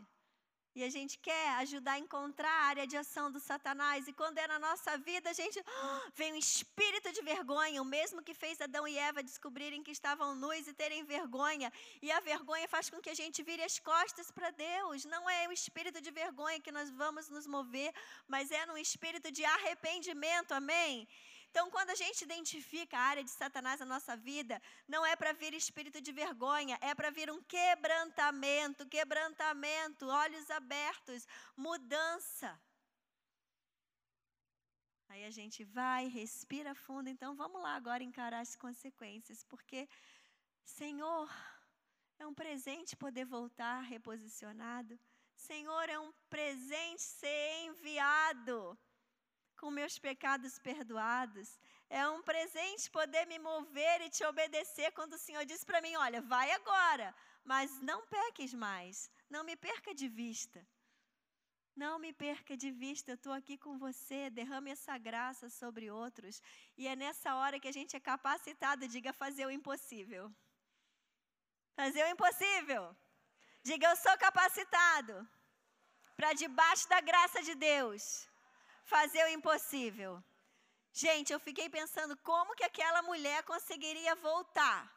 E 0.75 0.83
a 0.83 0.89
gente 0.89 1.19
quer 1.19 1.49
ajudar 1.57 1.93
a 1.93 1.99
encontrar 1.99 2.49
a 2.49 2.65
área 2.65 2.87
de 2.87 2.97
ação 2.97 3.31
do 3.31 3.39
Satanás. 3.39 4.07
E 4.07 4.13
quando 4.13 4.39
é 4.39 4.47
na 4.47 4.57
nossa 4.57 4.97
vida, 4.97 5.29
a 5.29 5.33
gente 5.33 5.59
oh, 5.59 6.11
vem 6.15 6.33
um 6.33 6.35
espírito 6.35 7.11
de 7.11 7.21
vergonha, 7.21 7.81
o 7.81 7.85
mesmo 7.85 8.23
que 8.23 8.33
fez 8.33 8.59
Adão 8.59 8.87
e 8.87 8.97
Eva 8.97 9.21
descobrirem 9.21 9.83
que 9.83 9.91
estavam 9.91 10.33
nus 10.35 10.67
e 10.67 10.73
terem 10.73 11.03
vergonha. 11.03 11.71
E 12.01 12.11
a 12.11 12.19
vergonha 12.19 12.67
faz 12.67 12.89
com 12.89 12.99
que 12.99 13.11
a 13.11 13.13
gente 13.13 13.43
vire 13.43 13.63
as 13.63 13.77
costas 13.77 14.31
para 14.31 14.49
Deus. 14.49 15.05
Não 15.05 15.29
é 15.29 15.47
o 15.47 15.51
espírito 15.51 16.01
de 16.01 16.09
vergonha 16.09 16.59
que 16.59 16.71
nós 16.71 16.89
vamos 16.89 17.29
nos 17.29 17.45
mover, 17.45 17.93
mas 18.27 18.51
é 18.51 18.65
no 18.65 18.77
espírito 18.77 19.31
de 19.31 19.45
arrependimento. 19.45 20.53
Amém? 20.53 21.07
Então, 21.53 21.69
quando 21.69 21.91
a 21.91 21.95
gente 21.95 22.23
identifica 22.23 22.97
a 22.97 23.01
área 23.11 23.23
de 23.23 23.29
Satanás 23.29 23.79
na 23.79 23.85
nossa 23.85 24.17
vida, 24.17 24.59
não 24.87 25.05
é 25.05 25.15
para 25.15 25.33
vir 25.33 25.53
espírito 25.53 26.01
de 26.01 26.11
vergonha, 26.11 26.79
é 26.81 26.95
para 26.95 27.11
vir 27.11 27.29
um 27.29 27.43
quebrantamento, 27.43 28.87
quebrantamento, 28.87 30.07
olhos 30.07 30.49
abertos, 30.49 31.27
mudança. 31.55 32.59
Aí 35.09 35.23
a 35.25 35.29
gente 35.29 35.63
vai, 35.63 36.07
respira 36.07 36.73
fundo. 36.73 37.07
Então, 37.07 37.35
vamos 37.35 37.61
lá 37.61 37.75
agora 37.75 38.01
encarar 38.01 38.39
as 38.39 38.55
consequências, 38.55 39.43
porque, 39.43 39.87
Senhor, 40.63 41.29
é 42.17 42.25
um 42.25 42.33
presente 42.33 42.95
poder 42.95 43.25
voltar 43.25 43.81
reposicionado. 43.81 44.99
Senhor, 45.35 45.87
é 45.87 45.99
um 45.99 46.11
presente 46.31 47.03
ser 47.03 47.65
enviado 47.67 48.75
com 49.63 49.71
meus 49.71 49.97
pecados 50.07 50.53
perdoados. 50.69 51.47
É 51.89 52.01
um 52.13 52.21
presente 52.29 52.91
poder 52.97 53.25
me 53.31 53.39
mover 53.49 53.97
e 54.01 54.09
te 54.15 54.23
obedecer 54.31 54.91
quando 54.97 55.13
o 55.13 55.23
Senhor 55.25 55.45
diz 55.51 55.63
para 55.69 55.81
mim: 55.85 55.95
olha, 56.05 56.19
vai 56.33 56.47
agora, 56.59 57.07
mas 57.51 57.79
não 57.89 57.99
peques 58.15 58.53
mais, 58.53 59.09
não 59.33 59.43
me 59.49 59.55
perca 59.67 59.91
de 60.01 60.09
vista. 60.21 60.59
Não 61.83 61.93
me 62.03 62.11
perca 62.23 62.55
de 62.63 62.69
vista, 62.83 63.11
eu 63.11 63.19
estou 63.19 63.33
aqui 63.37 63.55
com 63.63 63.79
você, 63.85 64.19
derrame 64.39 64.69
essa 64.71 64.95
graça 65.07 65.49
sobre 65.49 65.89
outros. 65.89 66.35
E 66.77 66.87
é 66.91 66.95
nessa 67.03 67.29
hora 67.39 67.59
que 67.61 67.69
a 67.71 67.77
gente 67.77 67.95
é 67.95 68.01
capacitado, 68.11 68.91
diga, 68.95 69.11
fazer 69.23 69.45
o 69.47 69.55
impossível. 69.59 70.25
Fazer 71.79 72.03
o 72.03 72.11
impossível. 72.15 72.83
Diga, 73.63 73.87
eu 73.87 73.95
sou 73.95 74.15
capacitado 74.25 75.15
para 76.17 76.33
debaixo 76.43 76.87
da 76.93 77.01
graça 77.01 77.41
de 77.41 77.55
Deus 77.55 78.05
fazer 78.83 79.23
o 79.25 79.29
impossível. 79.29 80.23
Gente, 80.91 81.33
eu 81.33 81.39
fiquei 81.39 81.69
pensando 81.69 82.15
como 82.17 82.55
que 82.55 82.63
aquela 82.63 83.01
mulher 83.01 83.43
conseguiria 83.43 84.15
voltar. 84.15 84.91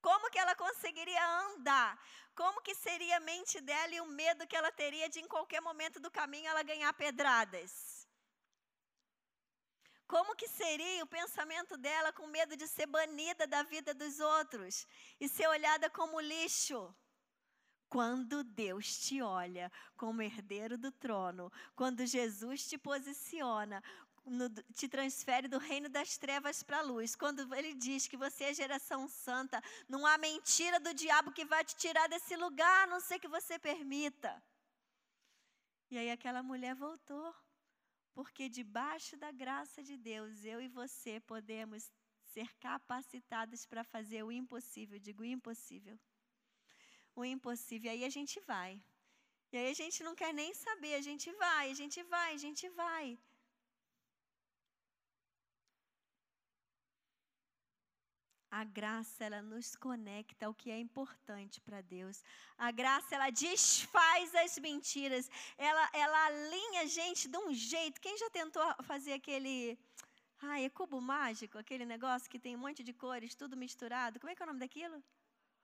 Como 0.00 0.30
que 0.30 0.38
ela 0.38 0.54
conseguiria 0.54 1.24
andar? 1.46 1.98
Como 2.34 2.60
que 2.60 2.74
seria 2.74 3.16
a 3.16 3.20
mente 3.20 3.60
dela 3.60 3.94
e 3.94 4.00
o 4.00 4.06
medo 4.06 4.46
que 4.46 4.56
ela 4.56 4.72
teria 4.72 5.08
de 5.08 5.20
em 5.20 5.28
qualquer 5.28 5.60
momento 5.60 6.00
do 6.00 6.10
caminho 6.10 6.48
ela 6.48 6.62
ganhar 6.62 6.92
pedradas? 6.94 8.06
Como 10.06 10.36
que 10.36 10.48
seria 10.48 11.02
o 11.04 11.06
pensamento 11.06 11.76
dela 11.76 12.12
com 12.12 12.26
medo 12.26 12.56
de 12.56 12.66
ser 12.68 12.86
banida 12.86 13.46
da 13.46 13.62
vida 13.62 13.94
dos 13.94 14.20
outros 14.20 14.86
e 15.20 15.28
ser 15.28 15.48
olhada 15.48 15.88
como 15.88 16.20
lixo? 16.20 16.94
Quando 17.92 18.42
Deus 18.42 18.98
te 19.00 19.20
olha 19.20 19.70
como 19.98 20.22
herdeiro 20.22 20.78
do 20.78 20.90
trono, 20.90 21.52
quando 21.76 22.06
Jesus 22.06 22.66
te 22.66 22.78
posiciona, 22.78 23.84
no, 24.24 24.48
te 24.72 24.88
transfere 24.88 25.46
do 25.46 25.58
reino 25.58 25.90
das 25.90 26.16
trevas 26.16 26.62
para 26.62 26.78
a 26.78 26.80
luz, 26.80 27.14
quando 27.14 27.54
ele 27.54 27.74
diz 27.74 28.06
que 28.06 28.16
você 28.16 28.44
é 28.44 28.54
geração 28.54 29.06
santa, 29.06 29.62
não 29.86 30.06
há 30.06 30.16
mentira 30.16 30.80
do 30.80 30.94
diabo 30.94 31.32
que 31.32 31.44
vai 31.44 31.62
te 31.66 31.76
tirar 31.76 32.08
desse 32.08 32.34
lugar, 32.34 32.84
a 32.84 32.86
não 32.86 32.98
ser 32.98 33.18
que 33.18 33.28
você 33.28 33.58
permita. 33.58 34.42
E 35.90 35.98
aí 35.98 36.10
aquela 36.10 36.42
mulher 36.42 36.74
voltou, 36.74 37.34
porque 38.14 38.48
debaixo 38.48 39.18
da 39.18 39.30
graça 39.30 39.82
de 39.82 39.98
Deus, 39.98 40.46
eu 40.46 40.62
e 40.62 40.68
você 40.80 41.20
podemos 41.20 41.92
ser 42.32 42.48
capacitados 42.56 43.66
para 43.66 43.84
fazer 43.84 44.22
o 44.22 44.32
impossível, 44.32 44.98
digo 44.98 45.22
impossível 45.22 46.00
o 47.14 47.24
impossível. 47.24 47.90
E 47.90 47.94
aí 47.94 48.04
a 48.04 48.14
gente 48.16 48.40
vai. 48.40 48.80
E 49.52 49.56
aí 49.58 49.68
a 49.70 49.74
gente 49.74 50.02
não 50.02 50.14
quer 50.14 50.32
nem 50.32 50.52
saber, 50.54 50.94
a 50.94 51.02
gente 51.08 51.30
vai, 51.32 51.70
a 51.70 51.74
gente 51.74 52.02
vai, 52.04 52.34
a 52.34 52.38
gente 52.38 52.68
vai. 52.70 53.18
A 58.50 58.64
graça, 58.64 59.24
ela 59.24 59.40
nos 59.40 59.74
conecta 59.76 60.44
ao 60.46 60.54
que 60.54 60.70
é 60.70 60.78
importante 60.78 61.58
para 61.60 61.80
Deus. 61.80 62.22
A 62.58 62.70
graça, 62.70 63.14
ela 63.14 63.30
desfaz 63.30 64.34
as 64.34 64.58
mentiras. 64.58 65.30
Ela, 65.56 65.90
ela 65.94 66.26
alinha 66.26 66.82
a 66.82 66.86
gente 66.86 67.28
de 67.28 67.38
um 67.38 67.52
jeito. 67.54 68.00
Quem 68.00 68.16
já 68.18 68.28
tentou 68.28 68.62
fazer 68.82 69.14
aquele. 69.14 69.78
Ah, 70.42 70.60
é 70.60 70.68
cubo 70.68 71.00
mágico? 71.00 71.56
Aquele 71.56 71.86
negócio 71.86 72.28
que 72.28 72.38
tem 72.38 72.54
um 72.54 72.58
monte 72.58 72.82
de 72.82 72.92
cores, 72.92 73.34
tudo 73.34 73.56
misturado. 73.56 74.20
Como 74.20 74.30
é 74.30 74.34
que 74.34 74.42
é 74.42 74.44
o 74.44 74.48
nome 74.48 74.60
daquilo? 74.60 75.02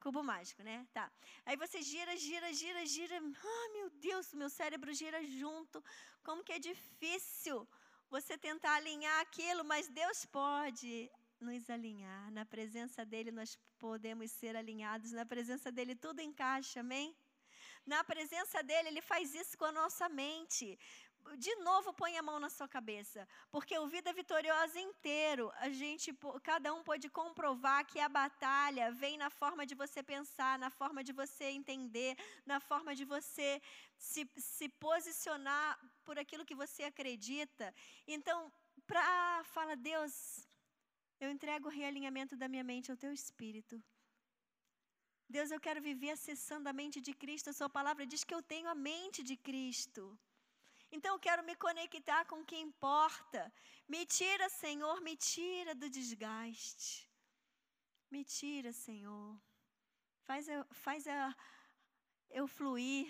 Cubo 0.00 0.22
mágico, 0.22 0.62
né? 0.62 0.86
Tá. 0.92 1.10
Aí 1.44 1.56
você 1.56 1.82
gira, 1.82 2.16
gira, 2.16 2.52
gira, 2.52 2.86
gira. 2.86 3.16
Ah, 3.18 3.68
meu 3.72 3.90
Deus, 3.90 4.32
meu 4.32 4.48
cérebro 4.48 4.92
gira 4.94 5.22
junto. 5.24 5.82
Como 6.22 6.44
que 6.44 6.52
é 6.52 6.58
difícil 6.58 7.66
você 8.08 8.38
tentar 8.38 8.74
alinhar 8.74 9.20
aquilo, 9.20 9.64
mas 9.64 9.88
Deus 9.88 10.24
pode 10.26 11.10
nos 11.40 11.68
alinhar. 11.68 12.30
Na 12.30 12.46
presença 12.46 13.04
dele 13.04 13.30
nós 13.30 13.58
podemos 13.78 14.30
ser 14.30 14.56
alinhados. 14.56 15.12
Na 15.12 15.26
presença 15.26 15.70
dele 15.70 15.94
tudo 15.94 16.20
encaixa, 16.20 16.80
amém? 16.80 17.16
Na 17.86 18.04
presença 18.04 18.62
dele, 18.62 18.88
ele 18.88 19.00
faz 19.00 19.34
isso 19.34 19.56
com 19.56 19.64
a 19.64 19.72
nossa 19.72 20.08
mente 20.10 20.78
de 21.36 21.54
novo 21.56 21.92
põe 21.92 22.16
a 22.16 22.22
mão 22.22 22.38
na 22.40 22.48
sua 22.48 22.68
cabeça, 22.68 23.26
porque 23.50 23.78
o 23.78 23.86
Vida 23.86 24.12
Vitoriosa 24.12 24.78
inteiro, 24.80 25.50
a 25.56 25.68
gente, 25.68 26.12
cada 26.42 26.72
um 26.74 26.82
pode 26.82 27.08
comprovar 27.08 27.86
que 27.86 28.00
a 28.00 28.08
batalha 28.08 28.90
vem 28.92 29.16
na 29.18 29.30
forma 29.30 29.66
de 29.66 29.74
você 29.74 30.02
pensar, 30.02 30.58
na 30.58 30.70
forma 30.70 31.02
de 31.04 31.12
você 31.12 31.44
entender, 31.44 32.16
na 32.46 32.60
forma 32.60 32.94
de 32.94 33.04
você 33.04 33.60
se, 33.96 34.28
se 34.36 34.68
posicionar 34.68 35.78
por 36.04 36.18
aquilo 36.18 36.44
que 36.44 36.54
você 36.54 36.84
acredita. 36.84 37.74
Então, 38.06 38.52
para 38.86 39.42
fala 39.44 39.76
Deus, 39.76 40.46
eu 41.20 41.30
entrego 41.30 41.68
o 41.68 41.76
realinhamento 41.80 42.36
da 42.36 42.48
minha 42.48 42.64
mente 42.64 42.90
ao 42.90 42.96
teu 42.96 43.12
espírito. 43.12 43.82
Deus, 45.28 45.50
eu 45.50 45.60
quero 45.60 45.80
viver 45.82 46.10
acessando 46.10 46.68
a 46.68 46.72
mente 46.72 47.00
de 47.06 47.12
Cristo. 47.12 47.50
A 47.50 47.52
sua 47.52 47.68
palavra 47.68 48.06
diz 48.06 48.24
que 48.24 48.34
eu 48.34 48.42
tenho 48.42 48.68
a 48.68 48.74
mente 48.74 49.22
de 49.22 49.36
Cristo. 49.36 50.18
Então 50.90 51.14
eu 51.14 51.18
quero 51.18 51.42
me 51.44 51.54
conectar 51.54 52.24
com 52.24 52.40
o 52.40 52.44
que 52.44 52.56
importa. 52.56 53.52
Me 53.86 54.06
tira, 54.06 54.48
Senhor, 54.48 55.00
me 55.00 55.16
tira 55.16 55.74
do 55.74 55.88
desgaste. 55.88 57.08
Me 58.10 58.24
tira, 58.24 58.72
Senhor. 58.72 59.38
Faz 60.22 60.48
eu, 60.48 60.64
faz 60.72 61.06
eu, 61.06 61.34
eu 62.30 62.46
fluir. 62.48 63.06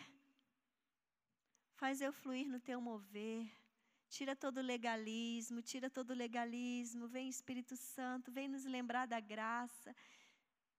Faz 1.75 2.01
eu 2.01 2.13
fluir 2.13 2.49
no 2.49 2.59
teu 2.59 2.81
mover. 2.81 3.49
Tira 4.09 4.35
todo 4.35 4.61
legalismo, 4.61 5.63
tira 5.63 5.89
todo 5.89 6.15
legalismo. 6.15 7.07
Vem 7.07 7.29
Espírito 7.29 7.77
Santo, 7.77 8.33
vem 8.33 8.49
nos 8.49 8.65
lembrar 8.65 9.07
da 9.07 9.21
graça. 9.21 9.95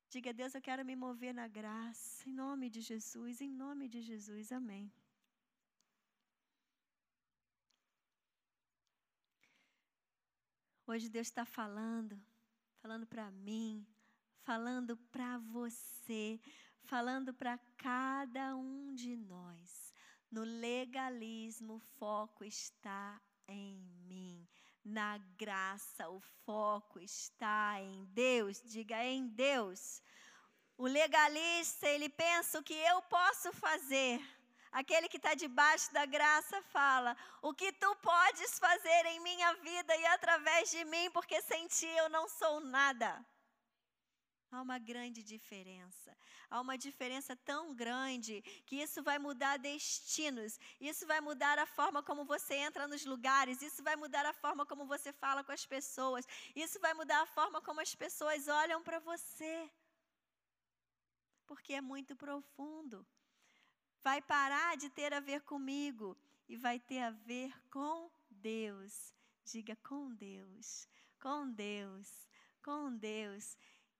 Diga, 0.09 0.33
Deus, 0.33 0.55
eu 0.55 0.61
quero 0.61 0.83
me 0.83 0.95
mover 0.95 1.33
na 1.33 1.47
graça. 1.47 2.27
Em 2.27 2.33
nome 2.33 2.69
de 2.69 2.81
Jesus, 2.81 3.39
em 3.39 3.49
nome 3.49 3.87
de 3.87 4.01
Jesus. 4.01 4.51
Amém. 4.51 4.91
Hoje 10.91 11.07
Deus 11.07 11.27
está 11.27 11.45
falando, 11.45 12.19
falando 12.81 13.05
para 13.05 13.29
mim, 13.29 13.85
falando 14.41 14.97
para 14.97 15.37
você, 15.37 16.39
falando 16.81 17.31
para 17.31 17.59
cada 17.77 18.55
um 18.55 18.95
de 18.95 19.15
nós. 19.15 19.93
No 20.31 20.43
legalismo, 20.43 21.75
o 21.75 21.79
foco 21.99 22.43
está 22.43 23.21
em 23.47 23.77
mim. 24.07 24.47
Na 24.83 25.19
graça, 25.37 26.09
o 26.09 26.19
foco 26.43 26.99
está 26.99 27.79
em 27.79 28.05
Deus. 28.05 28.59
Diga 28.65 29.05
em 29.05 29.27
Deus. 29.27 30.01
O 30.75 30.87
legalista, 30.87 31.87
ele 31.87 32.09
pensa 32.09 32.57
o 32.57 32.63
que 32.63 32.73
eu 32.73 32.99
posso 33.03 33.53
fazer 33.53 34.19
Aquele 34.71 35.09
que 35.09 35.17
está 35.17 35.33
debaixo 35.33 35.91
da 35.91 36.05
graça 36.05 36.61
fala: 36.63 37.17
O 37.41 37.53
que 37.53 37.71
tu 37.73 37.95
podes 37.97 38.59
fazer 38.59 39.05
em 39.07 39.19
minha 39.19 39.53
vida 39.55 39.95
e 39.95 40.05
através 40.07 40.69
de 40.69 40.85
mim, 40.85 41.09
porque 41.11 41.41
sem 41.41 41.67
ti 41.67 41.87
eu 41.87 42.09
não 42.09 42.27
sou 42.27 42.59
nada. 42.59 43.25
Há 44.51 44.61
uma 44.61 44.79
grande 44.79 45.21
diferença. 45.21 46.15
Há 46.49 46.59
uma 46.59 46.75
diferença 46.75 47.35
tão 47.35 47.75
grande 47.75 48.41
que 48.65 48.77
isso 48.77 49.03
vai 49.03 49.19
mudar 49.19 49.57
destinos. 49.57 50.59
Isso 50.81 51.05
vai 51.05 51.21
mudar 51.21 51.59
a 51.59 51.67
forma 51.67 52.01
como 52.01 52.25
você 52.25 52.55
entra 52.55 52.87
nos 52.87 53.05
lugares. 53.05 53.61
Isso 53.61 53.83
vai 53.83 53.95
mudar 53.95 54.25
a 54.25 54.33
forma 54.33 54.65
como 54.65 54.87
você 54.87 55.13
fala 55.13 55.43
com 55.43 55.51
as 55.51 55.65
pessoas. 55.67 56.27
Isso 56.55 56.79
vai 56.79 56.95
mudar 56.95 57.21
a 57.21 57.27
forma 57.27 57.61
como 57.61 57.79
as 57.79 57.93
pessoas 57.93 58.47
olham 58.47 58.81
para 58.81 58.99
você. 58.99 59.69
Porque 61.45 61.73
é 61.73 61.81
muito 61.81 62.15
profundo. 62.15 63.05
Vai 64.01 64.21
parar 64.21 64.77
de 64.77 64.89
ter 64.89 65.13
a 65.13 65.19
ver 65.19 65.41
comigo 65.41 66.17
e 66.47 66.55
vai 66.55 66.79
ter 66.79 67.01
a 67.01 67.11
ver 67.11 67.53
com 67.69 68.09
Deus. 68.29 69.13
Diga 69.43 69.75
com 69.77 70.09
Deus. 70.13 70.87
Com 71.21 71.51
Deus. 71.51 72.07
Com 72.63 72.95
Deus. 72.95 73.57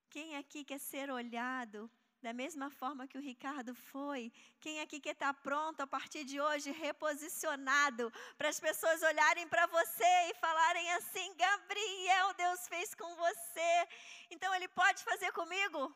Quem 0.08 0.36
aqui 0.36 0.64
quer 0.64 0.80
ser 0.80 1.10
olhado 1.10 1.90
da 2.22 2.32
mesma 2.32 2.70
forma 2.70 3.06
que 3.06 3.18
o 3.18 3.20
Ricardo 3.20 3.74
foi? 3.74 4.32
Quem 4.60 4.80
aqui 4.80 5.00
quer 5.00 5.12
estar 5.12 5.32
pronto 5.34 5.80
a 5.80 5.86
partir 5.86 6.24
de 6.24 6.40
hoje, 6.40 6.70
reposicionado, 6.70 8.12
para 8.36 8.48
as 8.48 8.58
pessoas 8.58 9.02
olharem 9.02 9.48
para 9.48 9.66
você 9.66 10.12
e 10.30 10.34
falarem 10.34 10.90
assim: 10.92 11.34
Gabriel, 11.36 12.34
Deus 12.34 12.66
fez 12.68 12.94
com 12.94 13.14
você. 13.16 13.88
Então 14.30 14.54
Ele 14.54 14.68
pode 14.68 15.04
fazer 15.04 15.30
comigo? 15.32 15.94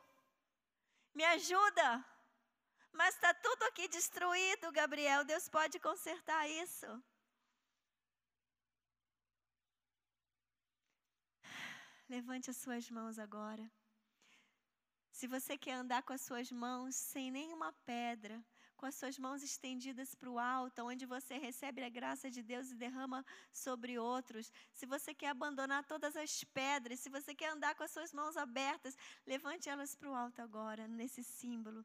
Me 1.15 1.25
ajuda? 1.25 2.05
Mas 3.01 3.17
está 3.17 3.35
tudo 3.35 3.65
aqui 3.65 3.89
destruído, 3.89 4.71
Gabriel. 4.71 5.25
Deus 5.25 5.49
pode 5.49 5.81
consertar 5.81 6.49
isso. 6.49 6.87
Levante 12.09 12.51
as 12.51 12.57
suas 12.57 12.89
mãos 12.89 13.19
agora. 13.19 13.69
Se 15.11 15.27
você 15.27 15.59
quer 15.59 15.73
andar 15.73 16.03
com 16.05 16.13
as 16.13 16.21
suas 16.21 16.53
mãos 16.53 16.95
sem 16.95 17.33
nenhuma 17.33 17.73
pedra, 17.85 18.37
com 18.77 18.87
as 18.87 18.95
suas 18.95 19.19
mãos 19.19 19.43
estendidas 19.43 20.15
para 20.15 20.31
o 20.31 20.39
alto, 20.39 20.85
onde 20.85 21.05
você 21.07 21.39
recebe 21.39 21.83
a 21.83 21.89
graça 21.89 22.31
de 22.31 22.43
Deus 22.43 22.71
e 22.71 22.77
derrama 22.77 23.25
sobre 23.53 23.99
outros, 23.99 24.53
se 24.73 24.87
você 24.87 25.15
quer 25.15 25.29
abandonar 25.29 25.85
todas 25.85 26.15
as 26.17 26.45
pedras, 26.45 27.01
se 27.01 27.09
você 27.09 27.35
quer 27.35 27.51
andar 27.51 27.75
com 27.75 27.83
as 27.83 27.91
suas 27.91 28.13
mãos 28.13 28.37
abertas, 28.37 28.97
levante 29.27 29.69
elas 29.69 29.97
para 29.97 30.11
o 30.11 30.15
alto 30.15 30.43
agora, 30.43 30.87
nesse 30.87 31.25
símbolo. 31.25 31.85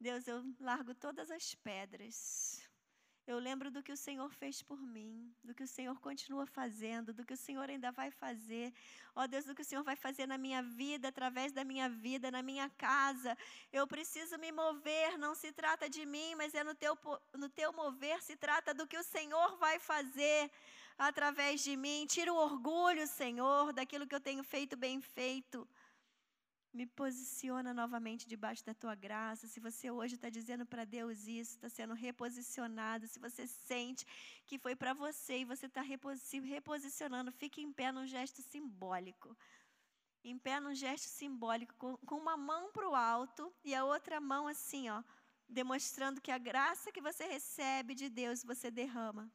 Deus, 0.00 0.26
eu 0.26 0.44
largo 0.60 0.94
todas 0.94 1.30
as 1.30 1.54
pedras. 1.54 2.62
Eu 3.26 3.38
lembro 3.38 3.70
do 3.70 3.82
que 3.82 3.90
o 3.90 3.96
Senhor 3.96 4.30
fez 4.34 4.60
por 4.60 4.78
mim, 4.78 5.34
do 5.42 5.54
que 5.54 5.62
o 5.62 5.66
Senhor 5.66 5.98
continua 5.98 6.44
fazendo, 6.44 7.10
do 7.10 7.24
que 7.24 7.32
o 7.32 7.36
Senhor 7.36 7.70
ainda 7.70 7.90
vai 7.90 8.10
fazer. 8.10 8.70
Ó 9.16 9.22
oh, 9.22 9.26
Deus, 9.26 9.46
do 9.46 9.54
que 9.54 9.62
o 9.62 9.64
Senhor 9.64 9.82
vai 9.82 9.96
fazer 9.96 10.26
na 10.26 10.36
minha 10.36 10.62
vida, 10.62 11.08
através 11.08 11.50
da 11.50 11.64
minha 11.64 11.88
vida, 11.88 12.30
na 12.30 12.42
minha 12.42 12.68
casa. 12.68 13.36
Eu 13.72 13.86
preciso 13.86 14.36
me 14.36 14.52
mover, 14.52 15.16
não 15.16 15.34
se 15.34 15.50
trata 15.52 15.88
de 15.88 16.04
mim, 16.04 16.34
mas 16.34 16.54
é 16.54 16.62
no 16.62 16.74
teu, 16.74 16.98
no 17.32 17.48
teu 17.48 17.72
mover, 17.72 18.22
se 18.22 18.36
trata 18.36 18.74
do 18.74 18.86
que 18.86 18.98
o 18.98 19.02
Senhor 19.02 19.56
vai 19.56 19.78
fazer 19.78 20.50
através 20.98 21.64
de 21.64 21.76
mim. 21.78 22.06
Tira 22.06 22.30
o 22.30 22.36
orgulho, 22.36 23.06
Senhor, 23.06 23.72
daquilo 23.72 24.06
que 24.06 24.14
eu 24.14 24.20
tenho 24.20 24.44
feito 24.44 24.76
bem 24.76 25.00
feito. 25.00 25.66
Me 26.74 26.86
posiciona 26.86 27.72
novamente 27.72 28.26
debaixo 28.26 28.66
da 28.66 28.74
tua 28.74 28.96
graça. 28.96 29.46
Se 29.46 29.60
você 29.60 29.92
hoje 29.92 30.16
está 30.16 30.28
dizendo 30.28 30.66
para 30.66 30.84
Deus 30.84 31.28
isso, 31.28 31.52
está 31.52 31.68
sendo 31.68 31.94
reposicionado, 31.94 33.06
se 33.06 33.20
você 33.20 33.46
sente 33.46 34.04
que 34.44 34.58
foi 34.58 34.74
para 34.74 34.92
você 34.92 35.38
e 35.38 35.44
você 35.44 35.66
está 35.66 35.84
se 36.16 36.40
reposicionando, 36.40 37.30
fique 37.30 37.62
em 37.62 37.72
pé 37.72 37.92
num 37.92 38.08
gesto 38.08 38.42
simbólico. 38.42 39.36
Em 40.24 40.36
pé 40.36 40.58
num 40.58 40.74
gesto 40.74 41.06
simbólico, 41.06 41.72
com, 41.76 41.96
com 41.98 42.16
uma 42.16 42.36
mão 42.36 42.72
para 42.72 42.88
o 42.88 42.96
alto 42.96 43.54
e 43.62 43.72
a 43.72 43.84
outra 43.84 44.20
mão 44.20 44.48
assim, 44.48 44.88
ó, 44.88 45.00
demonstrando 45.48 46.20
que 46.20 46.32
a 46.32 46.38
graça 46.38 46.90
que 46.90 47.00
você 47.00 47.24
recebe 47.24 47.94
de 47.94 48.08
Deus 48.08 48.42
você 48.42 48.68
derrama. 48.68 49.30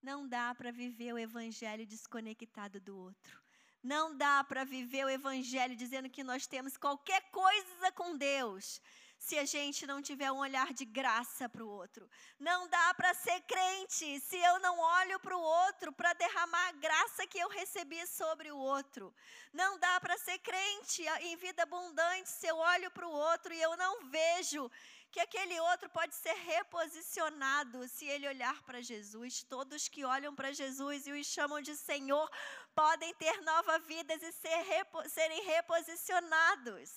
Não 0.00 0.26
dá 0.26 0.54
para 0.54 0.72
viver 0.72 1.12
o 1.12 1.18
evangelho 1.18 1.86
desconectado 1.86 2.80
do 2.80 2.96
outro. 2.96 3.45
Não 3.86 4.16
dá 4.16 4.42
para 4.42 4.64
viver 4.64 5.04
o 5.04 5.08
Evangelho 5.08 5.76
dizendo 5.76 6.10
que 6.10 6.24
nós 6.24 6.44
temos 6.44 6.76
qualquer 6.76 7.22
coisa 7.30 7.92
com 7.92 8.16
Deus 8.16 8.80
se 9.16 9.38
a 9.38 9.44
gente 9.44 9.86
não 9.86 10.02
tiver 10.02 10.30
um 10.32 10.38
olhar 10.38 10.72
de 10.74 10.84
graça 10.84 11.48
para 11.48 11.64
o 11.64 11.68
outro. 11.68 12.10
Não 12.36 12.68
dá 12.68 12.92
para 12.94 13.14
ser 13.14 13.40
crente 13.42 14.18
se 14.18 14.36
eu 14.36 14.58
não 14.58 14.76
olho 14.76 15.20
para 15.20 15.36
o 15.36 15.40
outro 15.40 15.92
para 15.92 16.12
derramar 16.14 16.68
a 16.68 16.72
graça 16.72 17.28
que 17.28 17.38
eu 17.38 17.48
recebi 17.48 18.04
sobre 18.08 18.50
o 18.50 18.58
outro. 18.58 19.14
Não 19.52 19.78
dá 19.78 20.00
para 20.00 20.18
ser 20.18 20.38
crente 20.40 21.04
em 21.20 21.36
vida 21.36 21.62
abundante 21.62 22.28
se 22.28 22.48
eu 22.48 22.56
olho 22.56 22.90
para 22.90 23.06
o 23.06 23.12
outro 23.12 23.54
e 23.54 23.62
eu 23.62 23.76
não 23.76 24.10
vejo 24.10 24.68
que 25.16 25.20
aquele 25.28 25.58
outro 25.60 25.88
pode 25.88 26.14
ser 26.14 26.34
reposicionado 26.52 27.88
se 27.88 28.04
ele 28.04 28.28
olhar 28.28 28.56
para 28.64 28.82
Jesus. 28.82 29.42
Todos 29.54 29.88
que 29.88 30.04
olham 30.04 30.32
para 30.38 30.52
Jesus 30.52 31.06
e 31.06 31.12
os 31.12 31.26
chamam 31.26 31.60
de 31.68 31.74
Senhor 31.74 32.26
podem 32.74 33.14
ter 33.14 33.40
nova 33.40 33.78
vida 33.78 34.12
e 34.14 34.32
ser, 34.32 34.58
repo, 34.72 35.08
serem 35.08 35.42
reposicionados. 35.42 36.90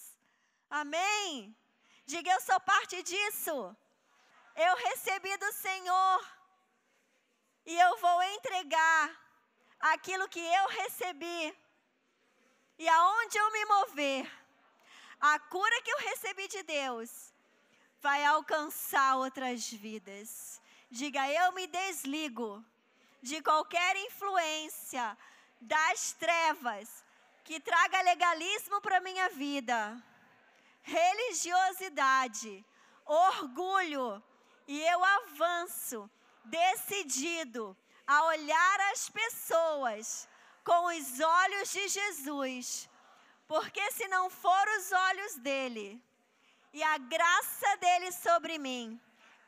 Amém? 0.69 1.55
Diga, 2.05 2.29
eu 2.33 2.41
sou 2.41 2.59
parte 2.59 3.01
disso. 3.03 3.55
Eu 4.67 4.75
recebi 4.89 5.37
do 5.37 5.51
Senhor. 5.53 6.19
E 7.65 7.73
eu 7.85 7.95
vou 7.99 8.21
entregar 8.35 9.01
aquilo 9.93 10.27
que 10.27 10.43
eu 10.59 10.67
recebi. 10.81 11.57
E 12.77 12.85
aonde 12.89 13.37
eu 13.37 13.49
me 13.53 13.65
mover, 13.73 14.29
a 15.21 15.39
cura 15.39 15.81
que 15.83 15.91
eu 15.91 15.99
recebi 15.99 16.49
de 16.49 16.63
Deus 16.63 17.29
vai 18.01 18.23
alcançar 18.25 19.17
outras 19.17 19.69
vidas. 19.69 20.61
Diga, 20.89 21.27
eu 21.29 21.51
me 21.53 21.67
desligo 21.67 22.63
de 23.21 23.41
qualquer 23.41 23.95
influência 23.97 25.17
das 25.61 26.13
trevas 26.13 27.03
que 27.43 27.59
traga 27.59 28.01
legalismo 28.01 28.81
para 28.81 29.01
minha 29.01 29.29
vida, 29.29 30.01
religiosidade, 30.81 32.65
orgulho, 33.05 34.23
e 34.67 34.79
eu 34.81 35.03
avanço 35.03 36.09
decidido 36.45 37.75
a 38.05 38.23
olhar 38.25 38.79
as 38.91 39.09
pessoas 39.09 40.27
com 40.63 40.85
os 40.85 41.19
olhos 41.19 41.71
de 41.71 41.87
Jesus, 41.87 42.89
porque 43.47 43.91
se 43.91 44.07
não 44.07 44.29
for 44.29 44.67
os 44.77 44.91
olhos 44.91 45.35
dele, 45.37 46.01
e 46.73 46.83
a 46.83 46.97
graça 46.97 47.77
dele 47.77 48.11
sobre 48.11 48.57
mim, 48.57 48.99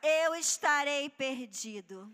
eu 0.02 0.34
estarei 0.34 1.08
perdido. 1.08 2.10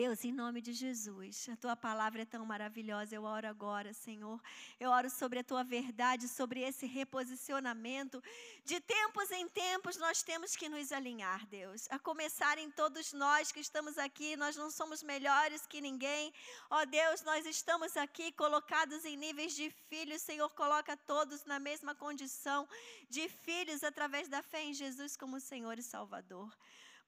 Deus, 0.00 0.24
em 0.24 0.30
nome 0.30 0.60
de 0.60 0.72
Jesus, 0.72 1.48
a 1.48 1.56
tua 1.56 1.74
palavra 1.74 2.22
é 2.22 2.24
tão 2.24 2.46
maravilhosa. 2.46 3.16
Eu 3.16 3.24
oro 3.24 3.48
agora, 3.48 3.92
Senhor. 3.92 4.40
Eu 4.78 4.90
oro 4.90 5.10
sobre 5.10 5.40
a 5.40 5.42
tua 5.42 5.64
verdade, 5.64 6.28
sobre 6.28 6.60
esse 6.60 6.86
reposicionamento. 6.86 8.22
De 8.64 8.78
tempos 8.78 9.28
em 9.32 9.48
tempos 9.48 9.96
nós 9.96 10.22
temos 10.22 10.54
que 10.54 10.68
nos 10.68 10.92
alinhar, 10.92 11.44
Deus. 11.46 11.88
A 11.90 11.98
começar 11.98 12.58
em 12.58 12.70
todos 12.70 13.12
nós 13.12 13.50
que 13.50 13.58
estamos 13.58 13.98
aqui, 13.98 14.36
nós 14.36 14.54
não 14.54 14.70
somos 14.70 15.02
melhores 15.02 15.66
que 15.66 15.80
ninguém. 15.80 16.32
Ó 16.70 16.84
Deus, 16.84 17.22
nós 17.22 17.44
estamos 17.44 17.96
aqui 17.96 18.30
colocados 18.30 19.04
em 19.04 19.16
níveis 19.16 19.52
de 19.52 19.68
filhos. 19.88 20.22
Senhor, 20.22 20.48
coloca 20.50 20.96
todos 20.96 21.44
na 21.44 21.58
mesma 21.58 21.92
condição 21.92 22.68
de 23.10 23.28
filhos 23.28 23.82
através 23.82 24.28
da 24.28 24.44
fé 24.44 24.62
em 24.62 24.72
Jesus 24.72 25.16
como 25.16 25.40
Senhor 25.40 25.76
e 25.76 25.82
Salvador. 25.82 26.56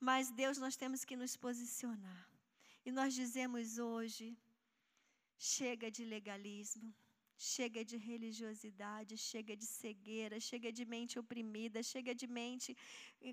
Mas, 0.01 0.29
Deus, 0.33 0.59
nós 0.59 0.75
temos 0.75 1.05
que 1.05 1.15
nos 1.15 1.37
posicionar. 1.37 2.30
E 2.85 2.91
nós 2.91 3.15
dizemos 3.15 3.79
hoje: 3.79 4.37
chega 5.39 5.91
de 5.91 6.05
legalismo. 6.05 6.95
Chega 7.43 7.83
de 7.83 7.97
religiosidade, 7.97 9.17
chega 9.17 9.57
de 9.57 9.65
cegueira, 9.65 10.39
chega 10.39 10.71
de 10.71 10.85
mente 10.85 11.19
oprimida, 11.19 11.83
chega 11.83 12.15
de 12.15 12.27
mente 12.27 12.77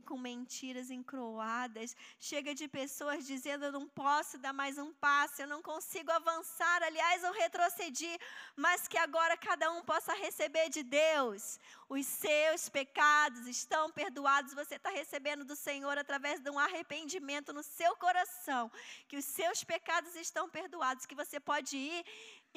com 0.05 0.17
mentiras 0.17 0.89
encroadas, 0.89 1.93
chega 2.17 2.55
de 2.55 2.69
pessoas 2.69 3.27
dizendo: 3.27 3.65
eu 3.65 3.71
não 3.73 3.85
posso 3.85 4.37
dar 4.37 4.53
mais 4.53 4.77
um 4.77 4.93
passo, 4.93 5.41
eu 5.41 5.47
não 5.47 5.61
consigo 5.61 6.09
avançar. 6.09 6.83
Aliás, 6.83 7.21
eu 7.21 7.33
retrocedi, 7.33 8.17
mas 8.55 8.87
que 8.87 8.97
agora 8.97 9.35
cada 9.35 9.69
um 9.73 9.83
possa 9.83 10.13
receber 10.13 10.69
de 10.69 10.83
Deus. 10.83 11.59
Os 11.89 12.05
seus 12.05 12.69
pecados 12.69 13.45
estão 13.45 13.91
perdoados, 13.91 14.53
você 14.53 14.75
está 14.75 14.89
recebendo 14.89 15.43
do 15.43 15.55
Senhor 15.55 15.97
através 15.97 16.39
de 16.39 16.49
um 16.49 16.59
arrependimento 16.59 17.51
no 17.51 17.61
seu 17.61 17.93
coração, 17.97 18.71
que 19.09 19.17
os 19.17 19.25
seus 19.25 19.65
pecados 19.65 20.15
estão 20.15 20.49
perdoados, 20.49 21.05
que 21.05 21.15
você 21.15 21.41
pode 21.41 21.75
ir 21.75 22.05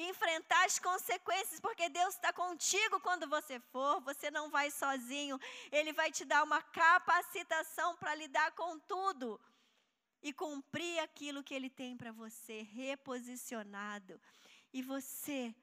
enfrentar 0.03 0.65
as 0.65 0.79
consequências, 0.79 1.59
porque 1.59 1.89
Deus 1.89 2.15
está 2.15 2.31
contigo 2.33 2.99
quando 2.99 3.27
você 3.27 3.59
for, 3.59 4.01
você 4.01 4.29
não 4.31 4.49
vai 4.49 4.69
sozinho, 4.71 5.39
Ele 5.71 5.93
vai 5.93 6.11
te 6.11 6.25
dar 6.25 6.43
uma 6.43 6.61
capacitação 6.61 7.95
para 7.97 8.15
lidar 8.15 8.51
com 8.53 8.79
tudo 8.79 9.39
e 10.21 10.31
cumprir 10.31 10.99
aquilo 10.99 11.43
que 11.43 11.53
Ele 11.53 11.69
tem 11.69 11.97
para 11.97 12.11
você, 12.11 12.61
reposicionado. 12.61 14.19
E 14.73 14.81
você 14.81 15.53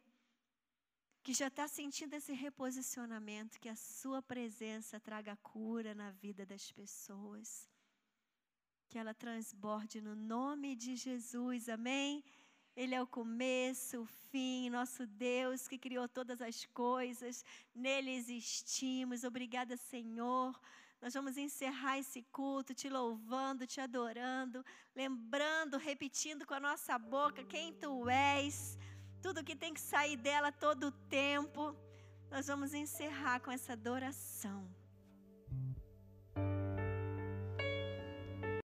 que 1.28 1.34
já 1.34 1.48
está 1.48 1.68
sentindo 1.68 2.14
esse 2.14 2.32
reposicionamento, 2.32 3.60
que 3.60 3.68
a 3.68 3.76
sua 3.76 4.22
presença 4.22 4.98
traga 4.98 5.36
cura 5.36 5.94
na 5.94 6.10
vida 6.10 6.46
das 6.46 6.72
pessoas. 6.72 7.68
Que 8.88 8.98
ela 8.98 9.12
transborde 9.12 10.00
no 10.00 10.16
nome 10.16 10.74
de 10.74 10.96
Jesus, 10.96 11.68
amém? 11.68 12.24
Ele 12.80 12.94
é 12.94 13.02
o 13.02 13.08
começo, 13.08 14.02
o 14.02 14.06
fim, 14.30 14.70
nosso 14.70 15.04
Deus 15.04 15.66
que 15.66 15.76
criou 15.76 16.08
todas 16.08 16.40
as 16.40 16.64
coisas, 16.66 17.44
nele 17.74 18.12
existimos. 18.12 19.24
Obrigada, 19.24 19.76
Senhor. 19.76 20.56
Nós 21.02 21.12
vamos 21.12 21.36
encerrar 21.36 21.98
esse 21.98 22.22
culto 22.30 22.72
te 22.72 22.88
louvando, 22.88 23.66
te 23.66 23.80
adorando, 23.80 24.64
lembrando, 24.94 25.76
repetindo 25.76 26.46
com 26.46 26.54
a 26.54 26.60
nossa 26.60 26.96
boca 26.96 27.42
quem 27.42 27.72
tu 27.72 28.08
és 28.08 28.78
tudo 29.20 29.42
que 29.42 29.56
tem 29.56 29.74
que 29.74 29.80
sair 29.80 30.16
dela 30.16 30.52
todo 30.52 30.86
o 30.86 30.92
tempo. 30.92 31.74
Nós 32.30 32.46
vamos 32.46 32.72
encerrar 32.74 33.40
com 33.40 33.50
essa 33.50 33.72
adoração. 33.72 34.77